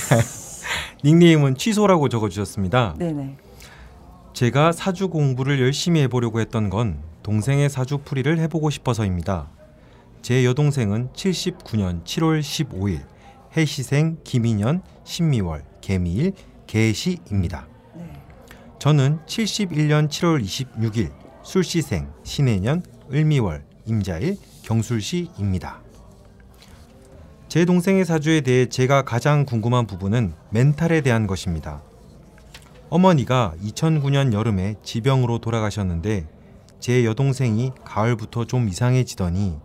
[1.04, 2.96] 닉네임은 취소라고 적어주셨습니다.
[2.98, 3.38] 네네.
[4.34, 9.50] 제가 사주 공부를 열심히 해보려고 했던 건 동생의 사주 풀이를 해보고 싶어서입니다.
[10.22, 13.02] 제 여동생은 79년 7월 15일
[13.58, 16.34] 해시생 김인년 신미월 개미일
[16.68, 17.68] 개시입니다.
[17.96, 18.10] 네.
[18.80, 21.12] 저는 71년 7월 26일
[21.44, 25.82] 술시생 신해년 을미월 임자일 경술시입니다.
[27.48, 31.82] 제 동생의 사주에 대해 제가 가장 궁금한 부분은 멘탈에 대한 것입니다.
[32.90, 36.28] 어머니가 2009년 여름에 지병으로 돌아가셨는데
[36.80, 39.58] 제 여동생이 가을부터 좀 이상해지더니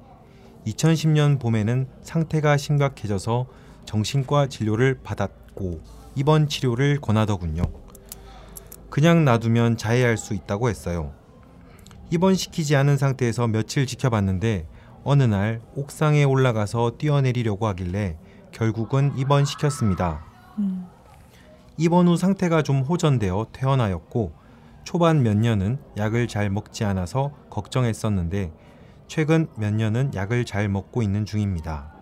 [0.66, 3.46] 2010년 봄에는 상태가 심각해져서
[3.84, 5.80] 정신과 진료를 받았고
[6.16, 7.62] 입원 치료를 권하더군요.
[8.90, 11.12] 그냥 놔두면 자해할 수 있다고 했어요.
[12.10, 14.68] 입원시키지 않은 상태에서 며칠 지켜봤는데
[15.04, 18.16] 어느 날 옥상에 올라가서 뛰어내리려고 하길래
[18.52, 20.24] 결국은 입원시켰습니다.
[20.58, 20.86] 음.
[21.76, 24.32] 입원 후 상태가 좀 호전되어 퇴원하였고
[24.84, 28.52] 초반 몇 년은 약을 잘 먹지 않아서 걱정했었는데
[29.08, 31.92] 최근 몇 년은 약을 잘 먹고 있는 중입니다.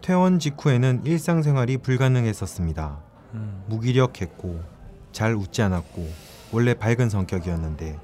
[0.00, 3.00] 퇴원 직후에는 일상생활이 불가능했었습니다.
[3.66, 4.60] 무기력했고
[5.12, 6.08] 잘 웃지 않았고
[6.52, 7.98] 원래 밝은 성격이었는데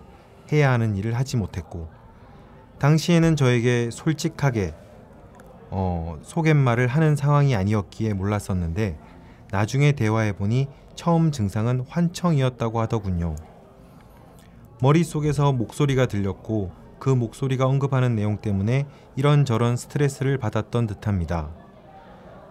[0.52, 1.88] 해야 하는 일을 하지 못했고
[2.78, 4.74] 당시에는 저에게 솔직하게
[5.70, 8.98] 어, 속갯말을 하는 상황이 아니었기에 몰랐었는데
[9.50, 13.36] 나중에 대화해 보니 처음 증상은 환청이었다고 하더군요.
[14.80, 18.86] 머릿속에서 목소리가 들렸고 그 목소리가 언급하는 내용 때문에
[19.16, 21.50] 이런저런 스트레스를 받았던 듯합니다.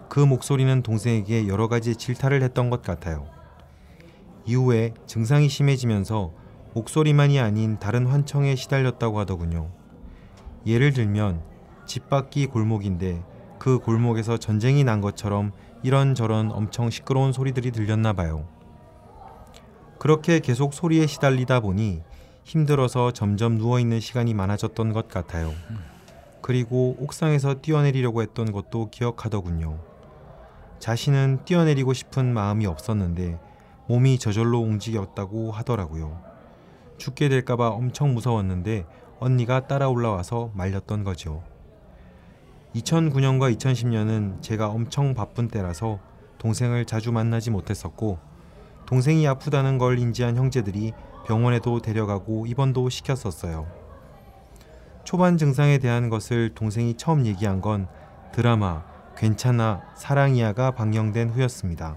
[0.08, 3.26] 그 목소리는 동생에게 여러 가지 질타를 했던 것 같아요.
[4.44, 6.32] 이후에 증상이 심해지면서
[6.72, 9.70] 목소리만이 아닌 다른 환청에 시달렸다고 하더군요.
[10.66, 11.42] 예를 들면
[11.86, 13.24] 집 밖이 골목인데
[13.58, 15.52] 그 골목에서 전쟁이 난 것처럼
[15.82, 18.46] 이런저런 엄청 시끄러운 소리들이 들렸나 봐요.
[19.98, 22.02] 그렇게 계속 소리에 시달리다 보니
[22.44, 25.52] 힘들어서 점점 누워있는 시간이 많아졌던 것 같아요.
[26.40, 29.78] 그리고 옥상에서 뛰어내리려고 했던 것도 기억하더군요.
[30.78, 33.38] 자신은 뛰어내리고 싶은 마음이 없었는데
[33.88, 36.29] 몸이 저절로 움직였다고 하더라고요.
[37.00, 38.84] 죽게 될까봐 엄청 무서웠는데
[39.18, 41.42] 언니가 따라 올라와서 말렸던 거죠.
[42.74, 45.98] 2009년과 2010년은 제가 엄청 바쁜 때라서
[46.38, 48.18] 동생을 자주 만나지 못했었고
[48.86, 50.92] 동생이 아프다는 걸 인지한 형제들이
[51.26, 53.66] 병원에도 데려가고 입원도 시켰었어요.
[55.04, 57.88] 초반 증상에 대한 것을 동생이 처음 얘기한 건
[58.32, 58.84] 드라마
[59.16, 61.96] 괜찮아 사랑이야가 방영된 후였습니다.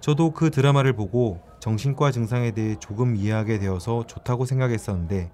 [0.00, 5.30] 저도 그 드라마를 보고 정신과 증상에 대해 조금 이해하게 되어서 좋다고 생각했었는데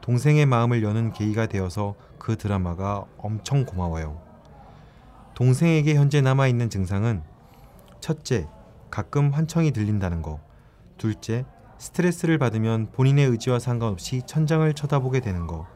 [0.00, 4.18] 동생의 마음을 여는 계기가 되어서 그 드라마가 엄청 고마워요.
[5.34, 7.22] 동생에게 현재 남아있는 증상은
[8.00, 8.48] 첫째,
[8.90, 10.40] 가끔 환청이 들린다는 거.
[10.96, 11.44] 둘째,
[11.76, 15.66] 스트레스를 받으면 본인의 의지와 상관없이 천장을 쳐다보게 되는 거.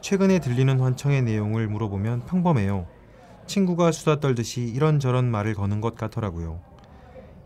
[0.00, 2.86] 최근에 들리는 환청의 내용을 물어보면 평범해요.
[3.46, 6.71] 친구가 수다 떨듯이 이런저런 말을 거는 것 같더라고요.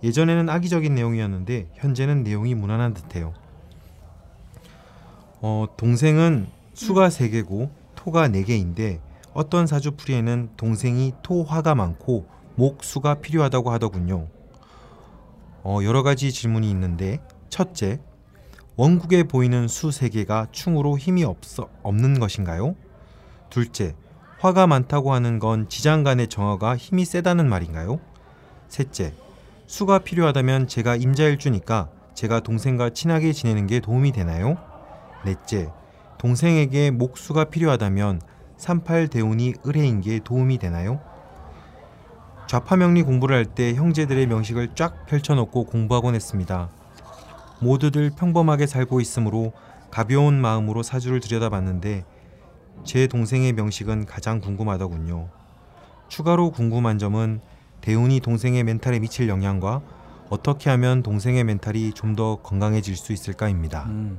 [0.03, 3.35] 예전에는 악의적인 내용이었는데 현재는 내용이 무난한 듯해요.
[5.41, 9.01] 어, 동생은 수가 3개고 토가 4개인데
[9.33, 14.29] 어떤 사주풀이에는 동생이 토화가 많고 목수가 필요하다고 하더군요.
[15.63, 18.01] 어, 여러 가지 질문이 있는데 첫째,
[18.77, 22.77] 원국에 보이는 수 3개가 충으로 힘이 없어, 없는 것인가요?
[23.51, 23.95] 둘째,
[24.39, 28.01] 화가 많다고 하는 건 지장 간의 정화가 힘이 세다는 말인가요?
[28.69, 29.15] 셋째,
[29.67, 34.57] 수가 필요하다면 제가 임자일 주니까 제가 동생과 친하게 지내는 게 도움이 되나요?
[35.25, 35.71] 넷째,
[36.19, 38.21] 동생에게 목수가 필요하다면
[38.57, 41.01] 38 대운이 을해인 게 도움이 되나요?
[42.47, 46.71] 좌파 명리 공부를 할 때 형제들의 명식을 쫙 펼쳐놓고 공부하곤 했습니다.
[47.61, 49.53] 모두들 평범하게 살고 있으므로
[49.91, 52.05] 가벼운 마음으로 사주를 들여다봤는데
[52.85, 55.29] 제 동생의 명식은 가장 궁금하더군요.
[56.09, 57.41] 추가로 궁금한 점은
[57.87, 59.81] 대운이 동생의 멘탈에 미칠 영향과
[60.29, 63.85] 어떻게 하면 동생의 멘탈이 좀 더 건강해질 수 있을까입니다.
[63.85, 64.19] 음.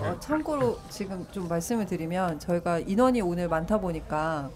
[0.00, 4.48] 어, 참고로 지금 좀 말씀을 드리면 저희가 인원이 오늘 많다 보니까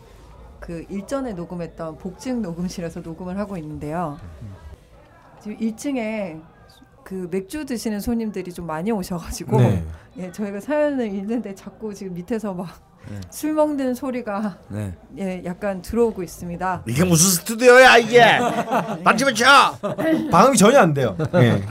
[0.61, 4.19] 그 일전에 녹음했던 복층 녹음실에서 녹음을 하고 있는데요.
[5.43, 6.41] 지금 1층에
[7.05, 9.85] 그 맥주 드시는 손님들이 좀 많이 오셔가지고 네.
[10.17, 12.69] 예, 저희가 사연을 읽는데 자꾸 지금 밑에서 막
[13.09, 13.21] 네.
[13.31, 14.95] 술 먹는 소리가 네.
[15.19, 16.85] 예, 약간 들어오고 있습니다.
[16.87, 18.23] 이게 무슨 스튜디오야 이게?
[19.03, 19.47] 만지면 쳐.
[20.31, 21.17] 방음이 전혀 안 돼요.
[21.33, 21.63] 네.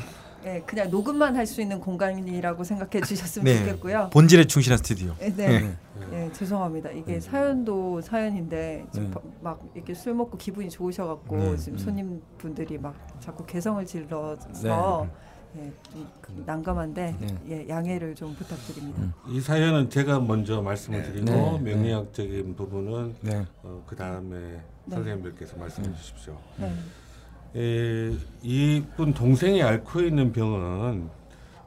[0.46, 3.60] 예, 그냥 녹음만 할 수 있는 공간이라고 생각해 주셨으면 네.
[3.60, 4.10] 좋겠고요.
[4.12, 5.14] 본질에 충실한 스튜디오.
[5.22, 5.76] 예, 네.
[6.14, 6.90] 예, 죄송합니다.
[6.92, 9.14] 이게 사연도 사연인데 지금 네.
[9.14, 11.58] 바- 막 이렇게 술 먹고 기분이 좋으셔갖고 네.
[11.58, 11.78] 지금 음.
[11.78, 15.08] 손님분들이 막 자꾸 개성을 질러서
[15.58, 17.38] 예, 좀그 난감한데 네.
[17.50, 19.02] 예, 양해를 좀 부탁드립니다.
[19.02, 19.14] 음.
[19.30, 21.60] 이 사연은 제가 먼저 말씀을 드리고 네.
[21.60, 23.46] 명리학적인 부분은 네.
[23.64, 24.38] 어, 그 다음에
[24.86, 24.96] 네.
[24.96, 26.38] 선생님들께서 말씀해 주십시오.
[26.58, 26.72] 네.
[27.56, 31.10] 에, 이분 동생이 앓고 있는 병은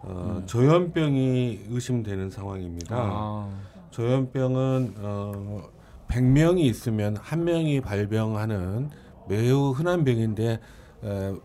[0.05, 2.97] 어, 조현병이 의심되는 상황입니다.
[2.97, 3.51] 아.
[3.91, 5.63] 조현병은 어,
[6.09, 8.91] 100명이 있으면 한 명이 발병하는
[9.29, 10.61] 매우 흔한 병인데
[11.03, 11.37] 어,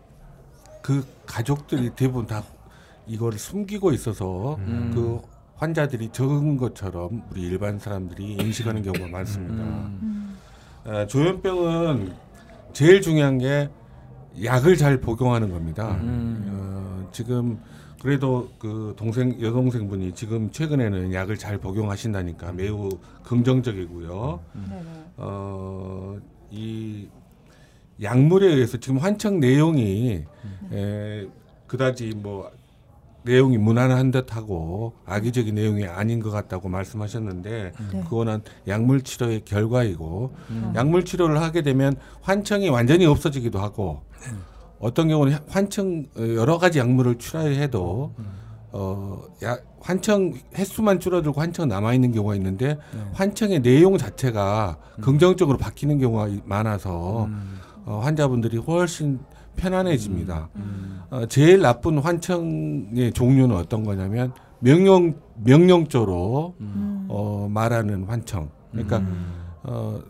[0.82, 2.42] 그 가족들이 대부분 다
[3.06, 4.90] 이거를 숨기고 있어서 음.
[4.94, 5.20] 그
[5.56, 9.62] 환자들이 적은 것처럼 우리 일반 사람들이 인식하는 경우가 많습니다.
[9.62, 10.36] 음.
[10.84, 12.12] 어, 조현병은
[12.72, 13.68] 제일 중요한 게
[14.42, 15.96] 약을 잘 복용하는 겁니다.
[16.00, 16.46] 음.
[16.50, 17.60] 어, 지금
[18.00, 22.88] 그래도 그 동생 여동생분이 지금 최근에는 약을 잘 복용하신다니까 매우
[23.24, 24.40] 긍정적이고요.
[24.54, 25.04] 네, 네.
[25.16, 26.16] 어,
[26.50, 27.08] 이
[28.02, 30.24] 약물에 의해서 지금 환청 내용이
[30.72, 31.26] 에,
[31.66, 32.50] 그다지 뭐
[33.24, 38.00] 내용이 무난한 듯하고 악의적인 내용이 아닌 것 같다고 말씀하셨는데 네.
[38.04, 40.72] 그거는 약물 치료의 결과이고 음.
[40.76, 44.02] 약물 치료를 하게 되면 환청이 완전히 없어지기도 하고
[44.78, 48.14] 어떤 경우는 환청 어, 여러 가지 약물을 추가해도
[48.70, 52.78] 어 야, 환청 횟수만 줄어들고 환청 남아 있는 경우가 있는데
[53.14, 57.58] 환청의 내용 자체가 긍정적으로 바뀌는 경우가 이- 많아서 음.
[57.88, 59.18] 어, 환자분들이 훨씬
[59.56, 60.50] 편안해집니다.
[60.56, 61.00] 음.
[61.08, 67.06] 어, 제일 나쁜 환청의 종류는 어떤 거냐면 명령 명령조로 음.
[67.08, 68.50] 어, 말하는 환청.
[68.70, 69.32] 그러니까 음.
[69.62, 70.00] 어,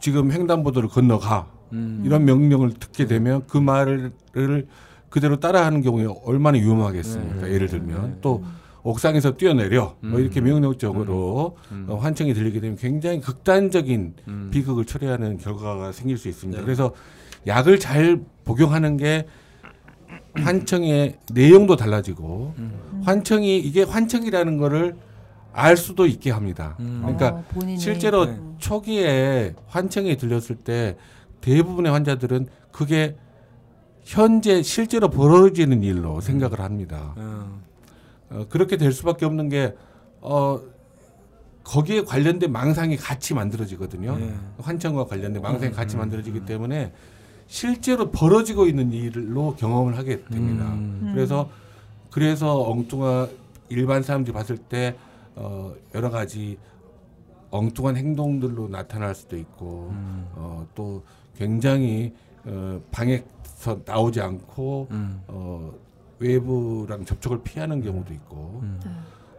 [0.00, 2.02] 지금 횡단보도를 건너가 음.
[2.04, 4.12] 이런 명령을 듣게 되면 그 말을
[5.08, 7.46] 그대로 따라하는 경우에 얼마나 위험하겠습니까?
[7.46, 7.52] 네.
[7.54, 8.18] 예를 들면 네.
[8.20, 8.44] 또
[8.84, 10.44] 옥상에서 뛰어내려 뭐 이렇게 음.
[10.44, 11.86] 명령적으로 음.
[11.88, 14.48] 어, 환청이 들리게 되면 굉장히 극단적인 음.
[14.52, 16.60] 비극을 초래하는 결과가 생길 수 있습니다.
[16.60, 16.64] 네.
[16.64, 16.92] 그래서
[17.46, 19.26] 약을 잘 복용하는 게
[20.34, 23.02] 환청의 내용도 달라지고 음.
[23.04, 24.96] 환청이 이게 환청이라는 거를
[25.52, 26.76] 알 수도 있게 합니다.
[26.80, 27.00] 음.
[27.02, 28.40] 그러니까 어, 본인이 실제로 네.
[28.58, 30.96] 초기에 환청이 들렸을 때
[31.40, 33.16] 대부분의 환자들은 그게
[34.02, 37.14] 현재 실제로 벌어지는 일로 생각을 합니다.
[38.32, 38.40] 음.
[38.40, 39.74] 어, 그렇게 될 수밖에 없는 게
[40.20, 40.60] 어,
[41.64, 44.18] 거기에 관련된 망상이 같이 만들어지거든요.
[44.18, 44.34] 네.
[44.58, 46.46] 환청과 관련된 망상이 음, 같이 음, 만들어지기 음.
[46.46, 46.92] 때문에
[47.46, 50.64] 실제로 벌어지고 있는 일로 경험을 하게 됩니다.
[50.72, 51.12] 음.
[51.14, 51.50] 그래서
[52.10, 53.28] 그래서 엉뚱한
[53.68, 54.96] 일반 사람들이 봤을 때
[55.34, 56.58] 어, 여러 가지
[57.50, 60.26] 엉뚱한 행동들로 나타날 수도 있고 음.
[60.34, 61.02] 어, 또
[61.36, 62.12] 굉장히
[62.44, 65.22] 어, 방에서 나오지 않고 음.
[65.28, 65.72] 어,
[66.22, 68.80] 외부랑 접촉을 피하는 경우도 있고 음.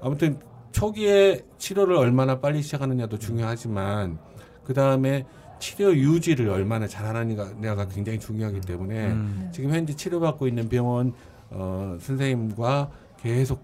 [0.01, 0.39] 아무튼
[0.71, 4.17] 초기에 치료를 얼마나 빨리 시작하느냐도 중요하지만
[4.63, 5.25] 그 다음에
[5.59, 9.49] 치료 유지를 얼마나 잘하느냐가 굉장히 중요하기 때문에 음.
[9.53, 11.13] 지금 현재 치료받고 있는 병원
[11.51, 12.91] 어, 선생님과
[13.21, 13.63] 계속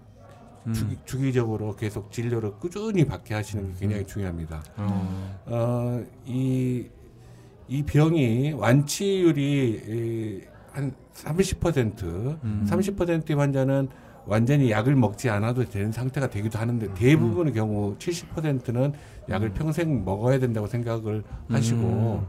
[0.66, 0.72] 음.
[0.72, 4.62] 주기, 주기적으로 계속 진료를 꾸준히 받게 하시는 게 굉장히 중요합니다.
[4.76, 5.40] 어.
[5.46, 6.86] 어, 이,
[7.68, 10.49] 이 병이 완치율이 이,
[10.80, 12.02] 한 30%,
[12.42, 12.66] 음.
[12.68, 13.88] 30%의 환자는
[14.26, 18.92] 완전히 약을 먹지 않아도 되는 상태가 되기도 하는데 대부분의 경우 70%는
[19.28, 22.24] 약을 평생 먹어야 된다고 생각을 하시고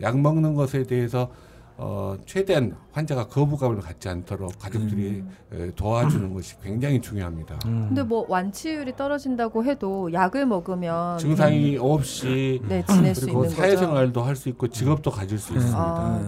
[0.00, 1.30] 약 먹는 것에 대해서
[1.78, 7.58] 어, 최대한 환자가 거부감을 갖지 않도록 가족들이 에, 도와주는 것이 굉장히 중요합니다.
[7.64, 7.86] 음.
[7.88, 13.60] 근데 뭐 완치율이 떨어진다고 해도 약을 먹으면 증상이 없이 네 지낼 수 그리고 있는 거죠.
[13.62, 15.76] 사회생활도 할 수 있고 직업도 가질 수 있습니다.
[15.78, 16.26] 아, 음.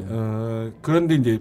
[0.00, 0.06] 어.
[0.08, 1.38] 어, 그런데 이제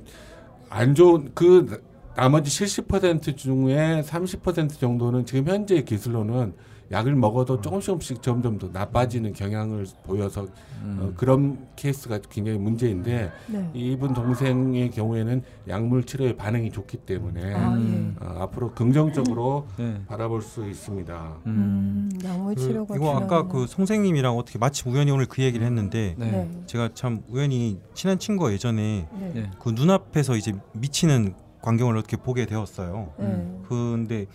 [0.70, 1.82] 안 좋은 그
[2.16, 6.54] 나머지 70% 중에 30% 정도는 지금 현재 기술로는
[6.92, 10.48] 약을 먹어도 조금씩 조금씩 점점 더 나빠지는 경향을 보여서
[10.84, 13.72] 어, 그런 케이스가 굉장히 문제인데 네.
[13.74, 18.16] 이분 동생의 경우에는 약물 치료에 반응이 좋기 때문에 아, 음.
[18.20, 18.26] 예.
[18.26, 20.02] 어, 앞으로 긍정적으로 네.
[20.08, 21.38] 바라볼 수 있습니다.
[21.46, 22.10] 음.
[22.14, 23.48] 음, 약물 그, 치료가 이거 아까.
[23.48, 26.32] 그 선생님이랑 어떻게 마침 우연히 오늘 그 얘기를 했는데 네.
[26.32, 26.52] 네.
[26.68, 29.32] 제가 참 우연히 친한 친구가 예전에 네.
[29.34, 29.52] 네.
[29.60, 33.14] 그 눈앞에서 이제 미치는 광경을 어떻게 보게 되었어요.
[33.18, 33.60] 네.
[33.68, 34.26] 근데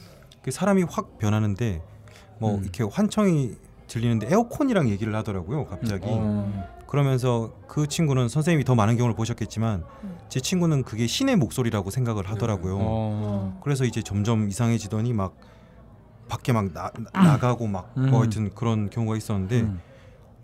[0.43, 1.83] 그 사람이 확 변하는데
[2.43, 2.63] 뭐 음.
[2.65, 3.53] 이렇게 환청이
[3.87, 5.65] 들리는데 에어컨이랑 얘기를 하더라고요.
[5.67, 6.69] 갑자기 어.
[6.89, 10.19] 그러면서 그 친구는 선생님이 더 많은 경우를 보셨겠지만 음.
[10.29, 12.79] 제 친구는 그게 신의 목소리라고 생각을 하더라고요.
[12.81, 13.61] 어.
[13.63, 15.37] 그래서 이제 점점 이상해지더니 막
[16.29, 18.11] 밖에 막 나, 나가고 막 음.
[18.11, 19.81] 뭐 하여튼 그런 경우가 있었는데 음.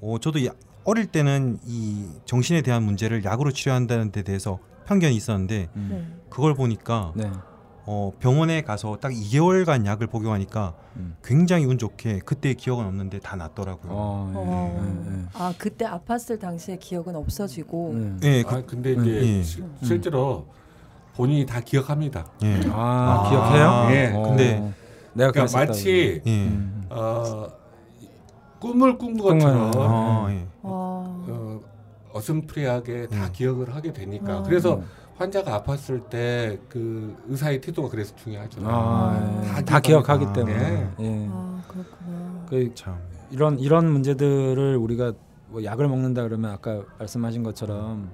[0.01, 0.53] 어 저도 야-
[0.85, 5.89] 어릴 때는 이 정신에 대한 문제를 약으로 치료한다는 데 대해서 편견이 있었는데 음.
[5.91, 6.23] 네.
[6.31, 7.31] 그걸 보니까 네.
[7.91, 11.17] 어 병원에 가서 딱 2개월간 약을 복용하니까 음.
[11.25, 13.91] 굉장히 운 좋게 그때 기억은 없는데 다 낫더라고요.
[13.91, 14.33] 어.
[14.35, 14.79] 어.
[14.85, 15.25] 예, 예, 예.
[15.33, 18.29] 아 그때 아팠을 당시의 기억은 없어지고 네.
[18.41, 19.43] 예, 그, 아 근데 이제 예.
[19.43, 20.45] 시- 실제로
[21.15, 22.27] 본인이 다 기억합니다.
[22.43, 22.61] 예.
[22.71, 23.97] 아, 아, 기억해요?
[23.97, 24.13] 예.
[24.15, 24.23] 어.
[24.23, 24.75] 근데
[25.15, 25.59] 내가 그러니까.
[25.59, 26.31] 마치 예.
[26.31, 26.85] 음.
[26.91, 27.47] 어,
[28.61, 30.47] 꿈을 꾼 것처럼 아, 예.
[30.61, 31.25] 어.
[31.27, 31.61] 어,
[32.13, 33.33] 어슴푸레하게 다 음.
[33.33, 34.43] 기억을 하게 되니까 어.
[34.43, 34.83] 그래서
[35.19, 38.61] 환자가 아팠을 때 그 의사의 태도가 그래서 중요하죠.
[38.65, 39.65] 아, 다 예.
[39.65, 40.59] 다 기억하기 아, 때문에.
[40.59, 40.91] 네.
[41.01, 41.29] 예.
[41.31, 42.47] 아 그렇구나.
[42.49, 42.97] 그 참.
[43.31, 45.13] 이런 이런 문제들을 우리가
[45.49, 48.11] 뭐 약을 먹는다 그러면 아까 말씀하신 것처럼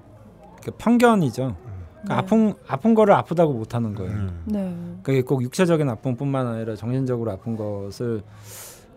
[0.62, 1.56] 그 편견이죠.
[2.02, 2.14] 그러니까 네.
[2.14, 4.12] 아픈 아픈 거를 아프다고 못 하는 거예요.
[4.12, 4.43] 음.
[4.47, 4.76] 네.
[5.02, 8.22] 그게 꼭 육체적인 아픔뿐만 아니라 정신적으로 아픈 것을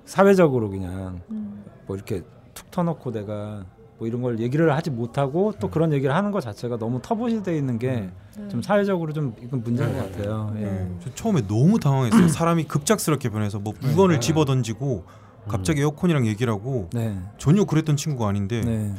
[0.06, 1.64] 사회적으로 그냥 음.
[1.86, 2.24] 뭐 이렇게
[2.54, 3.66] 툭 터놓고 내가
[3.98, 7.80] 뭐 이런 걸 얘기를 하지 못하고 또 그런 얘기를 하는 것 자체가 너무 터부시돼 있는
[7.80, 8.62] 게좀 네.
[8.62, 9.98] 사회적으로 좀 이건 문제인 네.
[10.00, 10.54] 것 같아요.
[10.58, 10.62] 예.
[10.62, 10.92] 네.
[11.04, 12.28] 저 처음에 너무 당황했어요.
[12.30, 14.20] 사람이 급작스럽게 변해서 뭐 물건을 네.
[14.20, 15.04] 집어 던지고
[15.48, 17.18] 갑자기 에어컨이랑 얘기를 하고 네.
[17.38, 18.94] 전혀 그랬던 친구가 아닌데 네.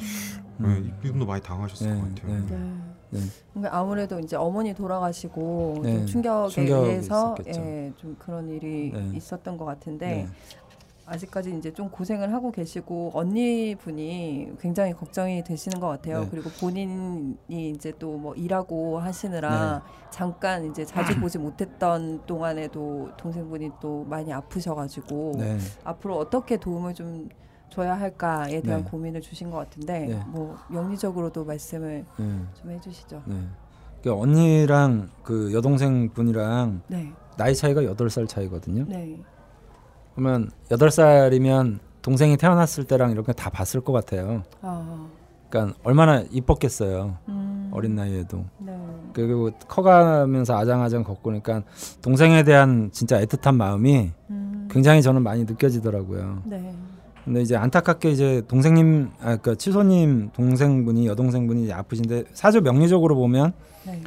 [0.56, 2.32] 네, 이분도 많이 당하셨을 네, 것 같아요.
[2.32, 2.56] 네.
[2.56, 2.88] 네.
[3.10, 3.20] 네.
[3.54, 7.36] 그러니까 아무래도 이제 어머니 돌아가시고 네, 좀 충격에 의해서.
[7.46, 9.12] 예, 좀 그런 일이 네.
[9.14, 10.28] 있었던 것 같은데 네.
[11.08, 16.20] 아직까지 이제 좀 고생을 하고 계시고 언니 분이 굉장히 걱정이 되시는 것 같아요.
[16.20, 16.28] 네.
[16.30, 24.04] 그리고 본인이 이제 또 뭐 일하고 하시느라 잠깐 이제 자주 보지 못했던 동안에도 동생분이 또
[24.08, 25.58] 많이 아프셔가지고 네.
[25.84, 27.28] 앞으로 어떻게 도움을 좀
[27.70, 28.90] 줘야 할까에 대한 네.
[28.90, 30.22] 고민을 주신 것 같은데 네.
[30.28, 32.40] 뭐 명리적으로도 말씀을 네.
[32.54, 33.22] 좀 해주시죠.
[33.26, 33.36] 네.
[34.02, 38.84] 그 언니랑 그 여동생 분이랑 네, 나이 차이가 여덟 살 차이거든요.
[38.88, 39.20] 네,
[40.18, 44.42] 그러면 여덟 살이면 동생이 태어났을 때랑 이렇게 다 봤을 것 같아요.
[44.62, 45.06] 아,
[45.48, 47.18] 그러니까 얼마나 이뻤겠어요.
[47.28, 48.44] 음, 어린 나이에도.
[48.58, 48.76] 네,
[49.12, 51.62] 그리고 커가면서 아장아장 걷고 그러니까
[52.02, 56.42] 동생에 대한 진짜 애틋한 마음이 음, 굉장히 저는 많이 느껴지더라고요.
[56.46, 56.74] 네,
[57.24, 63.52] 근데 이제 안타깝게 이제 동생님 아그 치소님 동생분이 여동생분이 이제 아프신데 사주 명리적으로 보면
[63.86, 64.02] 네,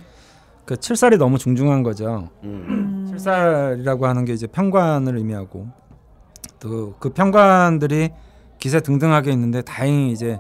[0.65, 2.27] 그 칠살이 너무 중중한 거죠.
[2.43, 2.65] 음.
[2.67, 5.79] 음, 칠살이라고 하는 게 이제 편관을 의미하고
[6.61, 8.11] 또그 편관들이
[8.57, 10.39] 기세 등등하게 있는데 다행히 이제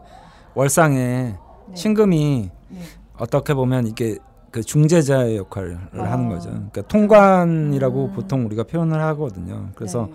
[0.53, 1.37] 월상에 네.
[1.75, 2.79] 신금이 네.
[3.17, 4.17] 어떻게 보면 이게
[4.51, 6.03] 그 중재자의 역할을 아.
[6.03, 6.49] 하는 거죠.
[6.49, 8.13] 그러니까 통관이라고 음.
[8.13, 9.69] 보통 우리가 표현을 하거든요.
[9.75, 10.09] 그래서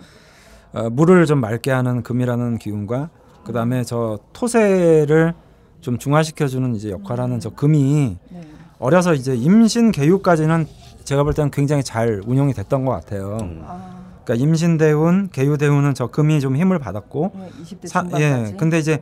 [0.73, 0.79] 네.
[0.79, 3.09] 어, 물을 좀 맑게 하는 금이라는 기운과
[3.43, 5.33] 그 다음에 저 토세를
[5.81, 8.41] 좀 중화시켜주는 이제 역할하는 저 금이 네.
[8.79, 10.65] 어려서 이제 임신 개유까지는
[11.03, 13.37] 제가 볼 때는 굉장히 잘 운용이 됐던 것 같아요.
[13.41, 13.63] 음.
[13.65, 13.96] 아,
[14.27, 18.23] 그러니까 임신 대운, 개유 대운은 저 금이 좀 힘을 받았고, 네, 20대 사- 중반까지.
[18.23, 19.01] 예, 근데 이제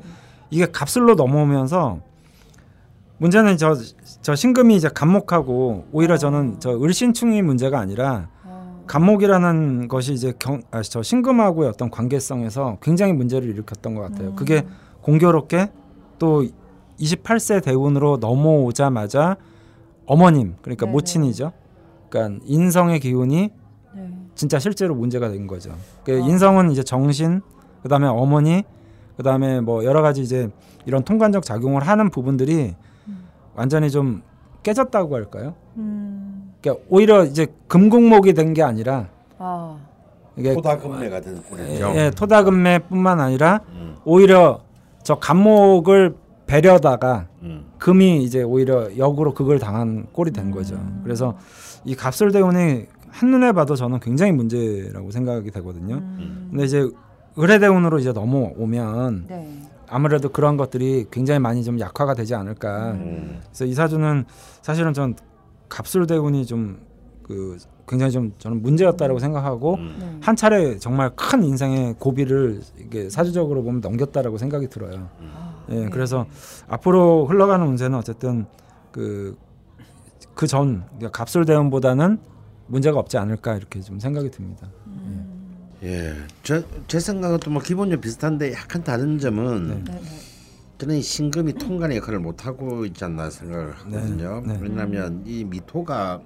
[0.52, 2.00] 이게 갑술로 넘어오면서
[3.18, 3.76] 문제는 저,
[4.22, 10.62] 저 신금이 이제 간목하고 오히려 저는 저 을신충이 문제가 아니라 아, 간목이라는 것이 이제 경,
[10.70, 14.30] 아, 저 신금하고의 어떤 관계성에서 굉장히 문제를 일으켰던 것 같아요.
[14.30, 14.36] 음.
[14.36, 14.64] 그게
[15.02, 15.72] 공교롭게
[16.20, 16.46] 또
[17.00, 19.38] 28세 대운으로 넘어오자마자
[20.06, 20.92] 어머님, 그러니까 네네.
[20.94, 21.52] 모친이죠.
[22.10, 23.50] 그러니까 인성의 기운이 네.
[24.36, 25.72] 진짜 실제로 문제가 된 거죠.
[26.04, 26.16] 그 아.
[26.16, 27.42] 인성은 이제 정신,
[27.84, 28.64] 그다음에 어머니,
[29.18, 30.50] 그다음에 뭐 여러 가지 이제
[30.86, 32.76] 이런 통관적 작용을 하는 부분들이
[33.08, 33.28] 음.
[33.56, 34.22] 완전히 좀
[34.64, 35.56] 깨졌다고 할까요?
[35.78, 39.08] 음, 그러니까 오히려 이제 금국목이 된 게 아니라
[39.38, 39.78] 아,
[40.36, 41.64] 이게 토다금매가 된 거죠.
[41.96, 43.96] 예, 토다금매뿐만 아니라 음.
[44.04, 44.62] 오히려
[45.04, 46.16] 저 간목을
[46.48, 47.66] 배려다가 음.
[47.78, 50.76] 금이 이제 오히려 역으로 그걸 당한 꼴이 된 거죠.
[50.76, 51.02] 음.
[51.04, 51.36] 그래서
[51.86, 52.86] 이 갑술대운이
[53.16, 55.96] 한눈에 봐도 저는 굉장히 문제라고 생각이 되거든요.
[55.96, 56.86] 음, 근데 이제
[57.38, 59.62] 의뢰대운으로 이제 넘어오면 네.
[59.88, 62.92] 아무래도 그런 것들이 굉장히 많이 좀 약화가 되지 않을까.
[62.92, 63.40] 음.
[63.46, 64.26] 그래서 이 사주는
[64.62, 65.16] 사실은 전
[65.70, 70.18] 갑술대운이 좀그 굉장히 좀 저는 문제였다라고 생각하고 네.
[70.20, 75.08] 한 차례 정말 큰 인생의 고비를 이게 사주적으로 보면 넘겼다라고 생각이 들어요.
[75.22, 75.90] 아, 예, 네.
[75.90, 76.26] 그래서
[76.68, 78.46] 앞으로 흘러가는 운세는 어쨌든
[78.92, 79.38] 그
[80.34, 82.35] 그전 그러니까 갑술 대운보다는
[82.68, 84.68] 문제가 없지 않을까 이렇게 좀 생각이 듭니다.
[85.84, 89.92] 예, 저 제 생각은 또 뭐 기본적으로 비슷한데 약간 다른 점은 네.
[89.94, 90.02] 네, 네.
[90.78, 94.42] 저는 이 신금이 통간의 역할을 못 하고 있지 않나 생각을 하거든요.
[94.46, 94.58] 네.
[94.62, 96.22] 왜냐하면 이 미토가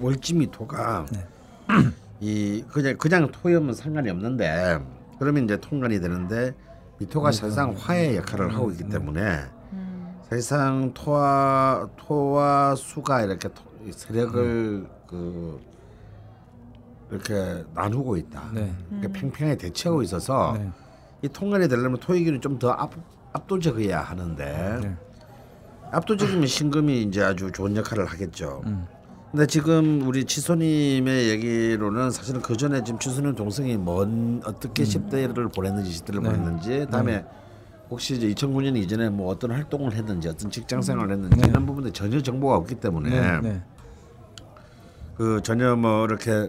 [0.00, 1.26] 월지 미토가 네.
[2.20, 4.78] 이 그냥 그냥 토이면 상관이 없는데
[5.18, 6.52] 그러면 이제 통간이 되는데
[6.98, 9.40] 미토가 사실상 화의 역할을 하고 있기 때문에
[10.28, 13.48] 사실상 토와 토와 수가 이렇게
[13.90, 15.58] 세력을 그
[17.10, 18.50] 이렇게 나누고 있다.
[18.54, 18.72] 네.
[18.88, 20.70] 그러니까 팽팽하게 대치하고 있어서 네.
[21.22, 22.76] 이 통관이 되려면 토익이 좀 더
[23.32, 24.96] 압도적이어야 하는데 네.
[25.92, 28.62] 압도적이면 신금이 이제 아주 좋은 역할을 하겠죠.
[28.66, 28.86] 음.
[29.30, 36.02] 근데 지금 우리 치소님의 얘기로는 사실은 그 전에 지금 치소님 동생이 뭔 어떻게 10대를 보냈는지
[36.02, 36.22] 10대를 음.
[36.22, 36.30] 네.
[36.30, 37.24] 보냈는지 다음에
[37.90, 41.48] 혹시 이제 2009년 이전에 뭐 어떤 활동을 했는지 어떤 직장 생활을 했는지 네.
[41.48, 43.40] 이런 부분에 전혀 정보가 없기 때문에 네.
[43.40, 43.62] 네.
[45.16, 46.48] 그 전혀 뭐 이렇게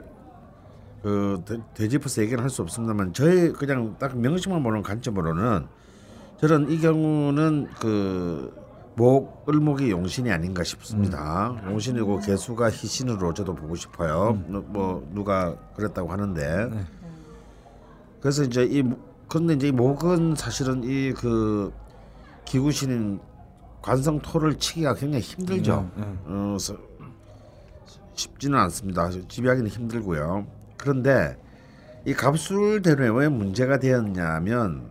[1.02, 5.66] 그 되- 되짚어서 얘기를 할수 없습니다만 저희 그냥 딱 명식만 보는 관점으로는
[6.40, 8.54] 저는 이 경우는 그
[8.96, 11.56] 목, 을목이 용신이 아닌가 싶습니다.
[11.66, 14.40] 용신이고 개수가 희신으로 저도 보고 싶어요.
[14.48, 16.86] 누- 뭐 누가 그랬다고 하는데 네.
[18.20, 21.72] 그래서 이제 이 목- 근데 이제 이 목은 사실은 이 그
[22.46, 23.20] 기구신인
[23.82, 25.90] 관성토를 치기가 굉장히 힘들죠.
[25.96, 26.18] 네, 네.
[26.26, 26.76] 어, 서-
[28.14, 29.10] 쉽지는 않습니다.
[29.10, 30.46] 지배하기는 힘들고요.
[30.82, 31.38] 그런데
[32.06, 34.90] 이 갑술대로에 왜 문제가 되었냐면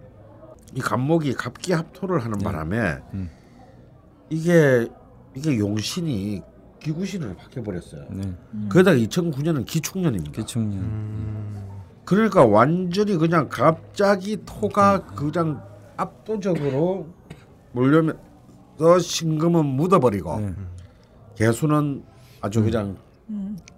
[0.74, 3.28] 이 갑목이 갑기 합토를 하는 바람에 음.
[4.30, 4.88] 이게
[5.34, 6.42] 이게 용신이
[6.78, 8.06] 기구신으로 바뀌어 버렸어요.
[8.10, 8.32] 네.
[8.68, 10.30] 거기다가 2009년은 기축년입니다.
[10.30, 11.68] 기축년.
[12.04, 15.62] 그러니까 완전히 그냥 갑자기 토가 그냥
[15.96, 17.08] 압도적으로
[17.72, 20.54] 몰려면서 신금은 묻어버리고 네.
[21.34, 22.04] 개수는
[22.40, 22.96] 아주 그냥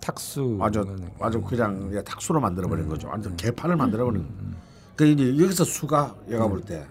[0.00, 0.58] 탁수.
[0.60, 0.84] 아주
[1.20, 3.08] 아주 그냥 탁수로 만들어 버린 거죠.
[3.08, 4.26] 완전 개판을 만들어 버린.
[4.96, 6.86] 그 이제 여기서 수가 얘가 볼 때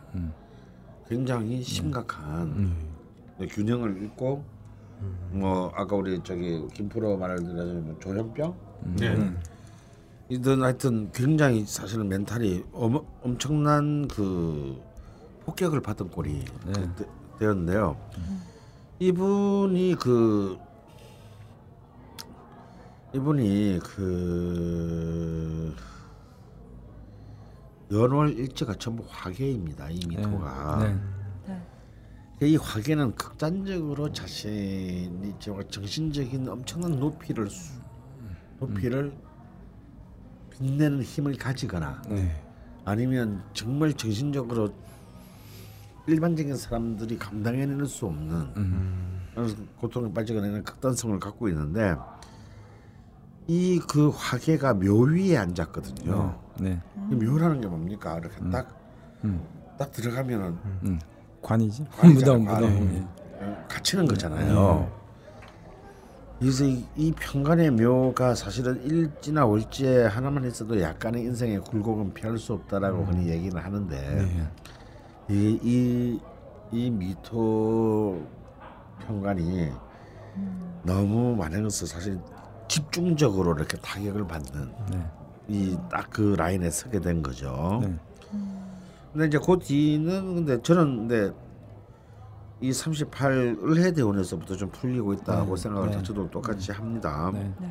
[1.08, 2.74] 굉장히 심각한
[3.50, 4.44] 균형을 잃고
[5.32, 8.56] 뭐 아까 우리 저기 김프로 말을 들어서 뭐 조현병
[8.98, 9.34] 네.
[10.30, 14.80] 이든 하여튼 굉장히 사실은 멘탈이 어마, 엄청난 그
[15.46, 16.74] 폭격을 받은 꼴이 네.
[16.96, 17.06] 되,
[17.40, 17.98] 되었는데요.
[19.00, 20.58] 이분이 그
[23.14, 25.76] 이분이 그
[27.92, 29.90] 연월 일지가 전부 화계입니다.
[29.90, 30.78] 이 미토가.
[30.80, 30.98] 네.
[32.48, 37.80] 이 화계는 극단적으로 자신이 정말 정신적인 엄청난 높이를 수-
[38.60, 39.14] 높이를
[40.50, 42.42] 빛내는 힘을 가지거나 네.
[42.86, 44.74] 아니면 정말 정신적으로
[46.08, 49.28] 일반적인 사람들이 감당해낼 수 없는 음.
[49.78, 51.96] 고통에 빠지거나 극단성을 갖고 있는데
[53.48, 56.40] 이 그 화계가 묘 위에 앉았거든요.
[56.60, 56.80] 네.
[57.10, 58.18] 이 묘라는 게 뭡니까?
[58.20, 58.78] 이렇게 딱딱
[59.26, 59.42] 음.
[59.92, 61.00] 들어가면은 음.
[61.42, 61.86] 관이지.
[61.98, 62.62] 관이잖아, 무덤 관.
[62.62, 62.96] 무덤.
[62.96, 63.44] 예.
[63.44, 65.02] 어, 갇히는 거잖아요.
[66.40, 72.54] 그래서 이, 이 평간의 묘가 사실은 일지나 월지에 하나만 있어도 약간의 인생의 굴곡은 피할 수
[72.54, 74.52] 없다라고 흔히 얘기는 하는데 네.
[75.30, 76.20] 이, 이,
[76.72, 78.26] 이 미토
[79.06, 79.72] 평간이
[80.84, 82.20] 너무 많아서 사실
[82.76, 85.06] 집중적으로 이렇게 타격을 받는 네.
[85.50, 87.82] 이딱 그 라인에 서게 된 거죠.
[87.84, 87.94] 네.
[89.12, 91.36] 근데 이제 그 뒤는 근데 저는 근데
[92.62, 96.02] 이 38 을 해 대원에서부터 좀 풀리고 있다고 네, 생각을 네.
[96.02, 97.30] 저도 똑같이 합니다.
[97.34, 97.54] 네.
[97.60, 97.68] 네.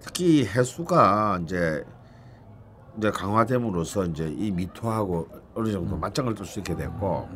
[0.00, 1.84] 특히 해수가 이제
[2.96, 7.28] 이제 강화됨으로써 이제 이 미토하고 어느 정도 맞짱을 뜰 수 있게 됐고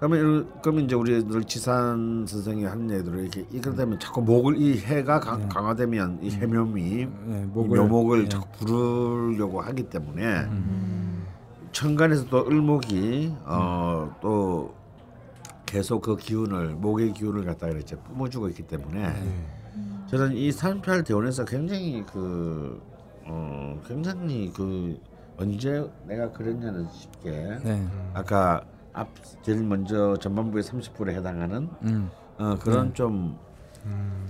[0.00, 3.44] 그러면 그러면 이제 우리들 지산 선생이 하는 얘기대로 이렇게
[3.76, 7.42] 되면 자꾸 목을 이 해가 강, 강화되면 이 해묘미 네.
[7.42, 8.28] 이 목을 묘목을 예.
[8.30, 11.26] 자꾸 부르려고 하기 때문에 음.
[11.72, 14.74] 천간에서 또 을목이 어, 또
[15.66, 20.06] 계속 그 기운을 목의 기운을 갖다가 이제 뿜어주고 있기 때문에 네.
[20.06, 22.80] 저는 이38 대원에서 굉장히 그
[23.26, 24.98] 어, 굉장히 그
[25.36, 27.30] 언제 내가 그랬냐는 싶게
[27.62, 27.86] 네.
[28.14, 29.08] 아까 앞
[29.42, 32.10] 제일 먼저 전반부의 30분에 해당하는 음.
[32.38, 33.38] 어, 그런 좀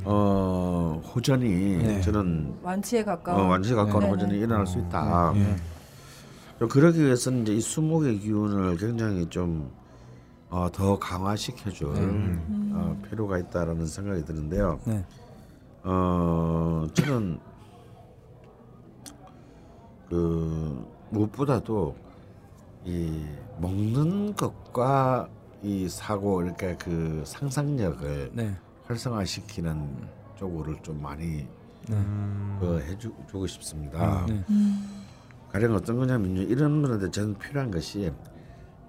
[0.04, 2.00] 어, 호전이 네.
[2.00, 4.10] 저는 완치에 가까운 어, 완전히 가까운 네.
[4.10, 4.44] 호전이 네네.
[4.44, 5.32] 일어날 수 있다.
[5.36, 5.56] 예.
[6.58, 9.70] 좀 그러기 위해서는 이제 이 수목의 기운을 굉장히 좀
[10.50, 12.72] 어, 더 강화시켜줄 네.
[12.74, 14.78] 어, 필요가 있다라는 생각이 드는데요.
[14.84, 15.04] 네.
[15.82, 17.40] 어 저는
[20.10, 21.96] 그 무엇보다도
[22.84, 23.24] 이
[23.58, 25.28] 먹는 것과
[25.62, 28.56] 이 사고 이렇게 그 상상력을 네.
[28.86, 31.46] 활성화시키는 쪽으로 좀 많이
[31.88, 31.96] 네.
[32.60, 34.24] 그 해주고 싶습니다.
[34.26, 34.42] 네.
[35.52, 36.42] 가령 어떤 거냐면요.
[36.42, 38.10] 이런 분한테 저는 필요한 것이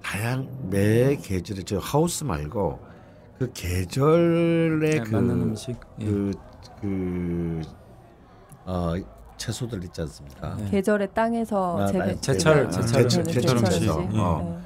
[0.02, 2.80] 다양 매 계절에 저 하우스 말고
[3.38, 5.76] 그 계절의 네, 그, 맞는 음식.
[6.00, 6.06] 예.
[6.06, 6.32] 그,
[6.80, 7.62] 그,
[8.66, 8.94] 어,
[9.46, 10.56] 채소들 있지 않습니까?
[10.56, 10.70] 네.
[10.70, 13.34] 계절의 땅에서 아, 재배 제철, 아, 제철 제철, 음식.
[13.34, 13.90] 제철 제철 음식.
[13.98, 14.20] 음식.
[14.20, 14.62] 어.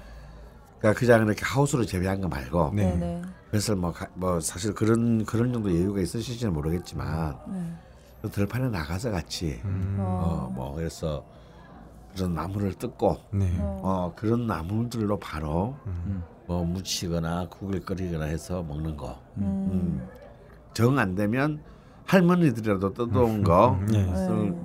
[0.80, 2.84] 그러니까 그냥 이렇게 하우스로 재배한 거 말고 네.
[2.92, 2.96] 네.
[2.98, 3.22] 네.
[3.50, 7.74] 그래서 뭐, 가- 뭐 사실 그런 그런 정도 여유가 있으실지는 모르겠지만 네.
[8.22, 9.96] 그 들판에 나가서 같이 음.
[10.00, 11.24] 어, 뭐 그래서
[12.14, 13.50] 그런 나무를 뜯고 네.
[13.60, 16.22] 어 그런 나무들로 바로 음.
[16.48, 19.18] 뭐 무치거나 국을 끓이거나 해서 먹는 거.
[19.38, 20.06] 음.
[20.74, 21.62] 정 안 되면
[22.06, 23.80] 할머니들이라도 뜯어온 거.
[23.90, 24.06] 네.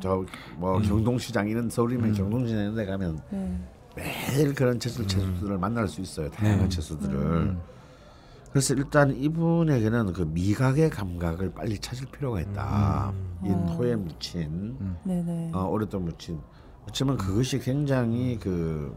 [0.00, 3.58] 저뭐 경동시장 이런 서울이면 경동시장 이런 데 가면 네.
[3.96, 6.30] 매일 그런 채소 채소들을 만날 수 있어요.
[6.30, 6.68] 다양한 네.
[6.68, 7.56] 채소들을.
[8.50, 13.12] 그래서 일단 이분에게는 그 미각의 감각을 빨리 찾을 필요가 있다.
[13.44, 13.66] 이 음.
[13.68, 15.22] 토에 묻힌 네.
[15.22, 15.50] 네.
[15.54, 16.40] 어, 오랫동안 묻힌.
[16.88, 18.94] 어쩌면 그것이 굉장히 그,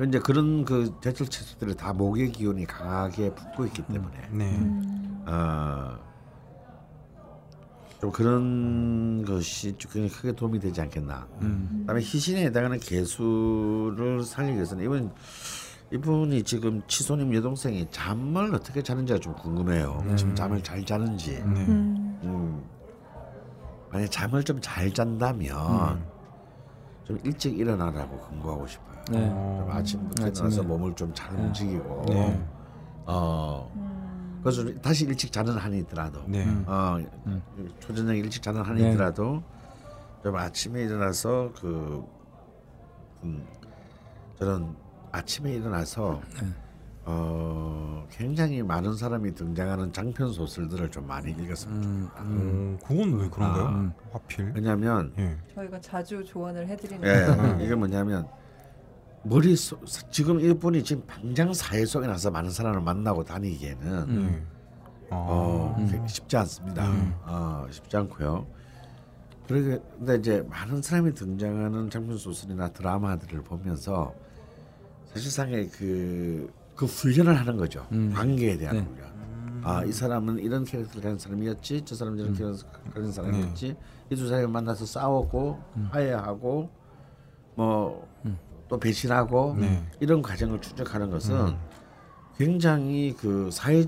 [0.00, 4.56] 그 이제 그런 그 제철 채소들이 다 목의 기운이 강하게 붙고 있기 때문에 네.
[4.56, 5.22] 음.
[5.26, 5.98] 어,
[8.00, 11.28] 좀 그런 것이 좀 굉장히 크게 도움이 되지 않겠나.
[11.42, 11.80] 음.
[11.80, 15.12] 그다음에 희신에 해당하는 개수를 살리기 위해서는 이분
[15.92, 20.02] 이분이 지금 치소님 여동생이 잠을 어떻게 자는지가 좀 궁금해요.
[20.16, 21.32] 지금 잠을 잘 자는지.
[21.32, 21.42] 네.
[21.42, 22.18] 음.
[22.22, 22.64] 음.
[23.92, 26.02] 만약 잠을 좀 잘 잔다면
[27.04, 28.89] 좀 일찍 일어나라고 권고하고 싶어요.
[29.10, 29.28] 네.
[29.28, 30.48] 좀 아침부터 아침에.
[30.48, 32.46] 일어나서 몸을 좀 잘 움직이고, 네.
[33.06, 34.40] 어, 음.
[34.42, 36.46] 그래서 다시 일찍 자는 한이 있더라도, 네.
[36.66, 36.98] 어,
[37.80, 38.90] 초저녁 일찍 자는 한이 네.
[38.92, 39.42] 있더라도
[40.22, 42.04] 좀 아침에 일어나서 그,
[43.24, 43.44] 음,
[44.38, 44.74] 저는
[45.12, 46.20] 아침에 일어나서
[47.04, 52.22] 어, 굉장히 많은 사람이 등장하는 장편 소설들을 좀 많이 읽었으면 좋겠다.
[52.22, 53.64] 음, 그건 왜 그런가요?
[53.66, 53.92] 아.
[54.12, 54.52] 하필?
[54.54, 55.36] 왜냐하면 예.
[55.54, 58.28] 저희가 자주 조언을 해드리는 예, 이게 뭐냐면
[59.22, 64.42] 머릿속 지금 이분이 지금 당장 사회 속에 나서 많은 사람을 만나고 다니기에는 예.
[65.10, 66.06] 어, 아.
[66.06, 66.88] 쉽지 않습니다.
[66.88, 67.12] 음.
[67.24, 68.46] 어, 쉽지 않고요.
[69.46, 74.14] 근데 이제 많은 사람이 등장하는 장편 소설이나 드라마들을 보면서
[75.06, 77.84] 사실상의 그, 그 훈련을 하는 거죠.
[77.90, 78.12] 음.
[78.14, 78.82] 관계에 대한 네.
[78.82, 79.10] 훈련.
[79.62, 83.76] 아, 이 사람은 이런 캐릭터를 가진 사람이었지, 저 사람은 저런 캐릭터를 가진 사람이었지.
[84.10, 85.60] 이 두 사람이 만나서 싸웠고
[85.90, 86.70] 화해하고
[87.56, 88.08] 뭐
[88.70, 89.82] 또 배신하고 네.
[89.98, 91.54] 이런 과정을 추적하는 것은
[92.38, 93.84] 굉장히 그 사회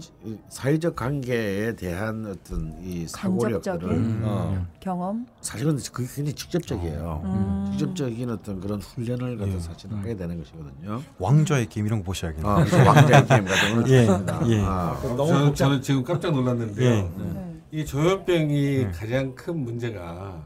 [0.51, 5.25] 사회적 관계에 대한 어떤 이 사고력들을 간접적인 어, 경험.
[5.41, 7.23] 사실은 그게 굉장히 직접적이에요.
[7.25, 7.69] 음.
[7.71, 9.59] 직접적인 어떤 그런 훈련을 갖다 예.
[9.59, 11.01] 사실은 하게 되는 것이거든요.
[11.19, 12.53] 왕좌의 게임 이런 거 보셔야겠네요.
[12.53, 14.49] 아, 왕자의 게임 같은 거는 예, 좋습니다.
[14.49, 14.61] 예.
[14.61, 16.91] 아, 저는, 저는 지금 깜짝 놀랐는데요.
[16.91, 17.11] 예.
[17.17, 17.61] 네.
[17.71, 18.91] 이 조현병이 네.
[18.91, 20.45] 가장 큰 문제가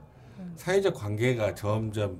[0.56, 2.18] 사회적 관계가 점점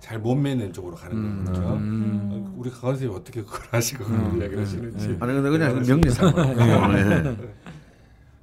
[0.00, 1.60] 잘 못 맺는 쪽으로 가는 거죠.
[1.74, 2.28] 음.
[2.32, 5.06] 어, 우리 강원 선생님 어떻게 그걸 하시고 그런 이야기를 하시는지.
[5.20, 6.44] 아니 근데 그냥 명리상으로.
[6.92, 7.36] 네.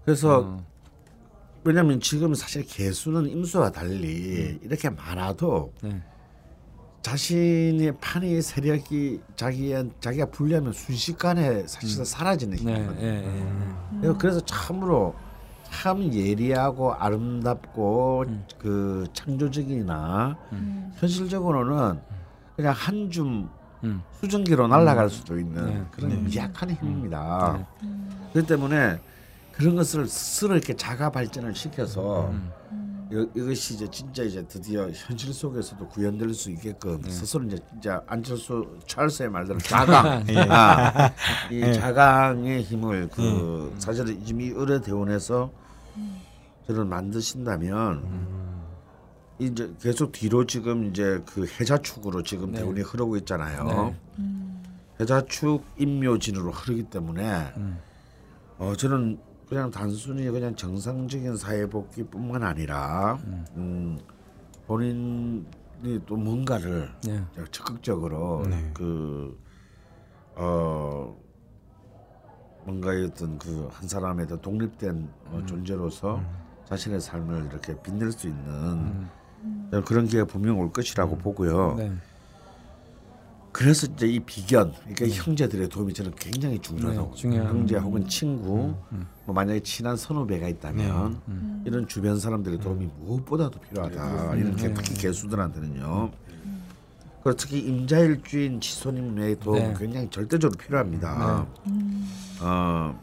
[0.06, 0.58] 그래서
[1.64, 6.02] 왜냐하면 지금 사실 개수는 임수와 달리 이렇게 많아도 네.
[7.02, 12.62] 자신의 판의 세력이 자기의 자기가 불리하면 순식간에 사실은 사라지는 네.
[12.76, 13.02] 힘이거든요.
[13.02, 13.24] 예.
[13.26, 14.00] 예.
[14.02, 15.16] 그래서- 그래서 참으로
[15.72, 18.26] 참 예리하고 아름답고
[18.58, 20.38] 그 창조적이나
[20.98, 22.00] 현실적으로는
[22.56, 23.48] 그냥 한줌
[23.84, 24.02] 음.
[24.20, 25.86] 수증기로 날아갈 수도 있는 네.
[25.92, 27.66] 그런 미약한 힘입니다.
[28.34, 29.00] 그렇기 때문에
[29.54, 32.34] 그런 것을 스스로 이렇게 자가 발전을 시켜서
[33.12, 38.78] 이, 이것이 이제 진짜 이제 드디어 현실 속에서도 구현될 수 있게끔 스스로 이제 진짜 안철수
[38.86, 41.12] 찰스의 말대로 자강, 아,
[41.52, 45.52] 이 자강의 힘을 그 사실은 지금 이 의뢰 대원에서
[46.68, 48.30] 저는 만드신다면
[49.40, 52.60] 이제 계속 뒤로 지금 이제 그 해자축으로 지금 네.
[52.60, 53.96] 대운이 흐르고 있잖아요.
[55.00, 57.54] 해자축 임묘진으로 흐르기 때문에
[58.60, 59.18] 어 저는
[59.50, 63.18] 그냥 단순히 그냥 정상적인 사회 복귀뿐만 아니라
[63.56, 63.98] 음,
[64.68, 65.44] 본인이
[66.06, 67.24] 또 뭔가를 네.
[67.52, 68.70] 적극적으로 네.
[68.76, 69.40] 그
[70.36, 71.18] 어,
[72.66, 76.22] 뭔가의 어떤 그 한 사람의 더 독립된 어, 존재로서
[76.66, 79.08] 자신의 삶을 이렇게 빛낼 수 있는
[79.86, 81.76] 그런 기회가 분명 올 것이라고 보고요.
[81.76, 81.92] 네.
[83.52, 87.12] 그래서 이제 이 비견, 그러니까 형제들의 도움이 저는 굉장히 중요하다고.
[87.12, 87.48] 네, 중요한.
[87.48, 88.76] 형제 혹은 친구,
[89.26, 94.36] 뭐 만약에 친한 선후배가 있다면 이런 주변 사람들의 도움이 무엇보다도 필요하다.
[94.36, 96.12] 이렇게 특히 개수들한테는요.
[97.24, 99.74] 그리고 특히 임자일주인 치소님의 도움 네.
[99.78, 101.46] 굉장히 절대적으로 필요합니다.
[102.42, 103.00] 어,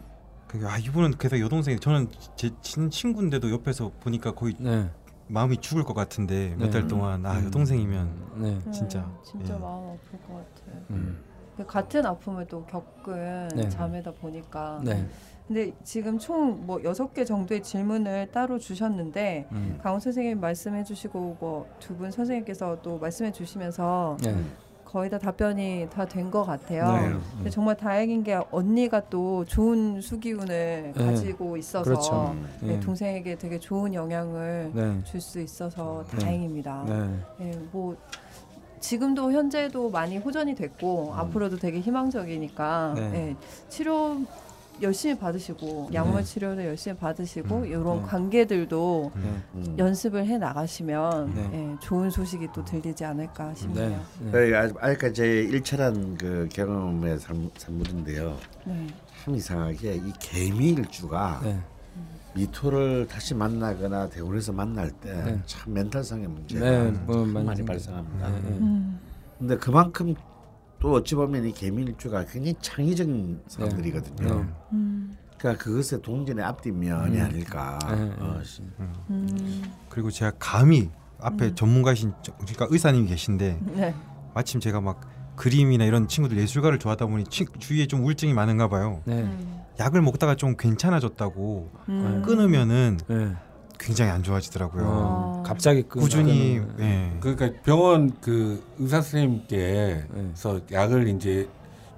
[0.46, 4.88] 그, 아 이분은 그래서 여동생이 저는 제친 친구인데도 옆에서 보니까 거의 네,
[5.28, 6.70] 마음이 죽을 것 같은데 몇 네.
[6.70, 9.58] 달 동안 아 여동생이면 네, 진짜, 네, 진짜 예.
[9.58, 10.82] 마음 아플 것 같아요.
[10.90, 11.18] 음,
[11.56, 13.68] 그 같은 아픔을 또 겪은 네.
[13.68, 14.80] 자매다 보니까.
[14.84, 15.08] 네,
[15.48, 21.36] 근데 지금 총 뭐 여섯 개 정도의 질문을 따로 주셨는데 음, 강원 선생님 말씀해 주시고
[21.40, 24.36] 뭐 두 분 선생님께서 또 말씀해 주시면서 네,
[24.86, 26.86] 거의 다 답변이 다 된 것 같아요.
[26.92, 27.16] 네.
[27.36, 31.04] 근데 정말 다행인 게 언니가 또 좋은 수기운을 네.
[31.04, 32.36] 가지고 있어서 그렇죠.
[32.62, 32.80] 네, 네.
[32.80, 36.18] 동생에게 되게 좋은 영향을 네, 줄수 있어서 네.
[36.18, 36.84] 다행입니다.
[37.72, 37.96] 뭐
[38.80, 42.94] 지금도 현재도 많이 호전이 됐고 앞으로도 되게 희망적이니까
[43.68, 44.16] 치료
[44.82, 46.22] 열심히 받으시고 약물 네.
[46.22, 48.02] 치료를 열심히 받으시고 음, 이런 네.
[48.06, 49.22] 관계들도 네,
[49.54, 49.74] 음.
[49.78, 51.50] 연습을 해 나가시면 네.
[51.52, 54.00] 예, 좋은 소식이 또 들리지 않을까 싶네요.
[54.20, 54.54] 네, 네.
[54.56, 58.36] 아직- 아직까지 제 일철한 그 경험의 산, 산물인데요.
[58.66, 58.86] 네.
[59.24, 61.58] 참 이상하게 이 개미일주가 네,
[62.34, 65.40] 미토를 다시 만나거나 대원에서 만날 때 네.
[65.46, 68.28] 참 멘탈상의 문제가 네, 뭐참 많이 많이 발생합니다.
[68.28, 68.48] 네, 네.
[68.58, 69.00] 음,
[69.38, 70.14] 근데 그만큼
[70.78, 74.34] 또 어찌 보면 이 개미일주가 굉장히 창의적인 사람들이거든요.
[74.42, 74.46] 네.
[74.72, 77.78] 음, 그러니까 그것의 동전의 앞뒷면이 아닐까.
[77.88, 78.44] 네, 어, 네.
[78.44, 78.62] 시-
[79.10, 80.90] 음, 그리고 제가 감히
[81.20, 83.94] 앞에 전문가이신 저- 그러니까 의사님이 계신데 네.
[84.34, 85.00] 마침 제가 막
[85.36, 89.02] 그림이나 이런 친구들 예술가를 좋아하다 보니 치, 주위에 좀 우울증이 많은가 봐요.
[89.04, 92.22] 네, 음, 약을 먹다가 좀 괜찮아졌다고 음.
[92.24, 93.34] 끊으면은 네.
[93.78, 94.82] 굉장히 안 좋아지더라고요.
[94.84, 97.12] 어, 갑자기 끊- 꾸준히 예.
[97.20, 101.48] 그러니까 병원 그 의사 선생님께서 약을 이제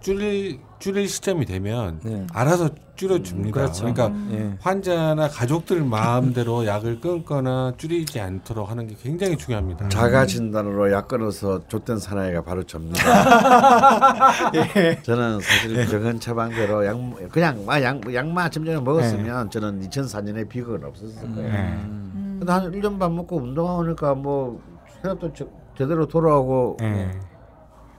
[0.00, 2.24] 줄일 줄일 시점이 되면 네.
[2.32, 3.50] 알아서 줄여줍니다.
[3.52, 3.92] 그렇죠.
[3.92, 4.56] 그러니까 예.
[4.60, 9.88] 환자나 가족들 마음대로 약을 끊거나 줄이지 않도록 하는 게 굉장히 중요합니다.
[9.88, 12.98] 자가 진단으로 약 끊어서 좆된 사나이가 바로 접니다.
[15.02, 16.96] 저는 사실 정은 처방대로 약
[17.30, 21.50] 그냥 막 약마 점점 먹었으면 저는 2004년에 비극은 없었을 거예요.
[21.52, 22.36] 음.
[22.38, 24.60] 근데 한 1년 반 먹고 운동하니까 뭐
[25.02, 27.10] 체력도 제- 제대로 돌아오고 예.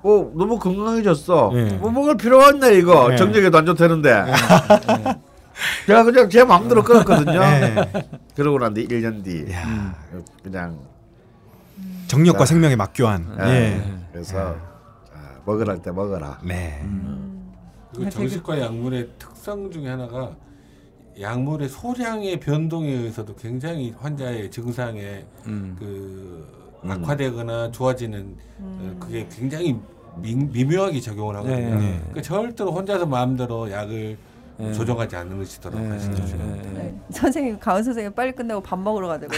[0.01, 1.51] 어 너무 건강해졌어.
[1.55, 1.63] 예.
[1.77, 3.17] 뭐 먹을 필요가 없네 이거 예.
[3.17, 4.25] 정력에도 안 좋다는데.
[5.87, 7.41] 제가 그냥 제 마음대로 끊었거든요.
[7.41, 7.91] 예.
[8.35, 9.93] 그러고 난 뒤 1년 뒤 야,
[10.41, 10.79] 그냥
[12.07, 13.37] 정력과 생명의 맞교환.
[13.41, 13.45] 예.
[13.75, 13.81] 예.
[14.13, 14.55] 그래서
[15.11, 16.39] 자, 먹으라 할 때 먹어라.
[16.43, 16.79] 네.
[16.83, 17.51] 음.
[17.93, 20.31] 그리고 정신과 약물의 특성 중에 하나가
[21.19, 25.75] 약물의 소량의 변동에 의해서도 굉장히 환자의 증상에 음.
[25.77, 26.58] 그 음.
[26.87, 29.77] 악화되거나 좋아지는 어, 그게 굉장히
[30.17, 31.57] 미, 미묘하게 적용을 하거든요.
[31.57, 32.01] 네, 네.
[32.13, 34.17] 그 절대로 혼자서 마음대로 약을
[34.57, 34.73] 네.
[34.73, 35.15] 조정하지
[35.79, 36.23] 네, 하시죠.
[36.37, 36.69] 네, 네.
[36.73, 36.95] 네.
[37.11, 39.33] 선생님 가은 선생님 빨리 끝내고 밥 먹으러 가자고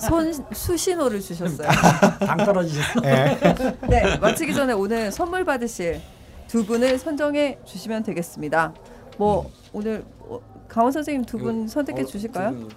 [0.00, 1.68] 손 수신호를 주셨어요.
[2.18, 3.00] 당 떨어지셨어.
[3.88, 6.00] 네 마치기 전에 오늘 선물 받으실
[6.48, 8.74] 두 분을 선정해 주시면 되겠습니다.
[9.18, 12.68] 뭐 오늘 어, 강원 선생님 두 분 선택해 주실까요?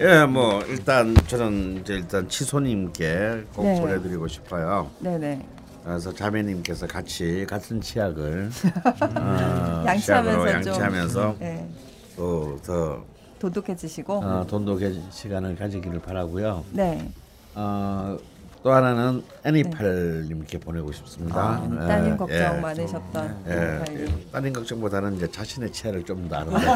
[0.00, 3.80] 예, 뭐 일단 저는 이제 일단 치소님께 꼭 네.
[3.80, 4.90] 보내드리고 싶어요.
[5.00, 5.46] 네네.
[5.84, 8.50] 그래서 자매님께서 같이 같은 치약을
[9.18, 11.68] 어, 양치하면서 치약으로 좀- 양치하면서 네
[12.16, 13.04] 또더
[13.38, 16.64] 도독해지시고 어, 돈독의 시간을 가지기를 바라고요.
[16.72, 17.10] 네
[17.54, 18.16] 어,
[18.62, 21.40] 또 하나는 애니팔님께 보내고 싶습니다.
[21.40, 22.60] 아, 따님 예, 걱정 예.
[22.60, 23.82] 많으셨던 예.
[23.88, 24.06] 예.
[24.30, 26.70] 따님 걱정보다는 이제 자신의 치아를 좀 더 아름답게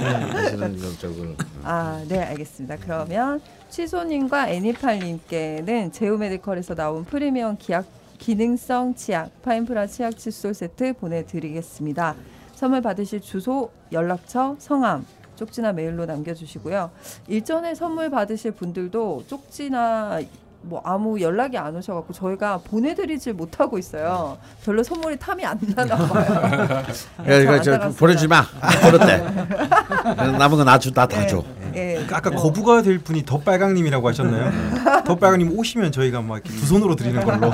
[0.00, 2.76] 음, 하시는 쪽으로 아, 네, 알겠습니다.
[2.80, 7.84] 그러면 취소님과 애니팔님께는 제우메디컬에서 나온 프리미엄 기약,
[8.18, 12.14] 기능성 치약, 파인프라 치약 칫솔 세트 보내드리겠습니다.
[12.54, 15.04] 선물 받으실 주소, 연락처, 성함,
[15.38, 16.90] 쪽지나 메일로 남겨주시고요.
[17.28, 20.20] 일전에 선물 받으실 분들도 쪽지나
[20.62, 24.36] 뭐 아무 연락이 안 오셔갖고 저희가 보내드리질 못하고 있어요.
[24.64, 26.82] 별로 선물이 탐이 안 나나 봐요.
[27.28, 28.42] 야, 이거 네, 저저 보내주지 마.
[28.82, 29.18] 그렇대.
[30.36, 31.44] 남은 거 나주 나다 줘.
[31.76, 35.04] 예, 아까 거부가 될 분이 덧빨강님이라고 하셨나요?
[35.04, 37.52] 덧빨강님 오시면 저희가 막 두 손으로 드리는 걸로.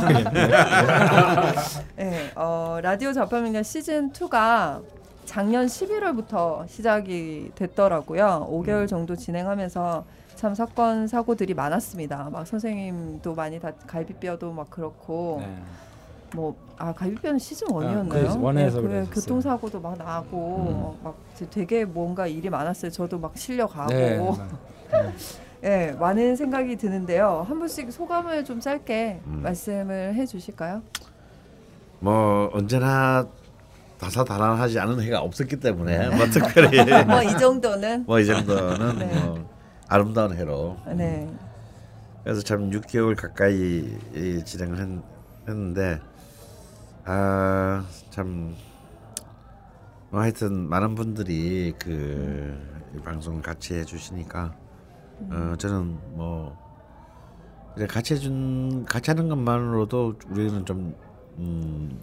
[1.97, 4.81] 네, 어, 라디오 자파민가 시즌 2가
[5.25, 8.49] 작년 11월부터 시작이 됐더라고요.
[8.51, 12.29] 5개월 정도 진행하면서 참 사건 사고들이 많았습니다.
[12.31, 15.57] 막 선생님도 많이 다 갈비뼈도 막 그렇고 네.
[16.35, 18.09] 뭐아 갈비뼈는 시즌 1이었나요?
[18.09, 19.15] 그래서 원에서 그 그랬었어요.
[19.15, 21.17] 교통사고도 막 나고 막
[21.51, 22.91] 되게 뭔가 일이 많았어요.
[22.91, 24.21] 저도 막 실려가고 네.
[25.63, 27.45] 예, 많은 생각이 드는데요.
[27.49, 29.41] 한 분씩 소감을 좀 짧게 음.
[29.43, 30.83] 말씀을 해주실까요?
[32.01, 33.27] 뭐 언제나
[34.05, 36.79] 다사다난하지 않은 해가 없었기 때문에 뭐 특별히.
[37.07, 38.05] 뭐 이 정도는.
[38.07, 39.21] 뭐 이 정도는 네.
[39.25, 39.49] 뭐
[39.89, 40.77] 아름다운 해로.
[40.95, 41.31] 네,
[42.23, 44.89] 그래서 참 6개월 가까이 이 진행을 했,
[45.49, 46.01] 했는데
[47.05, 48.55] 아참
[50.11, 54.55] 뭐 하여튼 많은 분들이 그이 방송을 같이 해주시니까
[55.31, 56.57] 어 저는 뭐
[57.77, 60.95] 이제 같이 해준 같이 하는 것만으로도 우리는 좀
[61.39, 62.01] 음,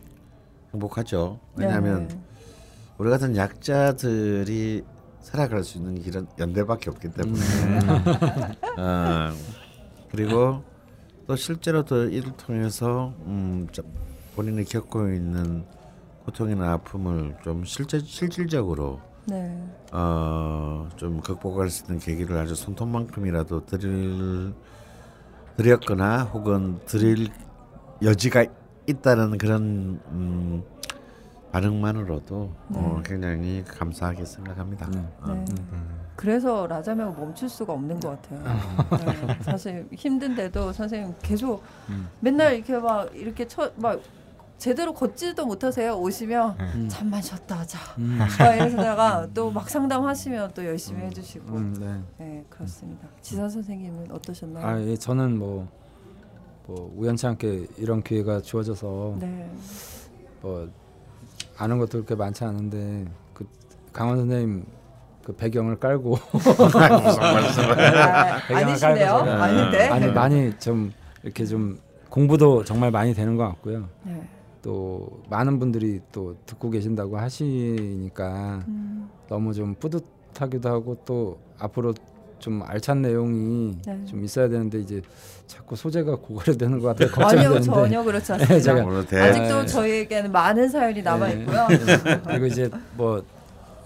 [0.74, 1.40] 행복하죠.
[1.56, 2.20] 왜냐하면 네.
[2.98, 4.84] 우리 같은 약자들이
[5.22, 7.42] 살아갈 수 있는 길은 연대밖에 없기 때문에
[8.78, 9.34] 어,
[10.12, 10.64] 그리고
[11.28, 13.86] 또 실제로 또 이를 통해서 음, 좀
[14.36, 15.66] 본인이 겪고 있는
[16.26, 24.54] 고통이나 아픔을 좀 실제 실질적으로 네, 어, 좀 극복할 수 있는 계기를 아주 손톱만큼이라도 드릴
[25.58, 27.30] 드렸거나 혹은 드릴
[28.02, 28.46] 여지가
[28.92, 30.64] 있다는 그런 음,
[31.52, 34.88] 반응만으로도 어, 굉장히 감사하게 생각합니다.
[35.22, 35.34] 어.
[35.34, 35.46] 네.
[36.16, 38.44] 그래서 라자매가 멈출 수가 없는 것 같아요.
[39.28, 41.64] 네, 사실 힘든데도 선생님 계속
[42.20, 44.00] 맨날 이렇게 막 이렇게 쳐 막
[44.60, 45.96] 제대로 걷지도 못하세요.
[45.98, 46.88] 오시면 네.
[46.88, 47.80] 잠만 쉬었다 하자.
[47.98, 51.56] 막 이러다가 또 막 상담하시면 또 열심히 해주시고.
[51.56, 52.00] 음, 네.
[52.24, 53.08] 네 그렇습니다.
[53.22, 54.64] 지선 선생님은 어떠셨나요?
[54.68, 55.68] 아, 예, 저는 뭐,
[56.72, 59.52] 뭐 우연치 않게 이런 기회가 주어져서 네.
[60.42, 60.70] 뭐
[61.58, 63.46] 아는 것도 그렇게 많지 않은데 그
[63.92, 64.66] 강원 선생님
[65.22, 66.16] 그 배경을 깔고
[66.76, 69.14] 아, 배경을 아니신데요?
[69.16, 69.88] 아닌데.
[69.90, 70.94] 아니 많이 좀
[71.24, 71.78] 이렇게 좀
[72.10, 73.90] 공부도 정말 많이 되는 것 같고요.
[74.04, 74.26] 네.
[74.62, 81.94] 또 많은 분들이 또 듣고 계신다고 하시니까 음, 너무 좀 뿌듯하기도 하고 또 앞으로
[82.42, 84.04] 좀 알찬 내용이 네.
[84.06, 85.02] 좀 있어야 되는데 이제
[85.48, 87.10] 자꾸 소재가 고갈되는 것 같아요.
[87.12, 88.56] 걱정이 아니요 되는데 전혀 그렇지 네, 않습니다.
[88.74, 89.66] 제가- 오늘 대 아직도 네.
[89.68, 91.34] 저희에게는 많은 사연이 남아 네.
[91.42, 91.68] 있고요.
[92.28, 93.24] 그리고 이제 뭐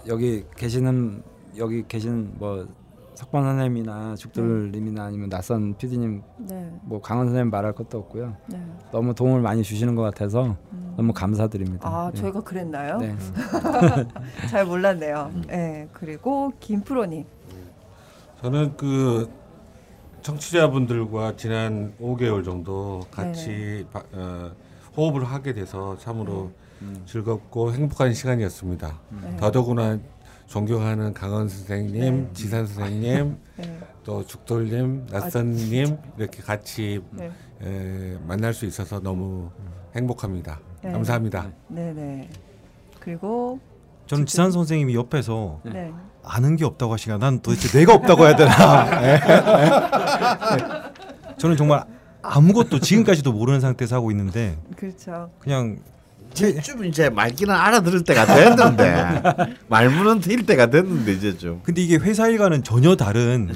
[0.08, 1.22] 여기 계시는
[1.58, 2.66] 여기 계신 뭐
[3.14, 6.70] 석반 선생님이나 죽돌님이나 아니면 낯선 PD님 네.
[6.82, 8.36] 뭐 강원 선생님 말할 것도 없고요.
[8.46, 8.60] 네.
[8.92, 10.94] 너무 도움을 많이 주시는 것 같아서 음.
[10.96, 11.88] 너무 감사드립니다.
[11.88, 12.20] 아, 네.
[12.20, 12.98] 저희가 그랬나요?
[12.98, 13.14] 네.
[14.50, 15.30] 잘 몰랐네요.
[15.46, 15.88] 네.
[15.92, 17.24] 그리고 김프로님.
[18.42, 19.28] 저는 그
[20.22, 24.50] 청취자분들과 지난 5개월 정도 같이 바- 어,
[24.96, 26.50] 호흡을 하게 돼서 참으로
[27.06, 28.98] 즐겁고 행복한 시간이었습니다.
[29.22, 29.36] 네.
[29.36, 29.98] 더더구나
[30.46, 32.30] 존경하는 강원 선생님, 네.
[32.34, 33.80] 지산 선생님, 네.
[34.04, 37.30] 또 죽돌님, 낯선님 이렇게 같이 네.
[37.62, 39.50] 에, 만날 수 있어서 너무
[39.94, 40.60] 행복합니다.
[40.82, 40.92] 네.
[40.92, 41.50] 감사합니다.
[41.68, 42.28] 네, 네.
[43.00, 43.58] 그리고
[44.06, 45.92] 저는 지산 선생님이 옆에서 네.
[46.26, 48.52] 아는 게 없다고 하시니까 난 도대체 내가 없다고 해야 되나?
[49.02, 49.12] 예?
[49.14, 49.20] 예?
[51.38, 51.84] 저는 정말
[52.22, 55.30] 아무것도 지금까지도 모르는 상태에서 하고 있는데 그렇죠.
[55.38, 55.78] 그냥
[56.32, 59.22] 이제 좀 이제 말귀는 알아들을 때가 됐는데
[59.68, 63.48] 말문은 트일 때가 됐는데 이제 좀 근데 이게 회사 일과는 전혀 다른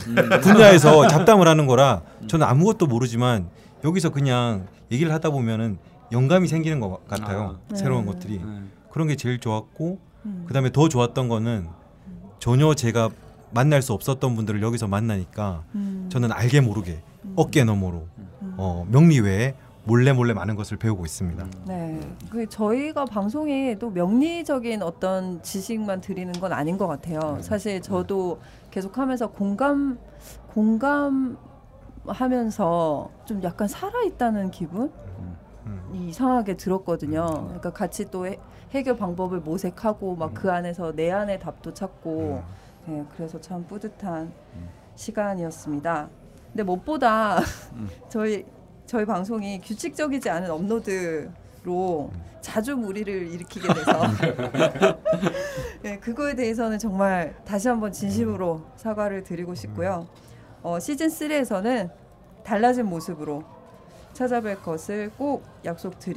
[0.43, 3.49] 분야에서 잡담을 하는 거라 저는 아무것도 모르지만
[3.85, 5.79] 여기서 그냥 얘기를 하다 보면은
[6.13, 7.59] 영감이 생기는 것 같아요.
[7.71, 7.77] 아.
[7.77, 8.13] 새로운 네.
[8.13, 8.63] 것들이 네.
[8.91, 10.45] 그런 게 제일 좋았고 음.
[10.47, 11.69] 그다음에 더 좋았던 거는
[12.41, 13.11] 전혀 제가
[13.53, 16.09] 만날 수 없었던 분들을 여기서 만나니까 음.
[16.11, 17.03] 저는 알게 모르게
[17.37, 18.09] 어깨 너머로
[18.57, 19.55] 어, 명리 외에
[19.85, 21.47] 몰래 몰래 많은 것을 배우고 있습니다.
[21.67, 22.01] 네.
[22.31, 27.39] 그 저희가 방송에 또 명리적인 어떤 지식만 드리는 건 아닌 것 같아요.
[27.41, 28.41] 사실 저도
[28.71, 29.99] 계속하면서 공감
[30.49, 31.37] 공감하면서
[33.25, 34.93] 좀 약간 살아 있다는 기분
[35.67, 36.07] 음.
[36.09, 37.27] 이상하게 들었거든요.
[37.45, 38.27] 그러니까 같이 또
[38.73, 42.43] 해, 해결 방법을 모색하고 막그 안에서 내 안의 답도 찾고.
[42.87, 44.33] 네, 그래서 참 뿌듯한
[44.95, 46.09] 시간이었습니다.
[46.49, 47.41] 근데 무엇보다
[48.09, 48.45] 저희
[48.87, 52.11] 저희 방송이 규칙적이지 않은 업로드로
[52.41, 54.03] 자주 무리를 일으키게 돼서.
[55.83, 60.09] 네, 그거에 대해서는 정말 다시 한번 진심으로 사과를 드리고 싶고요.
[60.63, 61.91] 어, 시즌 3에서는
[62.43, 63.45] 달라진 모습으로
[64.13, 66.11] 찾아뵐 것을 꼭 약속드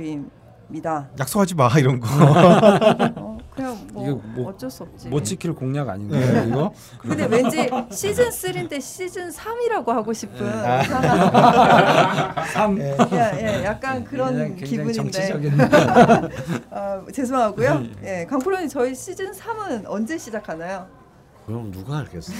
[0.69, 1.07] 립니다.
[1.19, 2.07] 약속하지 마 이런 거.
[2.10, 5.10] 어, 그냥 뭐, 뭐- 어쩔 수 없지.
[5.10, 6.73] 못 지킬 공약 아닌가요 이거?
[6.99, 10.81] 근데 왠지 시즌 3인데 시즌 3이라고 하고 싶은 네.
[10.84, 12.80] 이상한 삼.
[12.80, 15.60] 예, 예, 약간 그런 굉장히 기분인데.
[16.72, 17.84] 아, 죄송하고요.
[18.03, 20.88] 예, 강프로님 저희 시즌 3은 언제 시작하나요?
[21.45, 22.31] 그럼 누가 알겠어?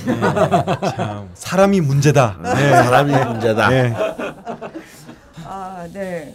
[0.95, 2.38] 참 사람이 문제다.
[2.41, 3.70] 네, 사람이 문제다.
[3.70, 3.94] 네.
[5.45, 6.34] 아, 네.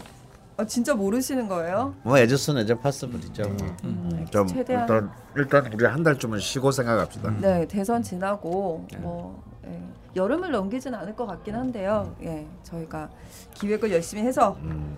[0.58, 1.94] 아, 진짜 모르시는 거예요?
[2.02, 3.42] 뭐 에저슨 에저파스물이죠.
[3.84, 7.30] 음, 좀 최대한 일단 일단 우리 한 달쯤은 쉬고 생각합시다.
[7.40, 9.80] 네 대선 지나고 뭐 예,
[10.16, 12.12] 여름을 넘기진 않을 것 같긴 한데요.
[12.24, 13.08] 예, 저희가
[13.54, 14.96] 기획을 열심히 해서 음.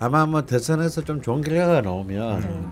[0.00, 2.66] 아마 뭐 대선에서 좀 좋은 결과가 나오면 네.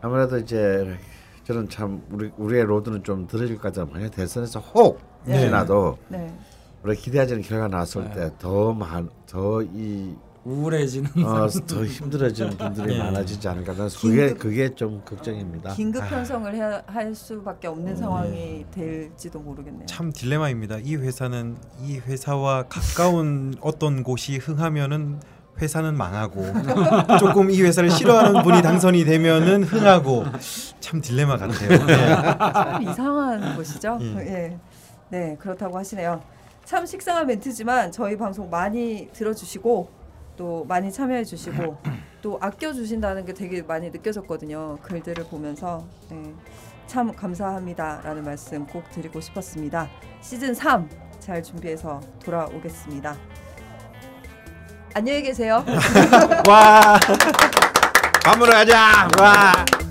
[0.00, 0.96] 아무래도 이제
[1.44, 4.08] 저는 참 우리 우리의 load는 좀 줄어질 것 같아요.
[4.08, 5.40] 대선에서 혹 네.
[5.40, 6.34] 지나도 네.
[6.82, 12.98] 우리 기대하지 않은 결과 나왔을 때 더 많 더이 우울해지는 어, 더 힘들어지는 분들이 예.
[12.98, 13.72] 많아지지 않을까.
[13.74, 15.72] 난 그게 긴급- 그게 좀 걱정입니다.
[15.74, 16.08] 긴급 아.
[16.08, 17.96] 편성을 해야 할 수밖에 없는 음.
[17.96, 19.86] 상황이 될지도 모르겠네요.
[19.86, 20.78] 참 딜레마입니다.
[20.82, 25.18] 이 회사는 이 회사와 가까운 어떤 곳이 흥하면은
[25.62, 26.42] 회사는 망하고
[27.20, 30.24] 조금 이 회사를 싫어하는 분이 당선이 되면은 흥하고
[30.80, 31.86] 참 딜레마 같아요.
[31.86, 31.96] 네.
[32.36, 33.98] 참 이상한 곳이죠.
[34.00, 34.16] 음.
[34.20, 34.58] 예.
[35.10, 36.20] 네, 그렇다고 하시네요.
[36.64, 40.03] 참 식상한 멘트지만 저희 방송 많이 들어주시고
[40.36, 41.78] 또 많이 참여해 주시고
[42.22, 44.78] 또 아껴 주신다는 게 되게 많이 느껴졌거든요.
[44.82, 46.34] 글들을 보면서 네,
[46.86, 49.88] 참 감사합니다라는 말씀 꼭 드리고 싶었습니다.
[50.20, 50.88] 시즌 3
[51.20, 53.16] 잘 준비해서 돌아오겠습니다.
[54.94, 55.64] 안녕히 계세요.
[56.48, 56.98] 와.
[58.24, 59.08] 밤으로 가자.
[59.18, 59.83] 와.